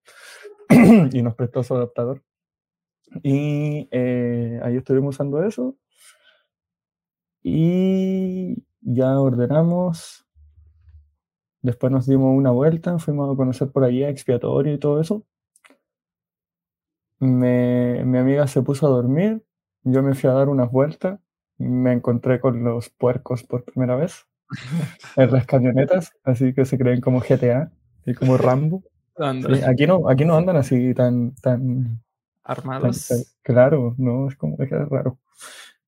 y 1.14 1.22
nos 1.22 1.36
prestó 1.36 1.64
su 1.64 1.76
adaptador. 1.76 2.24
Y 3.24 3.88
eh, 3.92 4.60
ahí 4.64 4.78
estuvimos 4.78 5.16
usando 5.16 5.44
eso. 5.44 5.78
Y 7.42 8.66
ya 8.82 9.20
ordenamos. 9.20 10.26
Después 11.62 11.92
nos 11.92 12.06
dimos 12.06 12.38
una 12.38 12.52
vuelta, 12.52 13.00
fuimos 13.00 13.34
a 13.34 13.38
conocer 13.38 13.72
por 13.72 13.84
allí 13.84 14.04
a 14.04 14.10
expiatorio 14.10 14.74
y 14.74 14.80
todo 14.80 15.02
eso. 15.02 15.26
Me- 17.20 18.04
mi 18.06 18.18
amiga 18.18 18.48
se 18.48 18.62
puso 18.62 18.86
a 18.88 18.90
dormir, 18.90 19.44
yo 19.84 20.04
me 20.04 20.14
fui 20.14 20.30
a 20.30 20.34
dar 20.34 20.50
unas 20.50 20.72
vueltas, 20.72 21.20
me 21.58 21.92
encontré 21.94 22.40
con 22.40 22.64
los 22.64 22.90
puercos 22.90 23.44
por 23.44 23.64
primera 23.64 23.96
vez 23.96 24.28
en 25.18 25.32
las 25.32 25.46
camionetas, 25.46 26.12
así 26.24 26.54
que 26.54 26.66
se 26.66 26.78
creen 26.78 27.02
como 27.02 27.22
GTA 27.22 27.72
y 28.06 28.14
como 28.14 28.38
Rambo. 28.38 28.84
Sí, 29.18 29.64
aquí 29.66 29.88
no, 29.88 30.08
aquí 30.10 30.26
no 30.26 30.36
andan 30.36 30.58
así 30.58 30.94
tan, 30.94 31.34
tan, 31.36 32.02
Armados. 32.44 33.08
tan- 33.08 33.24
claro, 33.42 33.96
no, 33.98 34.28
es 34.28 34.36
como 34.36 34.56
es 34.60 34.70
raro. 34.70 35.18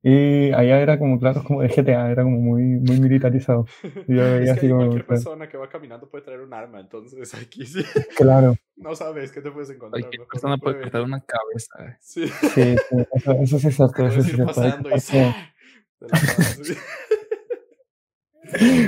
Y 0.01 0.51
allá 0.53 0.79
era 0.79 0.97
como, 0.97 1.19
claro, 1.19 1.43
como 1.43 1.61
de 1.61 1.67
GTA, 1.69 2.09
era 2.11 2.23
como 2.23 2.37
muy, 2.39 2.63
muy 2.63 2.99
militarizado. 3.01 3.65
Y 4.07 4.15
yo 4.15 4.23
veía 4.23 4.37
Es 4.39 4.43
que 4.45 4.49
así 4.51 4.67
como, 4.69 4.77
cualquier 4.79 5.05
claro, 5.05 5.07
persona 5.07 5.49
que 5.49 5.57
va 5.57 5.69
caminando 5.69 6.09
puede 6.09 6.23
traer 6.23 6.39
un 6.41 6.53
arma, 6.53 6.79
entonces 6.79 7.33
aquí 7.35 7.65
sí. 7.65 7.83
claro, 8.15 8.55
No 8.77 8.95
sabes 8.95 9.31
qué 9.31 9.41
te 9.41 9.51
puedes 9.51 9.69
encontrar. 9.71 10.01
Cualquier 10.01 10.25
persona 10.27 10.57
puede 10.57 10.75
pruebe. 10.75 10.83
cortar 10.91 11.01
una 11.01 11.21
cabeza. 11.21 11.97
Sí, 11.99 12.27
sí, 12.27 12.47
sí, 12.89 12.97
eso, 13.13 13.31
eso 13.33 13.59
sí 13.59 13.67
es 13.67 13.75
cierto, 13.75 14.07
eso 14.07 14.21
sí 14.21 14.29
es 14.29 14.35
cierto. 14.35 14.61
hay 14.61 14.71
que 14.71 14.77
pasando 14.77 14.89
y 14.89 14.93
estar 14.93 15.21
como- 15.21 15.33
¡zah! 15.33 15.53
Te 15.99 16.05
la 16.05 16.11
pasas. 16.11 16.77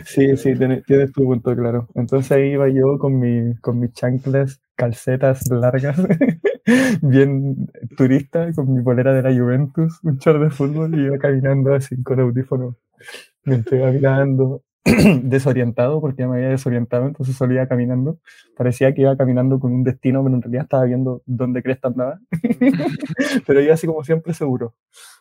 Sí, 0.06 0.36
sí, 0.38 0.56
tienes, 0.56 1.12
tu 1.14 1.24
punto 1.24 1.56
claro. 1.56 1.88
Entonces 1.96 2.32
ahí 2.32 2.52
iba 2.54 2.68
yo 2.70 2.98
con, 2.98 3.20
mi, 3.20 3.56
con 3.58 3.80
mis 3.80 3.94
chanclas, 3.94 4.62
calcetas 4.76 5.48
largas, 5.50 5.98
bien 7.02 7.70
turista, 7.98 8.52
con 8.54 8.74
mi 8.74 8.84
polera 8.84 9.14
de 9.14 9.22
la 9.24 9.32
Juventus, 9.38 10.00
un 10.04 10.18
short 10.18 10.42
de 10.42 10.50
fútbol, 10.50 10.96
y 10.96 11.06
iba 11.06 11.18
caminando 11.18 11.74
así 11.74 12.02
con 12.04 12.20
audífonos. 12.20 12.76
Mientras 13.46 13.80
iba 13.80 13.92
mirando, 13.92 14.64
desorientado, 15.24 16.02
porque 16.02 16.24
ya 16.24 16.28
me 16.28 16.38
había 16.38 16.50
desorientado, 16.50 17.06
entonces 17.06 17.36
solo 17.36 17.54
iba 17.54 17.68
caminando. 17.68 18.20
Parecía 18.58 18.94
que 18.94 19.02
iba 19.02 19.16
caminando 19.16 19.60
con 19.60 19.74
un 19.74 19.84
destino, 19.84 20.24
pero 20.24 20.36
en 20.36 20.42
realidad 20.42 20.64
estaba 20.64 20.86
viendo 20.86 21.22
dónde 21.26 21.62
cresta 21.62 21.90
andaba. 21.90 22.20
pero 23.48 23.62
iba 23.62 23.74
así 23.74 23.88
como 23.88 24.04
siempre 24.04 24.34
seguro. 24.34 24.76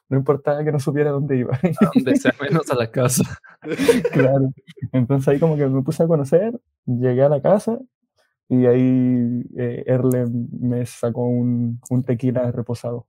No 0.08 0.18
importaba 0.18 0.64
que 0.64 0.72
no 0.72 0.80
supiera 0.80 1.10
dónde 1.10 1.38
iba. 1.38 1.54
A 1.54 1.90
donde 1.94 2.16
sea 2.16 2.34
menos 2.40 2.70
a 2.70 2.74
la 2.74 2.90
casa. 2.90 3.24
Claro. 4.12 4.52
Entonces 4.92 5.28
ahí 5.28 5.38
como 5.38 5.56
que 5.56 5.66
me 5.66 5.82
puse 5.82 6.02
a 6.02 6.06
conocer, 6.06 6.58
llegué 6.86 7.22
a 7.22 7.28
la 7.28 7.42
casa 7.42 7.78
y 8.48 8.66
ahí 8.66 9.44
eh, 9.56 9.84
Erle 9.86 10.26
me 10.58 10.84
sacó 10.86 11.26
un, 11.26 11.80
un 11.90 12.02
tequila 12.02 12.50
reposado. 12.50 13.06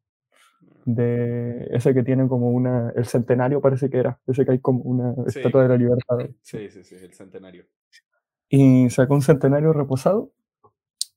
De 0.86 1.67
ese 1.72 1.94
que 1.94 2.04
tiene 2.04 2.28
como 2.28 2.50
una, 2.52 2.91
el 2.96 3.06
centenario 3.06 3.62
parece 3.62 3.89
que 3.89 3.98
era, 4.00 4.20
ese 4.28 4.46
que 4.46 4.52
hay 4.54 4.60
como 4.60 4.82
una 4.82 5.13
Sí. 5.28 5.39
estatua 5.39 5.63
de 5.63 5.70
la 5.70 5.78
libertad. 5.78 6.17
Sí, 6.41 6.70
sí, 6.70 6.84
sí, 6.84 6.96
el 6.96 7.13
centenario. 7.13 7.65
Y 8.50 8.89
sacó 8.89 9.13
un 9.15 9.22
centenario 9.22 9.74
reposado 9.74 10.32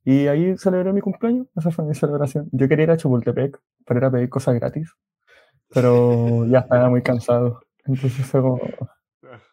y 0.05 0.27
ahí 0.29 0.57
celebré 0.59 0.93
mi 0.93 1.01
cumpleaños, 1.01 1.47
esa 1.57 1.71
fue 1.71 1.85
mi 1.87 1.95
celebración. 1.95 2.49
Yo 2.53 2.69
quería 2.69 2.85
ir 2.85 2.91
a 2.93 2.97
Chapultepec 2.99 3.59
para 3.87 4.01
ir 4.01 4.05
a 4.05 4.11
pedir 4.13 4.29
cosas 4.29 4.55
gratis, 4.57 4.93
pero 5.73 6.47
ya 6.49 6.61
estaba 6.61 6.91
muy 6.91 7.03
cansado. 7.03 7.61
Entonces 7.87 8.27
fue 8.27 8.41
como, 8.43 8.61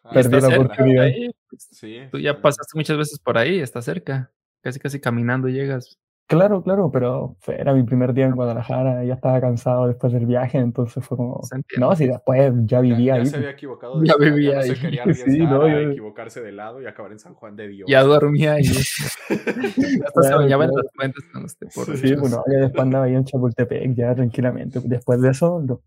Ah, 0.04 0.10
Perdí 0.14 0.32
la 0.34 0.40
cerca, 0.42 0.56
oportunidad. 0.62 1.04
ahí, 1.06 1.30
pues, 1.48 1.68
Sí. 1.72 1.98
Tú 2.10 2.18
ya 2.18 2.34
sí. 2.34 2.38
pasaste 2.42 2.72
muchas 2.78 2.98
veces 2.98 3.18
por 3.18 3.38
ahí, 3.38 3.60
está 3.60 3.82
cerca. 3.82 4.30
Casi, 4.62 4.78
casi 4.80 5.00
caminando 5.00 5.48
llegas. 5.48 5.98
Claro, 6.28 6.62
claro, 6.62 6.90
pero 6.90 7.36
era 7.46 7.74
mi 7.74 7.82
primer 7.82 8.14
día 8.14 8.24
en 8.24 8.34
Guadalajara, 8.34 9.04
ya 9.04 9.14
estaba 9.14 9.38
cansado 9.40 9.86
después 9.88 10.14
del 10.14 10.24
viaje, 10.24 10.56
entonces 10.58 11.04
fue 11.04 11.16
como, 11.18 11.42
no, 11.78 11.94
si 11.94 12.06
después 12.06 12.52
ya 12.64 12.78
Ya, 12.78 12.80
vivía 12.80 13.14
ya 13.16 13.20
ahí, 13.20 13.26
se 13.26 13.36
había 13.36 13.50
equivocado. 13.50 14.02
Ya 14.02 14.14
de 14.14 14.24
ciudad, 14.24 14.34
vivía 14.34 14.54
no 14.54 14.60
ahí. 14.60 14.74
se 14.74 14.80
quería 14.80 15.04
Sí, 15.14 15.38
no, 15.40 15.68
yo- 15.68 15.90
equivocarse 15.90 16.40
de 16.40 16.52
lado 16.52 16.80
y 16.80 16.86
acabar 16.86 17.12
en 17.12 17.18
San 17.18 17.34
Juan 17.34 17.54
de 17.56 17.68
Dios. 17.68 17.86
Ya 17.90 18.02
dormía 18.02 18.58
y 18.60 18.64
hasta 18.66 20.22
se 20.22 20.34
bañaba 20.34 20.64
en 20.64 20.70
las 20.74 20.86
fuentes 20.94 21.24
con 21.32 21.44
este 21.44 21.66
por 21.66 21.96
Sí, 21.98 22.14
bueno, 22.14 22.42
ya 22.50 22.58
después 22.60 22.82
andaba 22.82 23.04
ahí 23.04 23.14
en 23.14 23.24
Chapultepec, 23.24 23.94
ya 23.94 24.14
tranquilamente. 24.14 24.80
Después 24.84 25.20
de 25.20 25.30
eso, 25.30 25.62
los, 25.66 25.80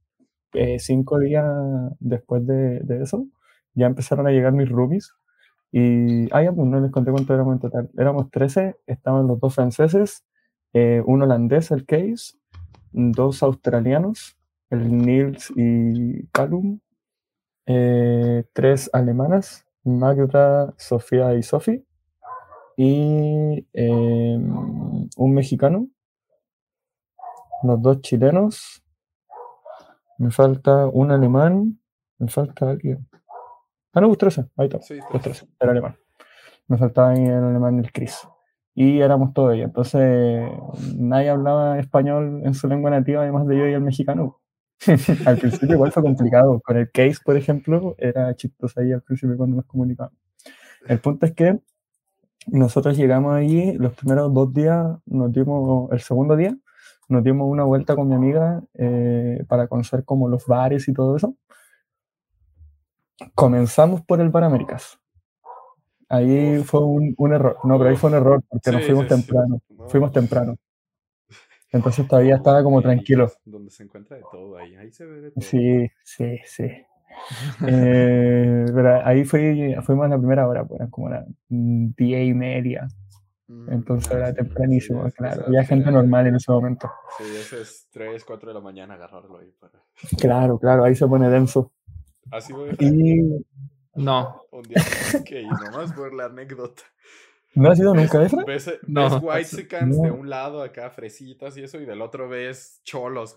eh, 0.53 0.77
cinco 0.79 1.17
días 1.19 1.45
después 1.99 2.45
de, 2.45 2.81
de 2.81 3.01
eso, 3.01 3.25
ya 3.73 3.87
empezaron 3.87 4.27
a 4.27 4.31
llegar 4.31 4.53
mis 4.53 4.69
roomies, 4.69 5.11
y, 5.71 6.31
ah, 6.33 6.43
ya, 6.43 6.51
pues 6.53 6.67
no 6.67 6.79
les 6.79 6.91
conté 6.91 7.11
cuánto 7.11 7.33
éramos 7.33 7.55
en 7.55 7.59
total, 7.59 7.89
éramos 7.97 8.31
13, 8.31 8.77
estaban 8.87 9.27
los 9.27 9.39
dos 9.39 9.53
franceses, 9.55 10.25
eh, 10.73 11.01
un 11.05 11.21
holandés, 11.21 11.71
el 11.71 11.85
Case, 11.85 12.37
dos 12.91 13.43
australianos, 13.43 14.37
el 14.69 14.97
Nils 14.97 15.51
y 15.55 16.27
Callum, 16.27 16.79
eh, 17.65 18.45
tres 18.53 18.89
alemanas, 18.93 19.65
Magda, 19.83 20.73
Sofía 20.77 21.33
y 21.35 21.43
Sophie, 21.43 21.85
y 22.77 23.67
eh, 23.73 24.37
un 24.37 25.33
mexicano, 25.33 25.87
los 27.63 27.81
dos 27.81 28.01
chilenos, 28.01 28.83
me 30.17 30.31
falta 30.31 30.87
un 30.87 31.11
alemán, 31.11 31.79
me 32.19 32.27
falta 32.27 32.69
alguien. 32.69 33.07
Ah, 33.95 34.01
no, 34.01 34.13
13, 34.13 34.45
ahí 34.57 34.65
está, 34.67 34.81
Sí, 34.81 34.99
13, 35.21 35.47
era 35.57 35.71
alemán. 35.71 35.95
Me 36.67 36.77
faltaba 36.77 37.11
ahí 37.11 37.23
el 37.23 37.43
alemán 37.43 37.79
el 37.79 37.93
Chris. 37.93 38.27
Y 38.73 38.99
éramos 38.99 39.33
todos 39.33 39.53
ellos. 39.53 39.67
Entonces, 39.67 40.51
nadie 40.97 41.29
hablaba 41.29 41.79
español 41.79 42.41
en 42.43 42.53
su 42.53 42.67
lengua 42.67 42.91
nativa, 42.91 43.21
además 43.21 43.47
de 43.47 43.57
yo 43.57 43.67
y 43.67 43.73
el 43.73 43.79
mexicano. 43.81 44.41
al 45.25 45.37
principio 45.37 45.75
igual 45.75 45.93
fue 45.93 46.03
complicado. 46.03 46.59
Con 46.59 46.75
el 46.75 46.91
case, 46.91 47.19
por 47.23 47.37
ejemplo, 47.37 47.95
era 47.97 48.35
chistoso 48.35 48.81
ahí 48.81 48.91
al 48.91 49.01
principio 49.01 49.37
cuando 49.37 49.55
nos 49.55 49.65
comunicábamos. 49.65 50.19
El 50.87 50.99
punto 50.99 51.25
es 51.25 51.31
que 51.33 51.61
nosotros 52.47 52.97
llegamos 52.97 53.33
allí, 53.33 53.73
los 53.77 53.93
primeros 53.93 54.33
dos 54.33 54.53
días, 54.53 54.97
nos 55.05 55.31
dimos, 55.31 55.89
el 55.93 56.01
segundo 56.01 56.35
día, 56.35 56.57
nos 57.07 57.23
dimos 57.23 57.47
una 57.49 57.63
vuelta 57.63 57.95
con 57.95 58.09
mi 58.09 58.15
amiga 58.15 58.61
eh, 58.73 59.45
para 59.47 59.67
conocer 59.67 60.03
como 60.03 60.27
los 60.27 60.45
bares 60.47 60.89
y 60.89 60.93
todo 60.93 61.15
eso. 61.15 61.35
Comenzamos 63.33 64.01
por 64.01 64.19
el 64.21 64.29
Bar 64.29 64.43
Américas. 64.45 64.99
Ahí 66.09 66.61
fue 66.63 66.83
un, 66.83 67.15
un 67.17 67.33
error. 67.33 67.57
No, 67.63 67.77
pero 67.77 67.89
ahí 67.89 67.95
fue 67.95 68.09
un 68.09 68.15
error 68.17 68.41
porque 68.47 68.71
nos 68.71 68.81
Sí, 68.81 68.87
fuimos 68.87 69.07
sí, 69.07 69.15
sí. 69.15 69.21
temprano. 69.21 69.59
No, 69.69 69.89
Fuimos 69.89 70.11
temprano. 70.11 70.55
Entonces 71.71 72.07
todavía 72.07 72.35
estaba 72.35 72.63
como 72.63 72.81
tranquilo. 72.81 73.31
Donde 73.43 73.71
se 73.71 73.83
encuentra 73.83 74.17
de 74.17 74.23
todo 74.31 74.57
ahí. 74.57 74.75
Ahí 74.75 74.91
se 74.91 75.05
ve 75.05 75.21
de 75.21 75.31
todo. 75.31 75.41
Sí, 75.43 75.89
sí, 76.03 76.39
sí. 76.45 76.71
Eh, 77.65 78.65
pero 78.75 79.05
ahí 79.05 79.23
fui, 79.23 79.73
fuimos 79.83 80.05
a 80.05 80.09
la 80.09 80.17
primera 80.17 80.47
hora, 80.49 80.65
pues 80.65 80.79
eran 80.81 80.89
como 80.91 81.09
las 81.09 81.25
mm, 81.47 81.91
diez 81.97 82.27
y 82.27 82.33
media. 82.33 82.87
Mm, 83.47 83.71
Entonces 83.71 84.11
ah, 84.11 84.17
era 84.17 84.29
sí, 84.31 84.35
tempranísimo, 84.35 85.05
sí, 85.05 85.11
claro. 85.13 85.45
Había 85.47 85.61
sí, 85.61 85.67
gente 85.69 85.91
normal 85.91 86.27
en 86.27 86.35
ese 86.35 86.51
momento. 86.51 86.91
Sí, 87.17 87.23
ese 87.23 87.61
es 87.61 87.87
3, 87.91 88.23
4 88.25 88.49
de 88.49 88.53
la 88.55 88.59
mañana 88.59 88.95
agarrarlo 88.95 89.37
ahí. 89.39 89.49
Para... 89.59 89.81
Claro, 90.19 90.59
claro, 90.59 90.83
ahí 90.83 90.93
se 90.95 91.07
pone 91.07 91.29
denso. 91.29 91.71
¿Ha 92.31 92.41
sido 92.41 92.67
Y 92.79 93.43
No, 93.95 94.41
un 94.51 94.63
día 94.63 94.83
que 95.25 95.41
ir 95.41 95.47
nomás 95.71 95.93
por 95.93 96.13
la 96.13 96.25
anécdota? 96.25 96.83
no 97.53 97.69
ha 97.71 97.75
sido 97.75 97.93
nunca 97.93 98.21
Efra. 98.25 98.43
Ves, 98.45 98.79
No, 98.87 99.09
ves 99.09 99.23
Whitesicans 99.23 100.01
de 100.01 100.07
no. 100.09 100.15
un 100.15 100.29
lado 100.29 100.61
acá, 100.61 100.89
fresitas 100.89 101.55
y 101.57 101.63
eso, 101.63 101.79
y 101.79 101.85
del 101.85 102.01
otro 102.01 102.27
ves 102.27 102.81
cholos. 102.83 103.35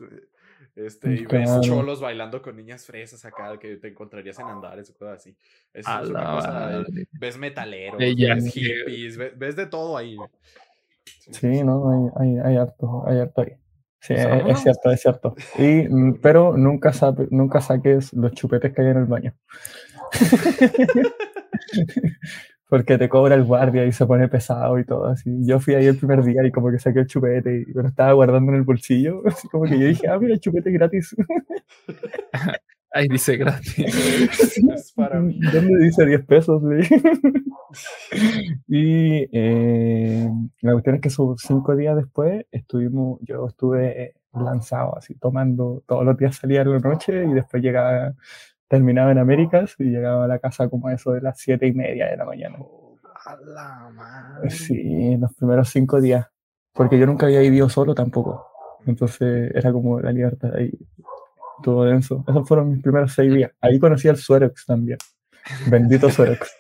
Este, 0.75 1.15
y 1.15 1.25
Claro. 1.25 1.59
ves 1.59 1.69
cholos 1.69 2.01
bailando 2.01 2.43
con 2.43 2.57
niñas 2.57 2.85
fresas 2.85 3.25
acá 3.25 3.57
que 3.61 3.77
te 3.77 3.89
encontrarías 3.89 4.39
en 4.41 4.47
Andares 4.47 4.91
o 4.91 4.95
cosas 4.95 5.21
así. 5.21 5.37
Es 5.73 5.87
una 5.87 6.25
cosa 6.35 6.69
de- 6.89 7.07
ves 7.13 7.39
metaleros, 7.39 7.99
ves 7.99 8.45
sí. 8.53 8.61
hippies, 8.61 9.17
ves, 9.17 9.39
ves 9.39 9.55
de 9.57 9.67
todo 9.67 9.97
ahí. 9.97 10.17
güey. 10.17 10.29
Sí, 11.31 11.63
no, 11.63 12.13
hay, 12.17 12.29
hay, 12.29 12.39
hay 12.45 12.57
harto, 12.57 13.05
hay 13.07 13.19
harto 13.21 13.43
ahí. 13.43 13.53
Sí, 14.01 14.15
es, 14.15 14.27
es 14.47 14.61
cierto, 14.61 14.91
es 14.91 15.01
cierto. 15.01 15.35
Y, 15.59 15.87
mm, 15.89 16.21
pero 16.23 16.57
nunca, 16.57 16.93
sabe- 16.93 17.29
nunca 17.31 17.61
saques 17.61 18.13
los 18.15 18.33
chupetes 18.33 18.73
que 18.73 18.83
hay 18.83 18.89
en 18.89 18.97
el 18.99 19.05
baño. 19.07 19.35
Porque 22.69 22.99
te 22.99 23.09
cobra 23.09 23.35
el 23.35 23.45
guardia 23.45 23.87
y 23.87 23.93
se 23.93 24.05
pone 24.07 24.29
pesado 24.29 24.79
y 24.79 24.85
todo 24.85 25.07
así. 25.07 25.31
Yo 25.47 25.59
fui 25.59 25.75
ahí 25.75 25.87
el 25.87 25.97
primer 25.97 26.23
día 26.23 26.45
y 26.47 26.51
como 26.53 26.71
que 26.71 26.79
saqué 26.79 27.01
el 27.01 27.07
chupete 27.07 27.65
y 27.67 27.73
me 27.73 27.83
lo 27.83 27.89
estaba 27.89 28.13
guardando 28.13 28.53
en 28.53 28.59
el 28.59 28.65
bolsillo. 28.65 29.23
Así 29.27 29.49
como 29.49 29.65
que 29.65 29.79
yo 29.79 29.87
dije, 29.87 30.07
ah, 30.09 30.19
mira, 30.19 30.35
el 30.35 30.41
chupete 30.41 30.71
gratis. 30.71 31.17
Ahí 32.91 33.09
dice 33.09 33.37
gratis. 33.37 33.79
Es 33.79 34.93
para 34.93 35.21
mí. 35.21 35.39
¿Dónde 35.53 35.85
dice 35.85 36.07
10 36.07 36.25
pesos? 36.25 36.63
y 38.69 39.29
eh, 39.33 40.29
la 40.63 40.73
cuestión 40.73 40.97
es 40.97 41.03
que 41.03 41.11
sus 41.11 41.41
cinco 41.41 41.77
días 41.77 41.97
después 41.97 42.47
estuvimos, 42.51 43.19
yo 43.23 43.47
estuve 43.47 44.15
lanzado 44.33 44.97
así, 44.97 45.15
tomando, 45.15 45.83
todos 45.87 46.05
los 46.05 46.17
días 46.17 46.37
salía 46.37 46.63
en 46.63 46.73
la 46.73 46.79
noche 46.79 47.25
y 47.25 47.33
después 47.33 47.63
llegaba, 47.63 48.15
terminaba 48.69 49.13
en 49.13 49.19
Américas 49.19 49.75
y 49.79 49.85
llegaba 49.85 50.25
a 50.25 50.29
la 50.29 50.39
casa 50.39 50.69
como 50.69 50.89
a 50.89 50.95
eso 50.95 51.13
de 51.13 51.21
las 51.21 51.39
siete 51.39 51.67
y 51.67 51.73
media 51.73 52.07
de 52.07 52.17
la 52.17 52.25
mañana. 52.25 52.59
A 53.27 53.37
la 53.37 53.91
madre. 53.93 54.51
Sí, 54.51 55.17
los 55.17 55.35
primeros 55.35 55.69
cinco 55.69 56.01
días, 56.01 56.27
porque 56.73 56.99
yo 56.99 57.07
nunca 57.07 57.27
había 57.27 57.41
vivido 57.41 57.69
solo 57.69 57.95
tampoco, 57.95 58.47
entonces 58.87 59.51
era 59.55 59.73
como 59.73 60.01
la 60.01 60.13
libertad 60.13 60.55
ahí, 60.55 60.73
todo 61.63 61.85
denso. 61.85 62.25
Esos 62.29 62.47
fueron 62.49 62.71
mis 62.71 62.83
primeros 62.83 63.13
seis 63.13 63.33
días. 63.33 63.51
Ahí 63.61 63.79
conocí 63.79 64.09
al 64.09 64.17
Suerex 64.17 64.65
también. 64.67 64.99
Bendito 65.71 66.11
Suerex. 66.11 66.51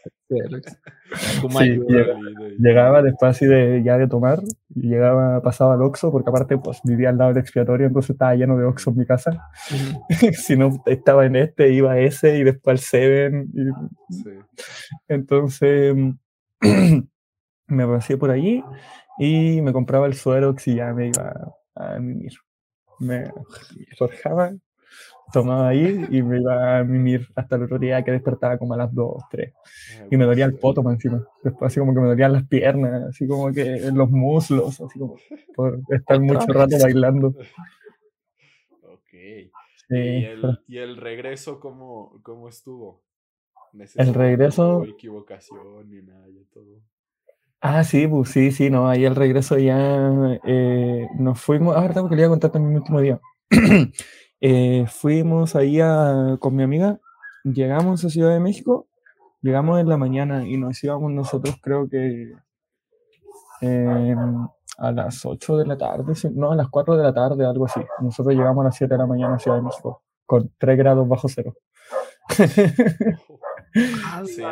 ¿Cómo 1.40 1.58
Sí, 1.58 1.64
ayuda? 1.70 1.86
llega- 1.88 2.14
Llegaba 2.58 3.02
después 3.02 3.30
así 3.36 3.46
de 3.46 3.82
ya 3.82 3.96
de 3.96 4.08
tomar, 4.08 4.40
llegaba, 4.74 5.40
pasaba 5.42 5.74
al 5.74 5.82
Oxxo, 5.82 6.10
porque 6.10 6.28
aparte 6.28 6.58
pues 6.58 6.80
vivía 6.84 7.08
al 7.10 7.16
lado 7.18 7.32
del 7.32 7.42
expiatorio, 7.42 7.86
entonces 7.86 8.10
estaba 8.10 8.34
lleno 8.34 8.56
de 8.58 8.64
Oxxo 8.64 8.90
en 8.90 8.96
mi 8.98 9.06
casa. 9.06 9.48
Si 10.32 10.56
no 10.56 10.82
estaba 10.86 11.24
en 11.26 11.36
este, 11.36 11.70
iba 11.72 11.92
a 11.92 11.98
ese 12.00 12.38
y 12.38 12.44
después 12.44 12.74
al 12.74 12.78
Seven. 12.78 13.50
y- 13.54 14.14
Sí. 14.14 14.30
entonces 15.08 15.94
me 17.66 17.86
pasé 17.86 18.16
por 18.16 18.30
allí 18.30 18.62
y 19.18 19.60
me 19.62 19.72
compraba 19.72 20.06
el 20.06 20.14
Suerox 20.14 20.66
y 20.68 20.76
ya 20.76 20.92
me 20.92 21.08
iba 21.08 21.54
a 21.74 21.98
mimir. 21.98 22.32
Me 23.00 23.30
forjaba, 23.96 24.52
tomaba 25.32 25.68
ahí 25.68 26.06
y 26.10 26.22
me 26.22 26.38
iba 26.40 26.78
a 26.78 26.84
mimir 26.84 27.28
hasta 27.34 27.56
el 27.56 27.64
otro 27.64 27.78
día 27.78 28.02
que 28.04 28.10
despertaba 28.12 28.58
como 28.58 28.74
a 28.74 28.76
las 28.76 28.94
2, 28.94 29.22
3. 29.30 29.54
Y 30.10 30.16
me 30.16 30.24
dolía 30.24 30.44
el 30.46 30.54
poto 30.58 30.82
encima. 30.90 31.26
Después 31.42 31.70
así 31.70 31.80
como 31.80 31.94
que 31.94 32.00
me 32.00 32.08
dolían 32.08 32.32
las 32.32 32.44
piernas, 32.46 33.02
así 33.10 33.26
como 33.26 33.52
que 33.52 33.90
los 33.92 34.10
muslos, 34.10 34.80
así 34.80 34.98
como 34.98 35.18
por 35.54 35.80
estar 35.90 36.20
mucho 36.20 36.52
rato 36.52 36.76
bailando. 36.80 37.34
Ok. 38.82 39.10
Sí, 39.88 39.94
¿Y 39.96 40.24
el, 40.24 40.58
y 40.66 40.78
el 40.78 40.96
regreso 40.96 41.60
cómo, 41.60 42.20
cómo 42.22 42.48
estuvo? 42.48 43.02
El 43.96 44.14
regreso- 44.14 44.84
equivocación 44.86 45.90
ni 45.90 46.02
nada, 46.02 46.26
ya 46.28 46.40
todo. 46.52 46.80
Ah, 47.60 47.82
sí, 47.82 48.06
pues 48.06 48.30
sí, 48.30 48.52
sí, 48.52 48.70
no, 48.70 48.88
ahí 48.88 49.04
al 49.04 49.16
regreso 49.16 49.58
ya 49.58 50.38
eh, 50.44 51.08
nos 51.18 51.40
fuimos, 51.40 51.76
ah, 51.76 51.80
verdad, 51.80 52.02
porque 52.02 52.14
le 52.14 52.22
iba 52.22 52.28
a 52.28 52.30
contar 52.30 52.52
también 52.52 52.70
mi 52.72 52.78
último 52.78 53.00
día. 53.00 53.20
Eh, 54.40 54.86
fuimos 54.88 55.56
ahí 55.56 55.80
a- 55.80 56.36
con 56.40 56.54
mi 56.54 56.62
amiga, 56.62 56.98
llegamos 57.44 58.04
a 58.04 58.08
Ciudad 58.10 58.32
de 58.32 58.40
México, 58.40 58.86
llegamos 59.42 59.80
en 59.80 59.88
la 59.88 59.96
mañana 59.96 60.46
y 60.46 60.56
nos 60.56 60.82
íbamos 60.84 61.10
nosotros 61.12 61.56
creo 61.60 61.88
que 61.88 62.32
eh, 63.62 64.14
a 64.78 64.92
las 64.92 65.24
8 65.26 65.56
de 65.56 65.66
la 65.66 65.76
tarde, 65.76 66.12
no, 66.34 66.52
a 66.52 66.56
las 66.56 66.68
4 66.68 66.96
de 66.96 67.02
la 67.02 67.12
tarde, 67.12 67.44
algo 67.44 67.64
así. 67.66 67.80
Nosotros 68.00 68.34
llegamos 68.36 68.62
a 68.62 68.66
las 68.66 68.76
7 68.76 68.94
de 68.94 68.98
la 68.98 69.06
mañana 69.06 69.34
a 69.34 69.38
Ciudad 69.40 69.56
de 69.56 69.64
México, 69.64 70.02
con 70.24 70.52
3 70.58 70.78
grados 70.78 71.08
bajo 71.08 71.28
cero. 71.28 71.54
Sí. 74.26 74.42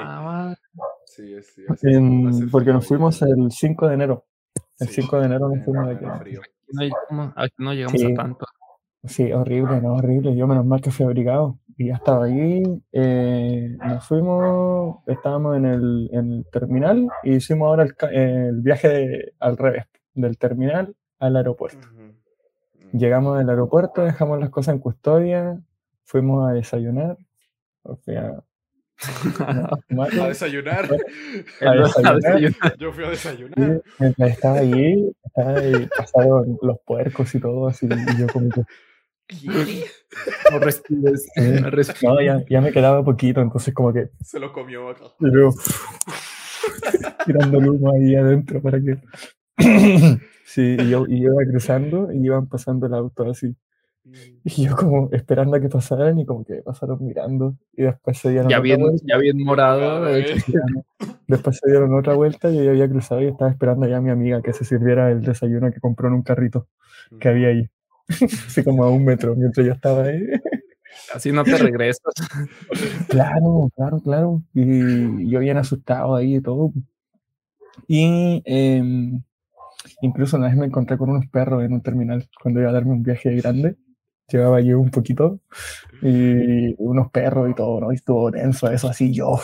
Sí, 1.07 1.43
sí, 1.43 1.63
hace- 1.69 1.91
En- 1.93 2.51
porque 2.51 2.73
nos 2.73 2.87
fuimos 2.87 3.21
el 3.23 3.51
5 3.51 3.87
de 3.89 3.95
enero. 3.95 4.25
El 4.79 4.89
Sí, 4.89 5.03
5 5.03 5.19
de 5.21 5.27
enero 5.27 5.49
nos 5.49 5.65
fuimos 5.65 5.87
de 5.89 5.95
aquí. 5.95 6.05
No, 6.05 6.83
llegamos- 6.83 7.33
aquí 7.37 7.55
no 7.59 7.73
llegamos 7.73 8.01
Sí. 8.01 8.13
a 8.13 8.15
tanto. 8.15 8.47
Sí, 9.07 9.33
horrible, 9.33 9.81
no, 9.81 9.95
horrible. 9.95 10.35
Yo 10.37 10.47
menos 10.47 10.65
mal 10.67 10.81
que 10.81 10.91
fui 10.91 11.05
abrigado. 11.07 11.59
Y 11.79 11.89
ya 11.89 11.95
estaba 11.97 12.25
ahí. 12.25 12.63
eh, 12.93 13.77
nos 13.87 14.07
fuimos, 14.07 14.99
estábamos 15.07 15.57
en 15.59 15.67
el, 15.67 16.09
en 16.13 16.33
el 16.33 16.47
terminal 16.51 17.07
y 17.23 17.35
hicimos 17.35 17.67
ahora 17.67 17.87
el, 18.11 18.61
viaje 18.63 18.89
de- 18.89 19.33
al 19.41 19.57
revés, 19.59 19.85
del 20.15 20.39
terminal 20.39 20.95
al 21.19 21.37
aeropuerto. 21.37 21.87
Llegamos 22.93 23.39
al 23.39 23.51
aeropuerto, 23.51 24.03
dejamos 24.05 24.41
las 24.41 24.49
cosas 24.51 24.75
en 24.75 24.81
custodia, 24.81 25.61
fuimos 26.05 26.49
a 26.49 26.53
desayunar, 26.53 27.19
o 27.83 27.97
sea, 27.97 28.43
a 30.23 30.29
desayunar. 30.29 30.89
a. 31.61 32.75
Yo 32.79 32.93
fui 32.93 33.05
a 33.05 33.11
desayunar. 33.11 33.83
y 33.99 34.23
estaba 34.23 34.59
allí, 34.59 35.13
estaba 35.25 35.59
ahí, 35.59 35.89
pasaron 35.97 36.59
los 36.63 36.79
puercos 36.87 37.35
y 37.35 37.41
todo 37.41 37.67
así, 37.69 37.87
y 37.87 38.19
yo 38.21 38.27
como 38.33 38.49
que, 38.49 38.63
No 40.53 40.59
respires. 40.59 41.27
No 41.37 41.71
respires. 41.71 42.03
no, 42.05 42.21
ya, 42.23 42.45
ya 42.49 42.61
me 42.61 42.73
quedaba 42.73 43.05
poquito, 43.05 43.41
entonces 43.41 43.75
como 43.75 43.93
que 43.93 44.11
Se 44.23 44.39
lo 44.39 44.53
comió 44.53 44.89
acá. 44.89 45.05
Pero 45.19 45.51
tirando 47.27 47.59
el 47.59 47.69
humo 47.69 47.93
ahí 47.93 48.15
adentro 48.15 48.63
para 48.63 48.81
que. 48.81 48.99
sí, 50.45 50.77
y 50.79 50.91
yo, 50.91 51.07
y 51.09 51.21
yo 51.23 51.33
iba 51.33 51.45
cruzando 51.51 52.13
y 52.13 52.25
iban 52.25 52.47
pasando 52.49 52.87
el 52.87 52.95
auto 52.95 53.29
así. 53.31 53.57
Y 54.45 54.65
yo 54.65 54.77
como 54.77 55.09
esperando 55.11 55.57
a 55.57 55.61
que 55.61 55.69
pasaran 55.69 56.17
y 56.19 56.25
como 56.25 56.45
que 56.45 56.63
pasaron 56.63 56.99
mirando. 57.05 57.57
Y 57.73 57.83
después 57.83 58.19
se 58.19 58.31
dieron 58.31 58.49
Ya 58.49 58.59
otra 58.59 58.63
bien, 58.63 58.81
vuelta. 58.81 59.05
ya 59.07 59.19
bien 59.19 59.43
morado. 59.43 60.09
Eh. 60.17 60.37
Después 61.27 61.59
se 61.61 61.69
dieron 61.69 61.93
otra 61.93 62.15
vuelta 62.15 62.49
y 62.51 62.57
yo 62.59 62.63
ya 62.65 62.71
había 62.71 62.89
cruzado 62.89 63.21
y 63.23 63.27
estaba 63.27 63.51
esperando 63.51 63.87
ya 63.89 63.97
a 63.97 64.01
mi 64.01 64.11
amiga 64.11 64.41
que 64.43 64.53
se 64.53 64.65
sirviera 64.65 65.11
el 65.11 65.23
desayuno 65.23 65.73
que 65.73 65.81
compró 65.81 66.07
en 66.07 66.15
un 66.15 66.23
carrito 66.23 66.69
que 67.19 67.29
había 67.29 67.49
ahí. 67.49 67.69
Así 68.47 68.63
como 68.63 68.85
a 68.85 68.91
un 68.91 69.05
metro 69.05 69.35
mientras 69.35 69.67
yo 69.67 69.73
estaba 69.73 70.05
ahí. 70.05 70.23
Así 71.15 71.33
no 71.33 71.45
te 71.45 71.57
regresas. 71.57 72.13
Claro, 73.09 73.71
claro, 73.77 74.01
claro. 74.01 74.43
Y 74.55 75.29
yo 75.31 75.41
bien 75.41 75.57
asustado 75.57 76.17
ahí 76.17 76.37
y 76.37 76.41
todo. 76.41 76.73
Y 77.89 78.43
em, 78.45 79.23
incluso 80.03 80.37
una 80.37 80.49
vez 80.49 80.57
me 80.57 80.67
encontré 80.67 80.99
con 80.99 81.11
unos 81.11 81.27
perros 81.29 81.65
en 81.65 81.73
un 81.73 81.83
terminal 81.83 82.29
cuando 82.43 82.61
iba 82.61 82.71
a 82.71 82.73
darme 82.73 82.93
un 82.93 83.03
viaje 83.03 83.35
grande. 83.37 83.77
Llevaba 84.29 84.59
allí 84.59 84.73
un 84.75 84.91
poquito 84.91 85.41
y 86.03 86.75
unos 86.79 87.11
perros 87.11 87.51
y 87.51 87.55
todo, 87.55 87.81
¿no? 87.81 87.93
Y 87.93 87.97
estuvo 87.97 88.31
denso 88.31 88.71
eso 88.71 88.89
así, 88.89 89.13
yo 89.15 89.39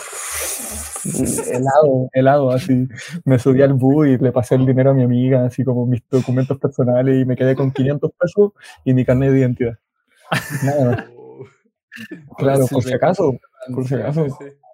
helado, 1.05 2.09
helado, 2.13 2.51
así. 2.51 2.89
Me 3.25 3.39
subí 3.39 3.63
al 3.63 3.75
bus 3.75 4.09
y 4.09 4.19
le 4.19 4.33
pasé 4.33 4.55
el 4.55 4.67
dinero 4.67 4.91
a 4.91 4.95
mi 4.95 5.03
amiga, 5.03 5.45
así 5.45 5.65
como 5.65 5.87
mis 5.87 6.03
documentos 6.09 6.59
personales 6.59 7.23
y 7.23 7.25
me 7.25 7.37
quedé 7.37 7.55
con 7.55 7.73
500 7.73 8.11
pesos 8.19 8.53
y 8.85 8.95
mi 8.95 9.05
carnet 9.05 9.33
de 9.33 9.39
identidad. 9.41 9.79
Nada 10.65 10.91
más. 10.91 11.05
Claro, 12.39 12.67
por 12.69 12.83
si 12.83 12.95
acaso, 12.95 13.39
por 13.75 13.87
si 13.87 13.97
acaso. 13.97 14.27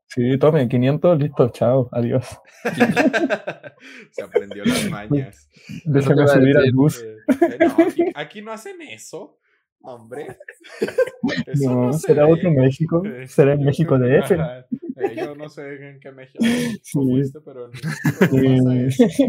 sí. 0.07 0.39
Tome, 0.39 0.69
500, 0.69 1.19
listo, 1.19 1.49
chao, 1.49 1.89
adiós. 1.91 2.25
Se 4.13 4.23
aprendió 4.23 4.65
las 4.65 4.89
mañas. 4.89 5.49
Déjame 5.85 6.29
subir 6.29 6.57
al 6.57 6.71
bus. 6.73 7.03
Eh, 7.03 7.17
eh, 7.29 7.59
no, 7.59 7.85
aquí, 7.85 8.05
aquí 8.15 8.43
no 8.43 8.53
hacen 8.53 8.81
eso. 8.83 9.37
Hombre. 9.83 10.37
Eso 11.47 11.71
No, 11.73 11.93
se 11.93 12.09
será 12.09 12.27
ve. 12.27 12.33
otro 12.33 12.51
México, 12.51 13.03
será 13.27 13.53
en 13.55 13.65
México 13.65 13.99
DF. 13.99 14.33
ajá. 14.33 14.67
Eh, 14.97 15.15
yo 15.17 15.35
no 15.37 15.49
sé 15.49 15.91
en 15.91 16.01
qué 16.01 16.11
México 16.11 16.39
Sí. 16.83 16.93
fuiste, 16.93 17.39
pero 17.41 17.67
en 17.67 17.73
Sí. 18.91 19.29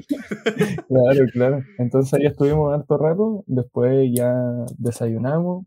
claro, 0.88 1.26
claro. 1.32 1.64
Entonces 1.78 2.14
ahí 2.16 2.26
estuvimos 2.26 2.74
harto 2.74 2.98
rato, 2.98 3.44
después 3.48 4.10
ya 4.14 4.34
desayunamos, 4.78 5.66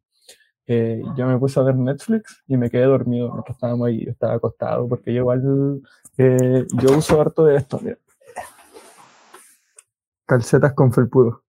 eh, 0.67 1.01
yo 1.17 1.27
me 1.27 1.39
puse 1.39 1.61
a 1.61 1.63
ver 1.63 1.77
Netflix 1.77 2.43
y 2.49 2.57
me 2.57 2.69
quedé 2.71 2.85
dormido 2.85 3.31
mientras 3.33 3.57
estábamos 3.57 3.87
ahí, 3.89 4.05
yo 4.05 4.11
estaba 4.11 4.35
acostado, 4.35 4.89
porque 4.89 5.13
yo 5.15 5.21
igual, 5.21 5.81
eh, 6.19 6.67
yo 6.83 6.97
uso 6.99 7.21
harto 7.21 7.45
de 7.45 7.57
esto, 7.57 7.79
mira. 7.83 7.99
Calcetas 10.27 10.73
con 10.75 10.93
felpudo. 10.93 11.43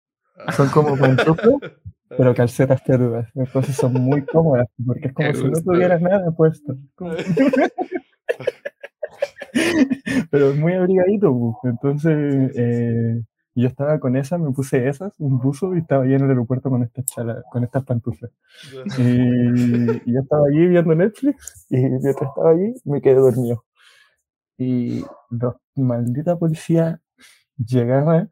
Son 0.55 0.67
como 0.69 0.97
pantuflas, 0.97 1.71
pero 2.17 2.33
calcetas 2.33 2.81
peludas. 2.81 3.29
Entonces 3.35 3.75
son 3.75 3.93
muy 3.93 4.25
cómodas, 4.25 4.67
porque 4.85 5.07
es 5.07 5.13
como 5.13 5.33
si 5.33 5.43
no 5.45 5.61
tuvieras 5.61 6.01
nada 6.01 6.31
puesto. 6.31 6.75
Pero 10.31 10.49
es 10.49 10.57
muy 10.57 10.73
abrigadito, 10.73 11.59
entonces 11.63 12.51
eh, 12.55 13.21
yo 13.55 13.67
estaba 13.67 13.99
con 13.99 14.15
esas, 14.15 14.39
me 14.39 14.51
puse 14.51 14.87
esas, 14.87 15.13
un 15.19 15.39
buzo 15.39 15.75
y 15.75 15.79
estaba 15.79 16.03
ahí 16.03 16.13
en 16.13 16.23
el 16.23 16.29
aeropuerto 16.29 16.69
con 16.69 16.83
estas 16.83 17.05
chalas, 17.05 17.43
con 17.51 17.63
estas 17.63 17.83
pantuflas. 17.83 18.31
Y, 18.97 19.01
y 19.01 20.13
yo 20.13 20.21
estaba 20.21 20.47
allí 20.47 20.67
viendo 20.67 20.95
Netflix 20.95 21.65
y 21.69 21.77
mientras 21.77 22.15
estaba 22.15 22.51
allí 22.51 22.73
me 22.85 23.01
quedé 23.01 23.15
dormido. 23.15 23.63
Y 24.57 25.03
los 25.29 25.55
maldita 25.75 26.37
policía 26.37 27.01
llegaba 27.57 28.27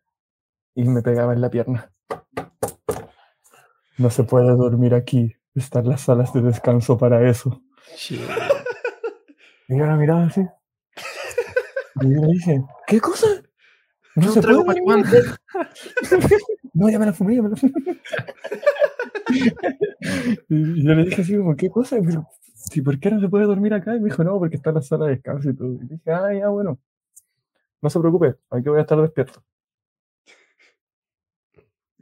y 0.76 0.88
me 0.88 1.02
pegaba 1.02 1.34
en 1.34 1.42
la 1.42 1.50
pierna. 1.50 1.92
No 4.02 4.10
se 4.10 4.24
puede 4.24 4.50
dormir 4.56 4.96
aquí, 4.96 5.36
están 5.54 5.88
las 5.88 6.02
salas 6.02 6.34
de 6.34 6.42
descanso 6.42 6.98
para 6.98 7.30
eso. 7.30 7.62
Shit. 7.96 8.20
Y 9.70 9.78
yo 9.78 9.86
la 9.86 9.96
miraba 9.96 10.26
así. 10.26 10.42
Y 12.02 12.14
yo 12.14 12.22
le 12.22 12.28
dije, 12.34 12.62
¿qué 12.88 13.00
cosa? 13.00 13.28
No 14.16 14.30
se 14.30 14.42
puede. 14.42 14.66
marihuana. 14.66 15.10
No, 16.74 16.90
ya 16.90 16.98
me 16.98 17.06
la 17.06 17.14
fumé, 17.14 17.36
ya 17.36 17.42
me 17.44 17.50
la 17.50 17.56
fumé. 17.56 17.74
y 20.50 20.84
yo 20.84 20.94
le 20.94 21.04
dije 21.06 21.22
así 21.22 21.38
como, 21.38 21.56
¿qué 21.56 21.70
cosa? 21.70 21.98
Pero, 22.04 22.28
¿y 22.74 22.82
por 22.82 23.00
qué 23.00 23.12
no 23.12 23.22
se 23.22 23.30
puede 23.30 23.46
dormir 23.46 23.74
acá? 23.74 23.96
Y 23.96 24.00
me 24.00 24.10
dijo, 24.10 24.24
no, 24.24 24.40
porque 24.40 24.56
está 24.56 24.72
en 24.72 24.78
la 24.78 24.82
sala 24.82 25.06
de 25.06 25.12
descanso 25.12 25.50
y 25.50 25.56
todo. 25.56 25.74
Y 25.76 25.88
dije, 25.88 26.12
ah, 26.12 26.34
ya, 26.34 26.48
bueno. 26.48 26.80
No 27.82 27.90
se 27.90 28.00
preocupe, 28.00 28.36
aquí 28.50 28.68
voy 28.68 28.80
a 28.80 28.82
estar 28.82 29.00
despierto. 29.00 29.44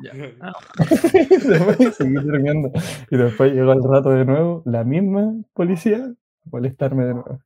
Ya. 0.01 0.11
Ah, 0.41 0.53
seguí 1.91 2.13
durmiendo. 2.15 2.71
Y 3.11 3.17
después 3.17 3.53
llegó 3.53 3.71
al 3.71 3.83
rato 3.83 4.09
de 4.11 4.25
nuevo 4.25 4.63
la 4.65 4.83
misma 4.83 5.33
policía 5.53 5.97
a 6.05 6.13
molestarme 6.49 7.05
de 7.05 7.13
nuevo. 7.13 7.39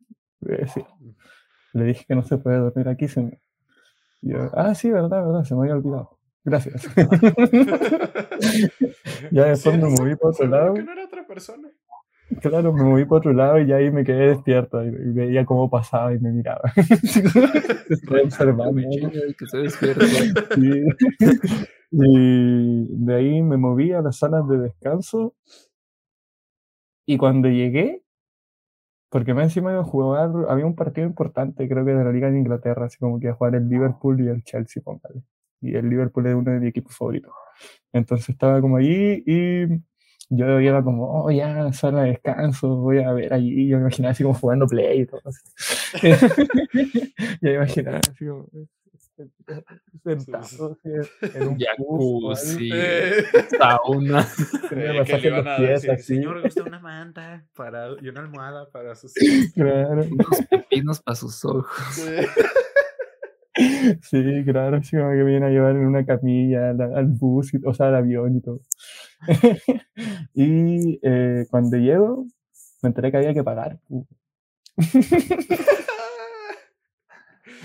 Le 1.73 1.85
dije 1.85 2.05
que 2.07 2.15
no 2.15 2.23
se 2.23 2.37
puede 2.37 2.57
dormir 2.57 2.87
aquí. 2.87 3.07
señor. 3.07 3.37
Y 4.21 4.31
yo, 4.31 4.49
ah, 4.53 4.73
sí, 4.75 4.91
verdad, 4.91 5.25
verdad, 5.25 5.43
se 5.43 5.55
me 5.55 5.61
había 5.61 5.75
olvidado. 5.75 6.17
Gracias. 6.45 6.87
ya 9.31 9.45
después 9.45 9.77
me 9.77 9.89
moví 9.89 10.15
para 10.15 10.29
otro 10.29 10.47
lado. 10.47 10.73
Que 10.73 10.83
no 10.83 10.91
era 10.91 11.05
otra 11.05 11.25
persona. 11.25 11.69
Claro, 12.41 12.73
me 12.73 12.83
moví 12.83 13.05
para 13.05 13.17
otro 13.17 13.33
lado 13.33 13.59
y 13.59 13.67
ya 13.67 13.75
ahí 13.77 13.91
me 13.91 14.03
quedé 14.03 14.29
despierto 14.29 14.83
y, 14.83 14.87
y 14.87 15.13
veía 15.13 15.45
cómo 15.45 15.69
pasaba 15.69 16.13
y 16.13 16.19
me 16.19 16.31
miraba. 16.31 16.71
Estoy 17.89 18.21
observando. 18.21 18.81
que 19.37 19.45
se 19.45 19.57
despierta. 19.57 20.05
Sí. 20.55 20.83
Y 21.95 22.87
de 23.05 23.15
ahí 23.15 23.41
me 23.43 23.55
moví 23.57 23.91
a 23.93 24.01
las 24.01 24.17
salas 24.17 24.47
de 24.47 24.57
descanso. 24.57 25.35
Y 27.05 27.17
cuando 27.17 27.49
llegué, 27.49 28.03
porque 29.09 29.33
más 29.35 29.43
encima 29.45 29.71
iba 29.71 29.81
a 29.81 29.83
jugar, 29.83 30.31
había 30.49 30.65
un 30.65 30.75
partido 30.75 31.05
importante, 31.05 31.67
creo 31.69 31.85
que 31.85 31.93
de 31.93 32.03
la 32.03 32.11
Liga 32.11 32.31
de 32.31 32.39
Inglaterra, 32.39 32.87
así 32.87 32.97
como 32.97 33.19
que 33.19 33.27
iba 33.27 33.33
a 33.33 33.37
jugar 33.37 33.55
el 33.55 33.69
Liverpool 33.69 34.19
y 34.21 34.27
el 34.27 34.43
Chelsea, 34.43 34.81
póngale. 34.83 35.21
Y 35.61 35.75
el 35.75 35.87
Liverpool 35.87 36.25
es 36.27 36.35
uno 36.35 36.51
de 36.51 36.59
mis 36.59 36.69
equipos 36.69 36.97
favoritos. 36.97 37.31
Entonces 37.93 38.29
estaba 38.29 38.59
como 38.59 38.77
allí 38.77 39.23
y 39.27 39.67
yo 40.29 40.59
iba 40.59 40.83
como, 40.83 41.25
oh, 41.25 41.31
ya, 41.31 41.71
sala 41.73 42.03
de 42.03 42.09
descanso, 42.11 42.77
voy 42.77 42.99
a 43.03 43.13
ver 43.13 43.33
allí. 43.33 43.67
Yo 43.67 43.77
me 43.77 43.83
imaginaba 43.83 44.11
así 44.13 44.23
como 44.23 44.35
jugando 44.35 44.65
play 44.67 45.01
y 45.01 45.05
todo. 45.05 45.21
Así. 45.25 45.41
me 47.41 47.53
imaginaba 47.53 47.99
así 48.09 48.25
como 48.25 48.47
sentado 50.03 50.77
así, 50.83 50.89
en 51.37 51.47
un 51.47 51.57
Jacuzzi, 51.59 52.69
Eh, 52.73 53.23
sauna. 53.57 54.27
tenía 54.69 55.01
eh, 55.01 55.05
que 55.05 55.29
le 55.31 55.37
a 55.37 55.57
pies, 55.57 55.69
decir, 55.81 55.91
así. 55.91 56.03
señor, 56.15 56.41
gusta 56.41 56.63
una 56.63 56.79
manta 56.79 57.45
para, 57.55 57.89
y 58.01 58.09
una 58.09 58.21
almohada 58.21 58.69
para 58.71 58.95
sus... 58.95 59.13
Claro. 59.55 60.03
Unos 60.11 60.41
pepinos 60.49 61.01
para 61.01 61.15
sus 61.15 61.43
ojos. 61.45 61.67
Sí, 64.01 64.43
claro, 64.45 64.81
sí, 64.83 64.97
como 64.97 65.09
que 65.11 65.15
me 65.17 65.23
vienen 65.25 65.43
a 65.43 65.49
llevar 65.49 65.71
en 65.75 65.85
una 65.85 66.05
camilla 66.05 66.71
al, 66.71 66.81
al 66.81 67.05
bus, 67.05 67.53
y- 67.53 67.61
o 67.65 67.73
sea, 67.73 67.87
al 67.89 67.95
avión 67.95 68.37
y 68.37 68.41
todo. 68.41 68.61
y 70.33 70.99
eh, 71.03 71.45
cuando 71.51 71.77
llego, 71.77 72.25
me 72.81 72.87
enteré 72.89 73.11
que 73.11 73.17
había 73.17 73.33
que 73.33 73.43
pagar. 73.43 73.79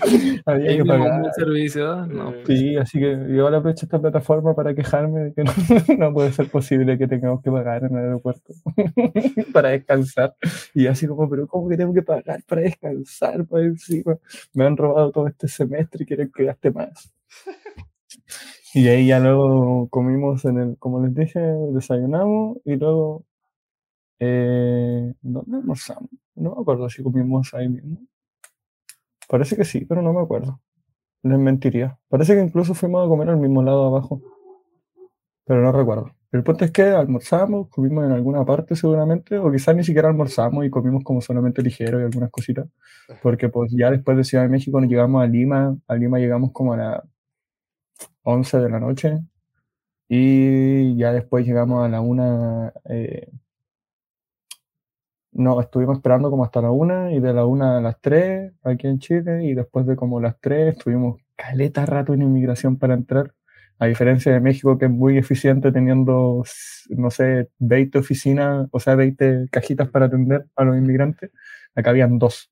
había 0.45 0.77
que 0.77 0.85
pagar. 0.85 1.21
un 1.21 1.33
servicio, 1.33 2.05
no. 2.07 2.33
Sí, 2.45 2.75
así 2.77 2.99
que 2.99 3.17
yo 3.29 3.45
ahora 3.45 3.57
aprovecho 3.57 3.85
esta 3.85 3.99
plataforma 3.99 4.55
para 4.55 4.73
quejarme 4.73 5.19
de 5.19 5.33
que 5.33 5.43
no, 5.43 5.51
no 5.97 6.13
puede 6.13 6.31
ser 6.31 6.49
posible 6.49 6.97
que 6.97 7.07
tengamos 7.07 7.41
que 7.41 7.51
pagar 7.51 7.83
en 7.83 7.95
el 7.95 8.03
aeropuerto 8.05 8.53
para 9.53 9.69
descansar. 9.69 10.35
Y 10.73 10.87
así 10.87 11.07
como, 11.07 11.29
pero 11.29 11.47
¿cómo 11.47 11.69
que 11.69 11.77
tengo 11.77 11.93
que 11.93 12.01
pagar 12.01 12.43
para 12.47 12.61
descansar? 12.61 13.45
Para 13.45 13.65
encima? 13.65 14.17
Me 14.53 14.65
han 14.65 14.77
robado 14.77 15.11
todo 15.11 15.27
este 15.27 15.47
semestre 15.47 16.03
y 16.03 16.05
quieren 16.05 16.31
que 16.33 16.45
gaste 16.45 16.71
más. 16.71 17.13
Y 18.73 18.87
ahí 18.87 19.07
ya 19.07 19.19
luego 19.19 19.87
comimos 19.89 20.45
en 20.45 20.59
el, 20.59 20.77
como 20.77 21.03
les 21.03 21.13
dije, 21.15 21.39
desayunamos 21.39 22.57
y 22.65 22.75
luego, 22.75 23.25
eh, 24.19 25.13
¿dónde 25.21 25.57
almorzamos? 25.57 26.09
No 26.35 26.55
me 26.55 26.61
acuerdo 26.61 26.89
si 26.89 27.03
comimos 27.03 27.53
ahí 27.53 27.67
mismo. 27.67 27.99
Parece 29.29 29.55
que 29.55 29.63
sí, 29.65 29.85
pero 29.85 30.01
no 30.01 30.11
me 30.13 30.21
acuerdo. 30.21 30.59
Les 31.23 31.39
mentiría. 31.39 31.99
Parece 32.09 32.35
que 32.35 32.41
incluso 32.43 32.73
fuimos 32.75 33.05
a 33.05 33.09
comer 33.09 33.29
al 33.29 33.37
mismo 33.37 33.63
lado 33.63 33.85
abajo. 33.87 34.21
Pero 35.45 35.61
no 35.61 35.71
recuerdo. 35.71 36.11
El 36.31 36.43
punto 36.43 36.63
es 36.65 36.71
que 36.71 36.83
almorzamos, 36.83 37.69
comimos 37.69 38.05
en 38.05 38.11
alguna 38.11 38.45
parte 38.45 38.75
seguramente, 38.75 39.37
o 39.37 39.51
quizás 39.51 39.75
ni 39.75 39.83
siquiera 39.83 40.09
almorzamos 40.09 40.63
y 40.65 40.69
comimos 40.69 41.03
como 41.03 41.21
solamente 41.21 41.63
ligero 41.63 41.99
y 41.99 42.03
algunas 42.03 42.29
cositas. 42.31 42.67
Porque 43.23 43.49
pues 43.49 43.71
ya 43.75 43.89
después 43.91 44.15
de 44.17 44.23
Ciudad 44.23 44.43
de 44.43 44.49
México 44.49 44.79
nos 44.79 44.89
llegamos 44.89 45.23
a 45.23 45.27
Lima. 45.27 45.75
A 45.87 45.95
Lima 45.95 46.19
llegamos 46.19 46.51
como 46.53 46.73
a 46.73 46.77
las 46.77 47.01
11 48.23 48.57
de 48.59 48.69
la 48.69 48.79
noche. 48.79 49.19
Y 50.09 50.95
ya 50.97 51.13
después 51.13 51.45
llegamos 51.45 51.85
a 51.85 51.89
la 51.89 52.01
una. 52.01 52.73
eh, 52.85 53.29
no, 55.31 55.61
estuvimos 55.61 55.97
esperando 55.97 56.29
como 56.29 56.43
hasta 56.43 56.61
la 56.61 56.71
una 56.71 57.11
y 57.11 57.19
de 57.19 57.33
la 57.33 57.45
una 57.45 57.77
a 57.77 57.81
las 57.81 57.99
tres 58.01 58.51
aquí 58.63 58.87
en 58.87 58.99
Chile 58.99 59.45
y 59.45 59.53
después 59.53 59.85
de 59.85 59.95
como 59.95 60.19
las 60.19 60.39
tres 60.39 60.75
estuvimos 60.75 61.21
caleta 61.35 61.85
rato 61.85 62.13
en 62.13 62.21
inmigración 62.21 62.77
para 62.77 62.93
entrar. 62.93 63.33
A 63.81 63.85
diferencia 63.85 64.33
de 64.33 64.41
México 64.41 64.77
que 64.77 64.85
es 64.85 64.91
muy 64.91 65.17
eficiente 65.17 65.71
teniendo, 65.71 66.43
no 66.89 67.11
sé, 67.11 67.49
20 67.59 67.99
oficinas, 67.99 68.67
o 68.71 68.79
sea, 68.79 68.95
20 68.95 69.47
cajitas 69.49 69.87
para 69.87 70.07
atender 70.07 70.45
a 70.57 70.65
los 70.65 70.77
inmigrantes, 70.77 71.31
acá 71.75 71.91
habían 71.91 72.19
dos. 72.19 72.51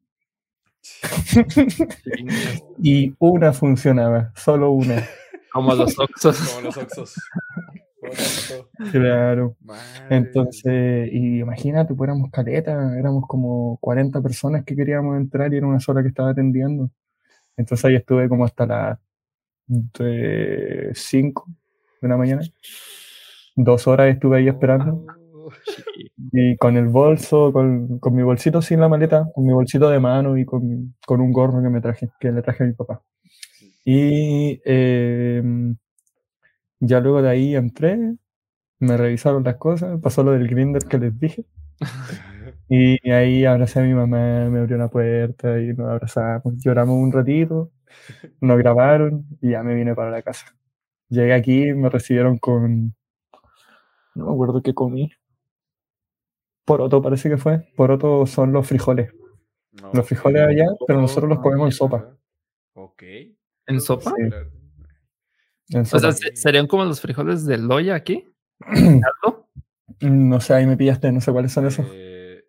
Y 2.81 3.13
una 3.19 3.51
funcionaba, 3.51 4.31
solo 4.35 4.71
una. 4.71 5.03
Como 5.51 5.73
los 5.73 5.97
oxos. 5.97 6.37
Como 6.37 6.61
los 6.61 6.77
oxos. 6.77 7.15
Claro. 8.91 9.55
Madre. 9.61 9.81
Entonces, 10.09 11.09
y 11.11 11.39
imagínate, 11.39 11.93
pues 11.93 12.07
éramos 12.09 12.29
caleta, 12.31 12.97
éramos 12.97 13.25
como 13.27 13.77
40 13.81 14.21
personas 14.21 14.63
que 14.63 14.75
queríamos 14.75 15.17
entrar 15.17 15.53
y 15.53 15.57
era 15.57 15.67
una 15.67 15.79
sola 15.79 16.01
que 16.01 16.09
estaba 16.09 16.29
atendiendo. 16.31 16.89
Entonces 17.57 17.85
ahí 17.85 17.95
estuve 17.95 18.29
como 18.29 18.45
hasta 18.45 18.65
las 18.65 18.99
5 20.93 21.45
de 22.01 22.07
la 22.07 22.17
mañana. 22.17 22.41
Dos 23.55 23.87
horas 23.87 24.13
estuve 24.13 24.37
ahí 24.37 24.47
esperando. 24.47 25.05
Oh, 25.33 25.49
Y 26.31 26.57
con 26.57 26.77
el 26.77 26.87
bolso, 26.87 27.51
con, 27.51 27.99
con 27.99 28.15
mi 28.15 28.23
bolsito 28.23 28.61
sin 28.61 28.79
la 28.79 28.89
maleta, 28.89 29.27
con 29.33 29.45
mi 29.45 29.53
bolsito 29.53 29.89
de 29.89 29.99
mano 29.99 30.37
y 30.37 30.45
con, 30.45 30.95
con 31.05 31.21
un 31.21 31.31
gorro 31.31 31.61
que 31.61 31.69
me 31.69 31.81
traje, 31.81 32.09
que 32.19 32.31
le 32.31 32.41
traje 32.41 32.63
a 32.63 32.67
mi 32.67 32.73
papá. 32.73 33.01
Y 33.83 34.61
eh, 34.65 35.41
ya 36.79 36.99
luego 36.99 37.21
de 37.21 37.29
ahí 37.29 37.55
entré, 37.55 38.15
me 38.79 38.97
revisaron 38.97 39.43
las 39.43 39.57
cosas, 39.57 39.99
pasó 40.01 40.23
lo 40.23 40.31
del 40.31 40.47
grinder 40.47 40.83
que 40.85 40.97
les 40.97 41.19
dije. 41.19 41.45
Y 42.69 43.09
ahí 43.09 43.45
abracé 43.45 43.79
a 43.79 43.83
mi 43.83 43.93
mamá, 43.93 44.49
me 44.49 44.59
abrió 44.59 44.75
la 44.77 44.89
puerta 44.89 45.57
y 45.61 45.67
nos 45.67 45.87
abrazamos, 45.87 46.53
lloramos 46.57 46.97
un 46.97 47.13
ratito, 47.13 47.71
nos 48.41 48.57
grabaron 48.57 49.25
y 49.41 49.51
ya 49.51 49.63
me 49.63 49.73
vine 49.73 49.95
para 49.95 50.11
la 50.11 50.21
casa. 50.21 50.47
Llegué 51.07 51.33
aquí, 51.33 51.71
me 51.73 51.89
recibieron 51.89 52.37
con, 52.37 52.93
no 54.15 54.25
me 54.25 54.33
acuerdo 54.33 54.61
qué 54.61 54.73
comí. 54.73 55.09
Poroto 56.65 57.01
parece 57.01 57.29
que 57.29 57.37
fue. 57.37 57.71
Poroto 57.77 58.25
son 58.25 58.51
los 58.51 58.67
frijoles. 58.67 59.13
No, 59.71 59.91
Los 59.93 60.05
frijoles 60.05 60.41
allá, 60.41 60.65
pero 60.85 60.99
nosotros 60.99 61.29
los 61.29 61.39
comemos 61.39 61.67
en 61.67 61.71
sopa. 61.71 62.17
Ok. 62.73 63.03
¿En 63.67 63.79
sopa? 63.79 64.11
Sí. 64.11 64.56
O 65.75 65.85
sea, 65.99 66.11
¿se- 66.13 66.35
¿serían 66.35 66.67
como 66.67 66.85
los 66.85 67.01
frijoles 67.01 67.45
de 67.45 67.57
Loya 67.57 67.95
aquí? 67.95 68.25
¿Caldo? 68.59 69.47
No 70.01 70.39
sé, 70.39 70.53
ahí 70.53 70.65
me 70.65 70.77
pillaste, 70.77 71.11
no 71.11 71.21
sé 71.21 71.31
cuáles 71.31 71.51
son 71.51 71.65
esos. 71.67 71.85
Eh, 71.91 72.43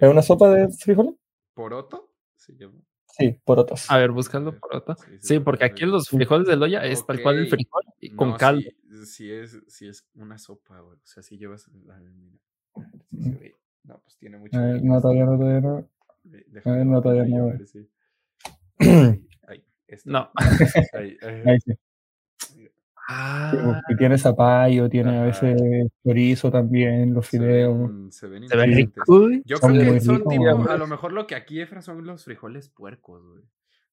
¿Es 0.00 0.08
una 0.08 0.22
sopa 0.22 0.50
de 0.50 0.68
frijoles? 0.68 1.14
¿Poroto? 1.54 2.10
Se 2.36 2.54
llama. 2.56 2.80
Sí, 3.06 3.36
porotos. 3.44 3.90
A 3.90 3.98
ver, 3.98 4.12
búscalo 4.12 4.58
por 4.58 4.76
otra. 4.76 4.94
Sí, 4.96 5.02
sí, 5.04 5.18
Sí, 5.20 5.34
sí, 5.34 5.40
porque 5.40 5.64
sí, 5.66 5.70
aquí 5.72 5.80
sí. 5.84 5.86
los 5.90 6.08
frijoles 6.08 6.46
de 6.46 6.56
Loya 6.56 6.84
es 6.84 7.04
tal 7.04 7.20
cual 7.20 7.38
el 7.38 7.48
frijol 7.48 7.82
y 7.98 8.10
con 8.14 8.30
No, 8.30 8.36
caldo. 8.36 8.62
Sí, 8.62 9.06
sí 9.06 9.32
es, 9.32 9.60
sí 9.68 9.88
es 9.88 10.06
una 10.14 10.38
sopa, 10.38 10.80
güey. 10.80 10.96
O 10.96 11.00
sea, 11.06 11.22
si 11.22 11.36
llevas. 11.36 11.68
la- 11.84 11.98
sí 11.98 12.04
Mm. 13.10 13.34
No, 13.84 13.98
pues 14.00 14.16
tiene 14.18 14.38
mucho. 14.38 14.56
A 14.58 14.62
ver, 14.62 14.82
no, 14.82 15.00
todavía 15.00 15.24
está- 15.24 15.32
no, 15.32 15.38
todavía 15.38 15.60
no. 15.60 15.76
A 16.64 16.72
ver, 16.72 16.86
no, 16.86 17.02
todavía 17.02 17.24
no. 17.24 17.46
Ahí, 18.78 19.26
ahí. 19.48 19.64
No. 20.04 20.30
Ahí, 20.36 20.36
ahí. 21.22 21.42
Ahí 21.46 21.60
sí. 21.60 21.72
Ah, 23.12 23.80
Y 23.88 23.96
tiene 23.96 24.16
zapallo, 24.18 24.88
tiene 24.88 25.18
a 25.18 25.22
veces 25.24 25.60
chorizo 26.04 26.50
también, 26.50 27.12
los 27.12 27.26
Se 27.26 27.38
fideos. 27.38 27.78
ven, 27.78 28.12
se 28.12 28.28
ven 28.28 28.48
se 28.48 28.56
ve 28.56 28.64
interesantes. 28.66 28.76
rico. 28.76 29.02
güey. 29.06 29.42
Yo 29.44 29.56
Son 29.56 29.72
creo 29.76 29.92
que 29.94 30.00
son 30.00 30.16
ricos, 30.16 30.32
tipo, 30.32 30.70
a 30.70 30.76
lo 30.76 30.86
mejor 30.86 31.12
lo 31.12 31.26
que 31.26 31.34
aquí 31.34 31.60
Efra 31.60 31.82
son 31.82 32.04
los 32.06 32.24
frijoles 32.24 32.68
puercos, 32.68 33.22
güey. 33.26 33.42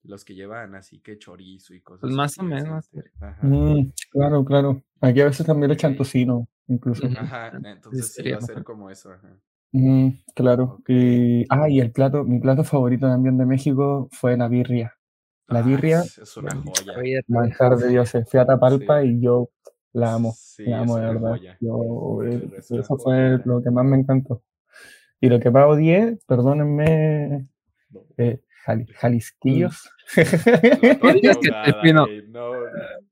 Los 0.04 0.24
que 0.24 0.36
llevan 0.36 0.76
así 0.76 1.00
que 1.00 1.18
chorizo 1.18 1.74
y 1.74 1.82
cosas 1.82 2.02
Pues 2.02 2.14
más 2.14 2.32
así, 2.32 2.40
o 2.42 2.44
menos. 2.44 2.90
Ajá. 3.20 3.46
Mm, 3.46 3.92
claro, 4.12 4.46
claro. 4.46 4.84
Aquí 5.02 5.22
a 5.22 5.26
veces 5.26 5.46
también 5.46 5.70
le 5.70 5.74
echan 5.74 5.96
tocino, 5.98 6.48
incluso. 6.68 7.08
Ajá, 7.08 7.52
entonces 7.64 8.08
sí 8.08 8.14
sería 8.14 8.34
va 8.38 8.44
a 8.44 8.46
ser 8.46 8.64
como 8.64 8.90
eso, 8.90 9.12
ajá. 9.12 9.36
Mm, 9.74 10.10
claro. 10.34 10.80
Y, 10.88 11.44
ah, 11.50 11.68
y 11.70 11.80
el 11.82 11.92
plato, 11.92 12.24
mi 12.24 12.40
plato 12.40 12.64
favorito 12.64 13.08
también 13.08 13.38
de 13.38 13.46
México 13.46 14.08
fue 14.12 14.38
la 14.38 14.48
birria. 14.48 14.97
La 15.50 15.60
Ah, 15.60 15.62
birria, 15.62 16.02
es, 16.02 16.18
es 16.18 16.38
una 16.38 16.52
joya. 16.56 17.24
Manjar 17.28 17.78
de 17.78 17.88
dioses. 17.90 18.30
Fui 18.30 18.40
a 18.40 18.46
Tapalpa 18.46 19.02
Sí. 19.02 19.08
y 19.08 19.22
yo 19.22 19.50
la 19.94 20.14
amo. 20.14 20.34
Sí, 20.38 20.66
la 20.66 20.80
amo 20.80 20.98
de 20.98 21.06
verdad. 21.06 21.36
Yo, 21.62 22.24
eh, 22.24 22.50
es 22.58 22.70
una 22.72 22.82
eso 22.82 22.98
fue 22.98 23.40
lo 23.46 23.62
que 23.62 23.72
más 23.72 23.86
me 23.86 23.98
encantó. 23.98 24.44
Y 25.22 25.30
lo 25.30 25.40
que 25.40 25.50
más 25.50 25.66
odié, 25.68 26.20
perdónenme, 26.28 27.48
eh, 28.18 28.42
jali- 28.66 28.86
jalisquillos. 28.94 29.90
No 31.02 32.06
No, 32.28 32.52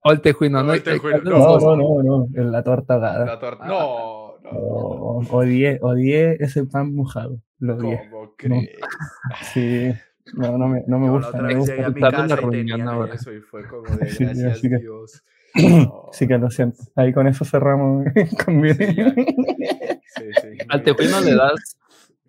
O 0.03 0.11
el 0.11 0.21
tejuino, 0.21 0.59
No, 0.59 0.67
¿no? 0.67 0.73
el 0.73 0.83
tejuino, 0.83 1.17
Los 1.23 1.63
no. 1.63 2.03
No, 2.03 2.27
en 2.33 2.51
la 2.51 2.63
torta 2.63 2.95
ahogada. 2.95 3.25
la 3.25 3.39
torta. 3.39 3.65
No, 3.65 4.37
no. 4.43 4.49
Oh, 4.51 5.23
odié, 5.31 5.79
odié 5.81 6.37
ese 6.39 6.65
pan 6.65 6.93
mojado. 6.93 7.39
Lo 7.59 7.75
odié. 7.77 8.09
¿Cómo 8.11 8.33
crees? 8.37 8.69
Sí, 9.53 9.91
no, 10.33 10.57
no 10.57 10.67
me, 10.67 10.83
no 10.87 10.99
me 10.99 11.05
la 11.07 11.11
gusta. 11.13 11.27
otra 11.29 11.41
me 11.41 11.47
vez 11.49 11.57
gusta. 11.57 11.73
llegué 11.73 11.85
a 11.85 11.89
mi 11.89 12.01
casa 12.01 12.27
la 12.27 12.57
y 12.57 12.81
ahora. 12.81 13.13
eso 13.13 13.33
y 13.33 13.41
fue 13.41 13.67
como 13.67 13.83
de 13.95 14.09
Sí, 14.09 14.23
gracias 14.23 14.53
así 14.53 14.69
que- 14.69 14.77
Dios. 14.79 15.23
No. 15.55 16.09
Sí 16.11 16.27
que 16.27 16.37
lo 16.37 16.49
siento. 16.49 16.83
Ahí 16.95 17.13
con 17.13 17.27
eso 17.27 17.45
cerramos 17.45 18.05
con 18.45 18.59
mi... 18.59 18.73
Sí. 18.73 18.85
Sí, 18.85 20.23
sí. 20.41 20.47
Al 20.69 20.83
tejuino 20.83 21.21
le 21.21 21.35
das. 21.35 21.77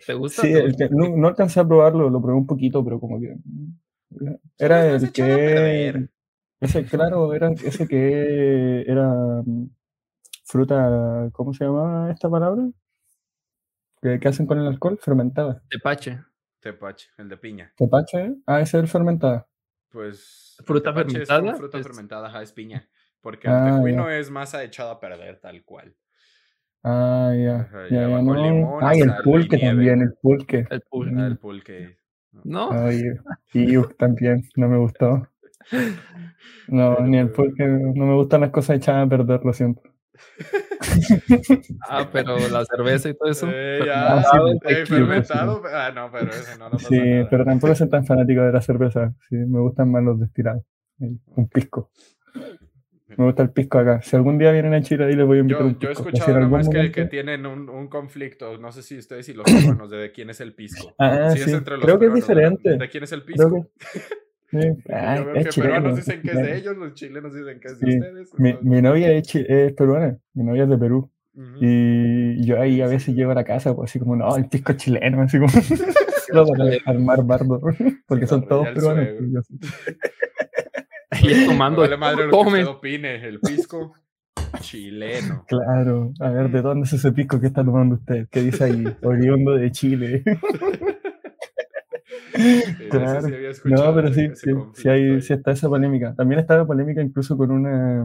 ¿Te 0.07 0.15
gusta? 0.15 0.43
Sí, 0.43 0.53
¿Te 0.53 0.59
el 0.61 0.77
que- 0.77 0.89
no, 0.91 1.17
no 1.17 1.29
alcancé 1.29 1.59
a 1.61 1.67
probarlo, 1.67 2.09
lo 2.11 2.21
probé 2.23 2.37
un 2.39 2.47
poquito, 2.47 2.85
pero 2.85 3.01
como 3.01 3.19
que... 3.21 3.37
Era 4.59 4.87
el 4.87 5.11
que... 5.13 6.09
Ese, 6.61 6.85
claro, 6.85 7.35
era 7.35 7.51
ese 7.51 7.87
que 7.87 8.83
era 8.87 9.43
mm, 9.45 9.69
fruta, 10.45 11.29
¿cómo 11.33 11.53
se 11.53 11.65
llama 11.65 12.11
esta 12.11 12.31
palabra? 12.31 12.63
¿Qué, 14.01 14.19
qué 14.21 14.29
hacen 14.29 14.47
con 14.47 14.59
el 14.59 14.67
alcohol? 14.67 14.99
Fermentada. 15.03 15.63
Tepache. 15.69 16.21
Tepache, 16.73 17.09
el 17.19 17.29
de 17.29 17.37
piña. 17.37 17.73
¿Tepache? 17.77 18.35
Ah, 18.47 18.61
ese 18.61 18.77
es 18.79 18.83
el 18.83 18.89
fermentada. 18.89 19.47
Pues. 19.91 20.57
¿Fruta 20.65 20.91
tepache 20.93 21.23
es 21.23 21.29
fermentada? 21.29 21.57
fruta 21.59 21.79
Es- 21.79 21.87
fermentada, 21.87 22.27
ajá, 22.29 22.43
es 22.43 22.53
piña. 22.53 22.89
Porque 23.21 23.49
Ah, 23.49 23.59
el 23.59 23.71
ya. 23.71 23.77
tejuino 23.77 24.11
es 24.11 24.31
masa 24.31 24.63
echada 24.65 24.93
a 24.93 25.01
perder 25.01 25.39
tal 25.41 25.65
cual. 25.65 25.95
Ah, 26.83 27.33
ya. 27.37 27.69
No. 27.91 28.35
limón, 28.35 28.85
Ah, 28.85 28.95
y 28.97 29.01
el 29.01 29.13
pulque 29.23 29.59
también, 29.59 30.03
el 30.03 30.15
pulque. 30.21 30.67
El 30.71 30.81
pulque. 30.83 31.13
Mm. 31.13 31.19
Ah, 31.21 31.27
el 31.27 31.39
pulque. 31.39 31.99
No. 32.45 32.69
Oye, 32.69 33.19
y 33.55 33.83
también, 33.99 34.43
no 34.57 34.69
me 34.69 34.79
gustó. 34.79 35.29
No, 36.69 36.95
Pero, 36.97 37.07
ni 37.07 37.19
el 37.19 37.31
pulque, 37.31 37.65
no 37.65 38.07
me 38.07 38.15
gustan 38.15 38.41
las 38.41 38.51
cosas 38.51 38.77
echadas 38.77 39.07
a 39.07 39.09
perder, 39.09 39.45
lo 39.45 39.53
siento. 39.53 39.83
Ah, 41.89 42.09
pero 42.13 42.37
la 42.49 42.65
cerveza 42.65 43.09
y 43.11 43.15
todo 43.15 43.31
eso. 43.31 43.49
Eh, 43.53 43.81
ya, 43.87 44.23
sí, 44.23 44.29
eh, 44.39 44.59
tequila. 44.77 44.87
fermentado. 44.87 45.63
Ah, 45.73 45.93
no, 45.95 46.11
pero 46.11 46.31
ese 46.31 46.59
no, 46.59 46.71
pasa 46.71 46.89
Sí, 46.89 46.99
nada. 46.99 47.29
pero 47.31 47.45
tampoco 47.45 47.75
soy 47.75 47.89
tan 47.89 48.05
fanático 48.05 48.43
de 48.43 48.53
la 48.53 48.61
cerveza. 48.63 49.15
Sí, 49.29 49.37
me 49.37 49.61
gustan 49.61 49.91
más 49.91 50.03
los 50.03 50.19
destilados. 50.21 50.63
Un 50.99 51.49
pisco. 51.49 51.91
Me 53.17 53.25
gusta 53.25 53.43
el 53.45 53.51
pisco 53.51 53.79
acá. 53.79 54.03
Si 54.03 54.15
algún 54.17 54.37
día 54.37 54.51
vienen 54.53 54.75
a 54.75 54.83
Chile, 54.83 55.05
ahí 55.07 55.15
les 55.15 55.25
voy 55.27 55.39
a 55.39 55.41
invitar 55.41 55.63
Yo, 55.63 55.69
un 55.69 55.79
yo 55.79 55.89
he 55.89 55.91
pisco. 55.91 56.03
O 56.03 56.05
si 56.05 56.09
escuchado 56.17 56.37
algún 56.39 56.51
nomás 56.51 56.69
que, 56.69 56.91
que 56.93 57.05
tienen 57.07 57.47
un, 57.47 57.69
un 57.71 57.89
conflicto. 57.89 58.59
No 58.59 58.73
sé 58.73 58.83
si 58.83 58.99
ustedes 58.99 59.29
y 59.29 59.35
los 59.35 59.45
peruanos 59.45 59.91
de 59.91 60.11
quién 60.13 60.29
es 60.31 60.41
el 60.41 60.55
pisco. 60.55 60.95
Ah, 60.99 61.31
Sí, 61.31 61.39
es 61.39 61.45
sí. 61.45 61.53
entre 61.53 61.77
los 61.77 61.85
Creo 61.85 61.99
que 61.99 62.07
es 62.07 62.15
diferente. 62.15 62.77
¿De 62.77 62.89
quién 62.89 63.05
es 63.05 63.13
el 63.13 63.23
Creo 63.25 63.49
pisco? 63.51 63.71
yo 64.53 64.59
veo 65.25 65.35
es 65.35 65.45
que 65.45 65.51
chileno, 65.51 65.75
peruanos 65.75 65.97
dicen 65.97 66.23
que 66.23 66.31
es 66.31 66.37
de 66.37 66.57
ellos, 66.57 66.77
los 66.77 66.95
chilenos 66.95 67.35
dicen 67.35 67.61
que 67.61 67.69
es 67.69 67.79
Sí. 67.79 67.87
de 67.87 67.97
ustedes. 67.99 68.31
Mi, 68.39 68.49
entonces- 68.51 68.71
mi 68.71 68.83
novia 68.83 69.13
es, 69.13 69.27
chi- 69.29 69.45
es 69.49 69.73
peruana, 69.73 70.19
mi 70.35 70.45
novia 70.45 70.63
es 70.65 70.69
de 70.69 70.79
Perú. 70.79 71.11
Y 71.61 72.47
yo 72.47 72.59
ahí 72.61 72.81
a 72.81 72.87
veces 72.87 73.15
llego 73.15 73.31
a 73.33 73.35
la 73.35 73.45
casa, 73.45 73.75
pues 73.77 73.91
así 73.91 73.99
como, 73.99 74.17
no, 74.17 74.35
el 74.37 74.49
pisco 74.49 74.73
es 74.73 74.79
chileno, 74.85 75.21
así 75.23 75.39
como, 75.39 75.51
solo 76.29 76.47
para 76.47 76.71
armar 76.87 77.25
bardo, 77.25 77.61
porque 78.07 78.25
Sí, 78.27 78.31
son 78.31 78.47
todos 78.49 78.69
peruanos. 78.71 79.07
y 79.21 79.33
yo 79.33 79.39
así, 79.41 79.59
Y 81.23 81.33
él 81.33 81.47
tomando. 81.47 81.83
Vale 81.83 81.97
madre 81.97 82.25
lo 82.27 82.31
que 82.31 82.37
Tome. 82.37 82.51
usted 82.61 82.67
opine. 82.67 83.27
El 83.29 83.41
pisco 83.41 83.93
chileno. 84.61 85.45
Claro, 85.47 86.13
a 86.21 86.31
ver, 86.31 86.51
¿de 86.51 86.63
dónde 86.63 86.87
es 86.87 86.93
ese 86.95 87.13
pisco 87.13 87.39
que 87.41 87.47
está 87.49 87.63
tomando 87.65 87.97
usted? 87.97 88.29
¿Qué 88.31 88.41
dice 88.43 88.65
ahí? 88.65 88.85
Oriundo 89.03 89.53
de 89.57 89.71
Chile. 89.71 90.23
Claro. 92.91 93.29
sí 93.29 93.35
había 93.35 93.51
No, 93.65 93.95
pero 93.95 94.13
sí, 94.13 94.29
sí, 94.35 94.51
sí, 94.75 94.89
hay, 94.89 95.23
sí 95.23 95.33
está 95.33 95.53
esa 95.53 95.69
polémica. 95.69 96.15
También 96.15 96.41
está 96.41 96.57
la 96.57 96.67
polémica 96.67 97.03
incluso 97.03 97.37
con 97.37 97.51
una, 97.51 98.05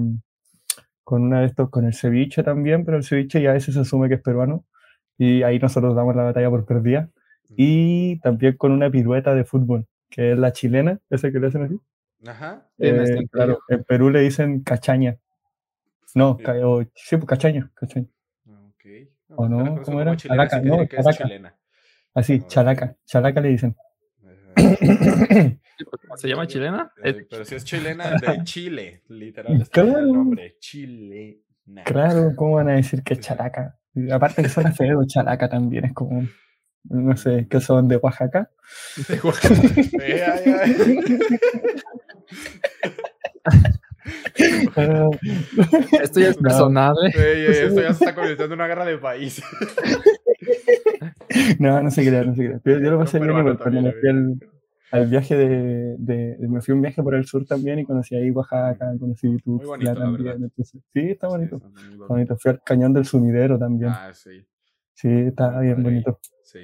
con 1.04 1.22
una 1.24 1.42
de 1.42 1.48
estos, 1.48 1.70
con 1.70 1.86
el 1.86 1.94
ceviche 1.94 2.44
también, 2.44 2.86
pero 2.86 2.98
el 2.98 3.04
ceviche 3.04 3.42
ya 3.42 3.52
a 3.52 3.54
veces 3.54 3.74
se 3.76 3.82
asume 3.82 4.08
que 4.10 4.16
es 4.16 4.22
peruano 4.22 4.66
y 5.18 5.44
ahí 5.44 5.60
nosotros 5.60 5.96
damos 5.96 6.16
la 6.16 6.24
batalla 6.24 6.50
por 6.50 6.66
perdida. 6.66 7.10
Y 7.56 8.20
también 8.22 8.56
con 8.58 8.72
una 8.72 8.90
pirueta 8.90 9.36
de 9.36 9.44
fútbol, 9.44 9.86
que 10.10 10.32
es 10.32 10.38
la 10.40 10.54
chilena, 10.54 11.00
esa 11.10 11.32
que 11.32 11.40
le 11.40 11.48
hacen 11.48 11.64
así. 11.64 11.80
Ajá. 12.26 12.68
Eh, 12.78 13.28
claro, 13.30 13.60
en 13.68 13.84
Perú 13.84 14.10
le 14.10 14.22
dicen 14.22 14.62
cachaña. 14.64 15.18
No, 16.16 16.38
Sí. 16.38 16.44
ca- 16.44 16.68
o- 16.68 16.84
sí, 16.96 17.18
pues 17.18 17.26
cachaña, 17.26 17.70
cachaña. 17.76 18.08
Ok. 18.48 18.86
¿O 19.36 19.48
no? 19.50 19.58
yo 19.58 19.64
la 19.64 19.70
conozco 19.72 19.86
¿Cómo 19.86 20.02
era? 20.02 20.16
chilena, 20.16 20.48
Chalaca, 20.48 20.62
no, 20.68 20.86
chalaca. 20.88 21.54
Así, 22.14 22.40
Ah, 22.42 22.48
chalaca, 22.48 22.96
chalaca 23.06 23.42
le 23.42 23.50
dicen. 23.50 23.76
Pues, 26.08 26.22
¿Se 26.22 26.28
llama 26.28 26.46
chilena? 26.46 26.92
Es- 27.04 27.26
Pero 27.28 27.44
si 27.44 27.56
es 27.56 27.64
chilena 27.64 28.12
de 28.12 28.18
Chile, 28.44 29.02
literal. 29.08 29.68
Claro. 29.72 29.98
el 29.98 30.12
nombre. 30.12 30.58
Chilena. 30.60 31.84
Claro, 31.86 32.34
¿cómo 32.36 32.56
van 32.56 32.70
a 32.70 32.74
decir 32.74 33.02
que 33.04 33.16
es 33.16 33.20
chalaca? 33.22 33.78
Aparte 34.12 34.44
que 34.44 34.50
suena 34.50 34.72
feo, 34.72 35.04
chalaca 35.08 35.50
también, 35.50 35.86
es 35.86 35.94
como, 35.94 36.24
no 36.84 37.18
sé, 37.18 37.48
que 37.50 37.60
son 37.62 37.88
de 37.88 37.98
Oaxaca. 37.98 38.52
Ay, 39.10 39.20
ay. 40.22 41.20
Ah, 44.76 45.10
Esto 46.02 46.20
ya 46.20 46.30
es 46.30 46.38
No. 46.38 46.44
personal, 46.44 46.96
¿eh? 47.08 47.12
Ey, 47.16 47.46
ey, 47.46 47.68
esto 47.68 47.82
ya 47.82 47.94
se 47.94 48.04
está 48.06 48.16
convirtiendo 48.16 48.54
en 48.54 48.60
una 48.60 48.68
guerra 48.68 48.86
de 48.86 48.98
país. 48.98 49.42
no, 51.60 51.82
no 51.82 51.92
se 51.92 52.06
crea, 52.08 52.24
no 52.24 52.36
se 52.36 52.46
crea. 52.46 52.62
Yo, 52.66 52.72
yo 52.74 52.80
lo 52.80 52.82
Pero 52.82 53.00
pasé 53.00 53.20
bien 53.20 53.30
igual, 53.30 53.58
cuando 53.58 53.82
me 53.82 53.92
también, 53.92 54.40
al, 54.92 55.08
viaje 55.08 55.36
de, 55.36 55.96
de, 55.98 56.38
Me 56.48 56.62
fui 56.62 56.74
un 56.74 56.82
viaje 56.82 57.02
por 57.02 57.16
el 57.16 57.26
sur 57.26 57.46
también 57.46 57.80
y 57.80 57.86
conocí 57.86 58.16
ahí 58.16 58.30
Oaxaca, 58.32 58.92
conocí 59.00 59.28
Muy 59.28 59.66
bonito, 59.66 59.68
Tuxtla 59.68 59.94
la 59.94 60.00
también. 60.00 60.44
entonces, 60.44 60.82
sí, 60.94 61.00
está 61.00 61.28
bonito. 61.28 61.58
Sí, 61.60 61.66
muy 61.66 61.94
está 61.94 62.06
bonito. 62.08 62.38
Fui 62.38 62.52
al 62.52 62.64
cañón 62.64 62.94
del 62.94 63.06
sumidero 63.06 63.58
también. 63.58 63.92
Ah, 63.92 64.14
sí. 64.14 64.46
Sí, 64.94 65.10
está 65.10 65.52
muy 65.52 65.66
bien 65.66 65.84
bonito. 65.84 66.20
Sí. 66.44 66.60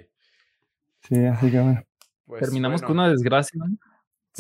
Sí, 1.02 1.26
así 1.26 1.52
que 1.52 1.60
bueno. 1.60 1.82
Pues, 2.26 2.42
Terminamos 2.42 2.82
bueno, 2.82 2.88
con 2.88 3.00
una 3.00 3.10
desgracia, 3.10 3.58
¿no? 3.58 3.78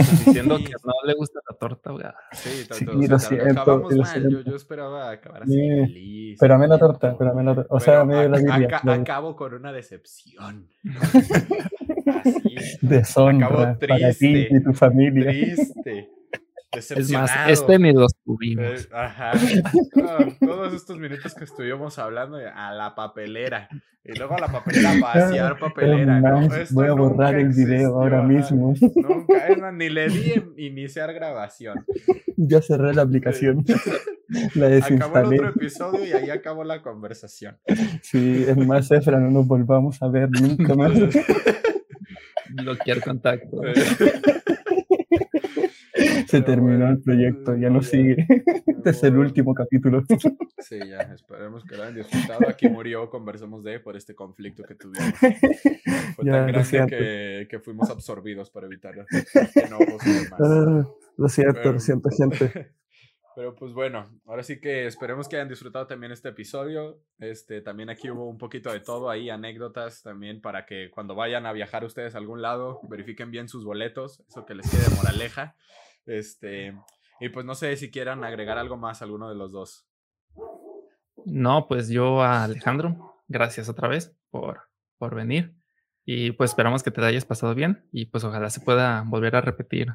Sí, 0.03 0.25
Diciendo 0.25 0.57
que 0.57 0.71
no 0.85 0.93
le 1.05 1.13
gusta 1.15 1.39
la 1.49 1.57
torta 1.57 1.89
ahogada. 1.89 2.15
Sí, 2.31 2.49
Sí, 2.49 2.67
tanto, 2.85 2.93
lo 2.93 3.15
o 3.15 3.19
sea, 3.19 3.29
siento, 3.29 3.61
acabamos 3.61 3.91
lo 3.93 4.03
mal. 4.03 4.13
Yo, 4.23 4.29
siento. 4.29 4.49
yo 4.51 4.55
esperaba 4.55 5.11
acabar 5.11 5.43
así 5.43 5.53
Sí, 5.53 5.59
feliz. 5.69 6.37
Pero 6.39 6.53
a 6.53 6.57
mí 6.57 6.67
la 6.67 6.77
torta, 6.79 7.15
pero 7.17 7.31
a 7.31 7.33
mí 7.33 7.43
la 7.43 7.55
torta. 7.55 7.73
O 7.75 7.79
sea, 7.79 8.03
mí 8.05 8.13
la 8.13 8.27
la- 8.83 8.93
acabo 8.93 9.35
con 9.35 9.53
una 9.53 9.71
decepción. 9.71 10.67
Así, 12.07 12.55
Deshonra 12.81 13.47
Acabó 13.47 13.61
para 13.63 13.77
ti 13.77 13.87
triste, 14.17 14.47
y 14.55 14.63
tu 14.63 14.73
familia. 14.73 15.29
triste. 15.31 16.09
Es 16.71 17.11
más, 17.11 17.31
este 17.47 17.79
ni 17.79 17.93
lo 17.93 18.07
subimos. 18.25 18.85
Eh, 18.85 18.89
ajá. 18.91 19.31
Ah, 20.03 20.25
todos 20.39 20.73
estos 20.73 20.99
minutos 20.99 21.33
que 21.33 21.45
estuvimos 21.45 21.97
hablando 21.97 22.37
a 22.53 22.73
la 22.73 22.93
papelera. 22.93 23.69
Y 24.03 24.17
luego 24.17 24.35
a 24.35 24.39
la 24.39 24.47
papelera 24.47 24.91
a 24.91 24.99
vaciar 25.01 25.59
papelera. 25.59 26.19
¿no? 26.19 26.47
voy 26.71 26.87
a 26.87 26.93
borrar 26.93 27.35
el 27.35 27.49
video 27.49 27.95
ahora 27.95 28.19
ajá. 28.19 28.27
mismo. 28.27 28.73
Nunca, 28.95 29.47
es 29.47 29.57
más, 29.59 29.73
ni 29.73 29.89
le 29.89 30.09
di 30.09 30.33
iniciar 30.57 31.13
grabación. 31.13 31.85
Ya 32.35 32.61
cerré 32.61 32.93
la 32.93 33.03
aplicación. 33.03 33.63
La 34.29 34.43
Acabó 34.43 34.65
el 34.65 34.81
desinstalé. 34.81 35.35
otro 35.37 35.49
episodio 35.51 36.05
y 36.05 36.11
ahí 36.11 36.29
acabó 36.29 36.65
la 36.65 36.81
conversación. 36.81 37.57
Sí, 38.01 38.43
es 38.45 38.57
más, 38.57 38.91
Efra, 38.91 39.21
no 39.21 39.31
nos 39.31 39.47
volvamos 39.47 40.03
a 40.03 40.09
ver 40.09 40.29
nunca 40.29 40.75
más. 40.75 40.91
Bloquear 42.49 43.01
contacto. 43.01 43.61
Se 46.27 46.41
terminó 46.41 46.77
bueno, 46.77 46.89
el 46.91 47.01
proyecto, 47.01 47.55
ya 47.55 47.69
no 47.69 47.81
sigue. 47.81 48.25
Este 48.67 48.89
es 48.91 49.03
el 49.03 49.17
último 49.17 49.53
capítulo. 49.53 50.03
Sí, 50.59 50.79
ya, 50.87 50.99
esperemos 51.13 51.63
que 51.65 51.75
lo 51.75 51.83
hayan 51.83 51.95
disfrutado. 51.95 52.47
Aquí 52.49 52.67
murió, 52.69 53.09
conversamos 53.09 53.63
de 53.63 53.79
por 53.79 53.95
este 53.95 54.13
conflicto 54.15 54.63
que 54.63 54.75
tuvimos. 54.75 55.13
Fue 56.15 56.25
Ya, 56.25 56.31
tan 56.33 56.47
grande 56.47 56.85
que, 56.89 57.47
que 57.49 57.59
fuimos 57.59 57.89
absorbidos 57.89 58.49
para 58.49 58.67
evitar 58.67 58.93
enojos 58.95 60.05
y 60.07 60.11
demás. 60.13 60.39
Ah, 60.39 60.87
Lo 61.17 61.29
siento, 61.29 61.53
Pero- 61.55 61.73
lo 61.73 61.79
siento, 61.79 62.09
gente. 62.09 62.71
Pero 63.35 63.53
pues 63.53 63.71
bueno, 63.71 64.03
ahora 64.25 64.41
sí 64.41 64.59
que 64.59 64.87
esperemos 64.87 65.29
que 65.29 65.35
hayan 65.35 65.47
disfrutado 65.47 65.85
también 65.85 66.11
este 66.11 66.29
episodio. 66.29 66.99
Este, 67.19 67.61
también 67.61 67.87
aquí 67.91 68.09
hubo 68.09 68.27
un 68.27 68.39
poquito 68.39 68.73
de 68.73 68.79
todo 68.79 69.11
ahí, 69.11 69.29
anécdotas 69.29 70.01
también 70.01 70.41
para 70.41 70.65
que 70.65 70.89
cuando 70.89 71.13
vayan 71.13 71.45
a 71.45 71.53
viajar 71.53 71.85
ustedes 71.85 72.15
a 72.15 72.17
algún 72.17 72.41
lado, 72.41 72.79
verifiquen 72.89 73.29
bien 73.29 73.47
sus 73.47 73.63
boletos, 73.63 74.23
eso 74.27 74.43
que 74.43 74.55
les 74.55 74.67
quede 74.67 74.89
de 74.89 74.95
moraleja. 74.95 75.55
Este, 76.07 76.73
y 77.19 77.29
pues 77.29 77.45
no 77.45 77.53
sé 77.53 77.75
si 77.77 77.91
quieran 77.91 78.23
agregar 78.23 78.57
algo 78.57 78.77
más 78.77 79.01
alguno 79.01 79.29
de 79.29 79.35
los 79.35 79.51
dos. 79.51 79.87
No, 81.25 81.67
pues 81.67 81.89
yo 81.89 82.21
a 82.21 82.45
Alejandro, 82.45 83.21
gracias 83.27 83.69
otra 83.69 83.87
vez 83.87 84.15
por, 84.29 84.61
por 84.97 85.13
venir. 85.13 85.55
Y 86.05 86.31
pues 86.31 86.51
esperamos 86.51 86.83
que 86.83 86.91
te 86.91 87.03
hayas 87.03 87.25
pasado 87.25 87.53
bien 87.53 87.85
y 87.91 88.05
pues 88.05 88.23
ojalá 88.23 88.49
se 88.49 88.61
pueda 88.61 89.03
volver 89.05 89.35
a 89.35 89.41
repetir 89.41 89.89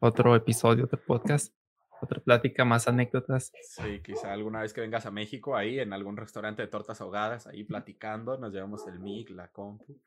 otro 0.00 0.34
episodio 0.34 0.86
de 0.86 0.96
podcast. 0.96 1.54
Otra 2.00 2.20
plática, 2.20 2.64
más 2.64 2.88
anécdotas. 2.88 3.52
Sí, 3.62 4.00
quizá 4.02 4.32
alguna 4.32 4.60
vez 4.60 4.72
que 4.72 4.80
vengas 4.80 5.06
a 5.06 5.10
México, 5.10 5.56
ahí 5.56 5.78
en 5.78 5.92
algún 5.92 6.16
restaurante 6.16 6.62
de 6.62 6.68
tortas 6.68 7.00
ahogadas, 7.00 7.46
ahí 7.46 7.64
platicando, 7.64 8.38
nos 8.38 8.52
llevamos 8.52 8.86
el 8.86 8.98
mic, 9.00 9.30
la 9.30 9.48
compu. 9.48 9.98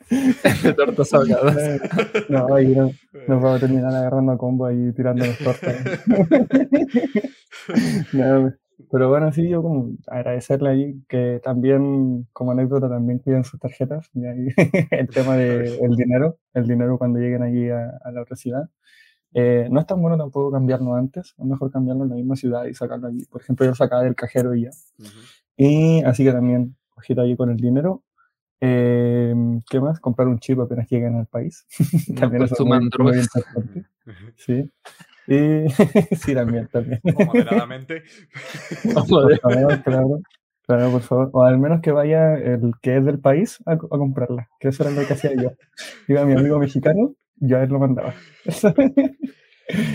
tortas 0.76 1.14
ahogadas. 1.14 1.56
No, 2.28 2.54
ahí 2.54 2.74
no, 2.74 2.90
nos 3.12 3.42
vamos 3.42 3.56
a 3.56 3.60
terminar 3.60 3.94
agarrando 3.94 4.32
a 4.32 4.38
combo 4.38 4.66
ahí 4.66 4.92
tirando 4.92 5.24
las 5.24 5.38
tortas. 5.38 5.76
No, 8.12 8.52
pero 8.90 9.08
bueno, 9.08 9.30
sí, 9.32 9.48
yo 9.48 9.62
como 9.62 9.90
agradecerle 10.06 10.70
ahí 10.70 11.02
que 11.08 11.40
también, 11.42 12.26
como 12.32 12.52
anécdota, 12.52 12.88
también 12.88 13.18
cuiden 13.18 13.44
sus 13.44 13.60
tarjetas. 13.60 14.08
Y 14.14 14.24
ahí, 14.24 14.48
el 14.90 15.08
tema 15.08 15.36
del 15.36 15.96
dinero, 15.96 16.38
el 16.54 16.66
dinero 16.66 16.96
cuando 16.96 17.18
lleguen 17.18 17.42
allí 17.42 17.68
a, 17.68 17.90
a 18.02 18.10
la 18.12 18.22
otra 18.22 18.36
ciudad. 18.36 18.70
Eh, 19.34 19.68
no 19.70 19.80
es 19.80 19.86
tan 19.86 20.00
bueno 20.00 20.16
tampoco 20.16 20.50
cambiarlo 20.50 20.94
antes, 20.94 21.34
es 21.38 21.44
mejor 21.44 21.70
cambiarlo 21.70 22.04
en 22.04 22.10
la 22.10 22.16
misma 22.16 22.36
ciudad 22.36 22.64
y 22.64 22.74
sacarlo 22.74 23.08
allí. 23.08 23.24
Por 23.26 23.42
ejemplo, 23.42 23.66
yo 23.66 23.74
sacaba 23.74 24.02
del 24.02 24.14
cajero 24.14 24.54
y 24.54 24.62
ya. 24.62 24.70
Ujú. 24.98 25.08
Y 25.56 26.02
así 26.04 26.24
que 26.24 26.32
también, 26.32 26.76
ojito 26.96 27.20
allí 27.20 27.36
con 27.36 27.50
el 27.50 27.56
dinero. 27.56 28.02
Eh, 28.60 29.34
¿Qué 29.70 29.80
más? 29.80 30.00
Comprar 30.00 30.28
un 30.28 30.38
chip 30.38 30.58
apenas 30.60 30.88
lleguen 30.88 31.16
al 31.16 31.26
país. 31.26 31.66
No 32.08 32.20
también 32.20 32.42
es 32.44 32.60
muy, 32.60 32.90
muy 32.98 33.18
importante. 33.18 33.84
Sí. 34.36 34.70
Y 35.28 35.68
sí, 36.16 36.34
también, 36.34 36.68
también. 36.68 37.00
O 37.04 37.24
moderadamente. 37.26 38.02
Favor, 38.94 39.38
claro. 39.82 40.20
Claro, 40.66 40.90
por 40.90 41.00
favor. 41.00 41.30
O 41.32 41.42
al 41.44 41.58
menos 41.58 41.80
que 41.80 41.92
vaya 41.92 42.34
el 42.34 42.72
que 42.82 42.98
es 42.98 43.04
del 43.04 43.18
país 43.18 43.58
a, 43.64 43.72
a 43.72 43.78
comprarla. 43.78 44.48
Que 44.60 44.68
eso 44.68 44.82
era 44.82 44.92
lo 44.92 45.06
que 45.06 45.14
hacía 45.14 45.32
yo. 45.34 45.52
Iba 46.08 46.26
mi 46.26 46.34
amigo 46.34 46.58
mexicano, 46.58 47.14
yo 47.40 47.58
a 47.58 47.62
él 47.64 47.70
lo 47.70 47.78
mandaba. 47.78 48.14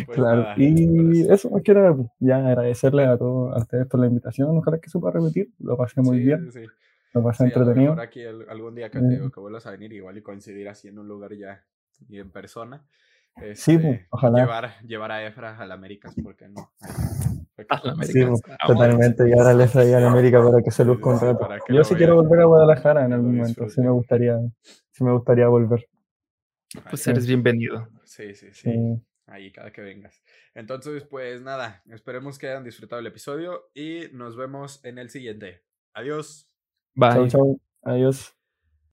Pues 0.05 0.17
claro. 0.19 0.43
nada, 0.43 0.53
Y 0.55 1.25
ahora 1.25 1.33
eso, 1.33 1.49
más 1.49 1.63
que 1.63 1.71
era 1.71 1.95
ya 2.19 2.37
agradecerle 2.47 3.05
a 3.05 3.17
todos 3.17 3.55
a 3.55 3.57
ustedes 3.59 3.87
por 3.87 3.99
la 4.01 4.05
invitación. 4.05 4.55
Ojalá 4.55 4.77
que 4.77 4.87
se 4.87 4.99
pueda 4.99 5.13
repetir. 5.19 5.49
Lo 5.57 5.75
pasé 5.75 5.99
muy 6.01 6.19
sí, 6.19 6.25
bien. 6.25 6.51
sí, 6.51 6.59
sí. 6.61 6.67
Lo 7.15 7.23
pasé 7.23 7.37
Sí, 7.37 7.43
a 7.45 7.47
entretenido. 7.47 7.93
mejor 7.93 8.05
aquí 8.07 8.21
el- 8.21 8.47
algún 8.49 8.75
día 8.75 8.91
que, 8.91 8.99
Eh. 8.99 9.01
te 9.01 9.07
digo 9.07 9.31
que 9.31 9.39
vuelvas 9.39 9.65
a 9.65 9.71
venir, 9.71 9.91
igual 9.93 10.15
y 10.15 10.21
coincidir 10.21 10.69
así 10.69 10.89
en 10.89 10.99
un 10.99 11.07
lugar 11.07 11.33
ya 11.33 11.63
y 12.07 12.19
en 12.19 12.29
persona. 12.31 12.83
Sí, 13.55 13.79
pues, 13.79 13.95
Este, 13.95 14.07
ojalá. 14.11 14.39
Llevar, 14.41 14.69
llevar 14.85 15.11
a 15.11 15.25
Efra 15.25 15.57
a 15.57 15.65
la 15.65 15.73
Américas, 15.73 16.13
¿por 16.21 16.35
qué 16.35 16.49
no? 16.49 16.69
Ahí, 17.57 17.65
A 17.69 17.75
la 17.75 17.81
Sí, 17.81 17.89
América. 17.89 18.27
pues, 18.29 18.41
Vamos. 18.45 18.67
totalmente. 18.67 19.27
Y 19.29 19.33
ahora 19.33 19.53
les 19.55 19.71
traía 19.71 19.97
a 19.97 20.11
América 20.11 20.43
para 20.43 20.61
que 20.61 20.69
se 20.69 20.83
Sí, 20.83 20.87
luzca 20.87 21.09
un 21.09 21.17
sí, 21.17 21.25
rato. 21.25 21.39
para 21.39 21.57
que 21.59 21.73
Yo 21.73 21.83
sí 21.83 21.95
quiero 21.95 22.15
volver 22.21 22.41
a 22.41 22.45
Guadalajara 22.45 23.05
en 23.05 23.13
algún 23.13 23.37
momento. 23.37 23.67
Sí 23.69 23.81
me 23.81 23.89
gustaría, 23.89 24.37
sí 24.91 25.03
me 25.03 25.13
gustaría 25.13 25.47
volver. 25.47 25.83
Pues 26.89 27.07
eres 27.07 27.27
bienvenido. 27.27 27.87
Sí, 28.03 28.33
sí, 28.35 28.47
sí. 28.51 28.71
Sí. 28.71 29.01
Ahí, 29.25 29.51
cada 29.51 29.71
que 29.71 29.81
vengas. 29.81 30.21
Entonces, 30.53 31.05
pues 31.05 31.41
nada, 31.41 31.81
esperemos 31.89 32.37
que 32.37 32.49
hayan 32.49 32.63
disfrutado 32.63 32.99
el 32.99 33.07
episodio 33.07 33.69
y 33.73 34.07
nos 34.11 34.35
vemos 34.35 34.83
en 34.83 34.97
el 34.97 35.09
siguiente. 35.09 35.63
Adiós. 35.93 36.49
Bye. 36.95 37.13
Chau, 37.13 37.27
chau. 37.27 37.61
Adiós. 37.83 38.35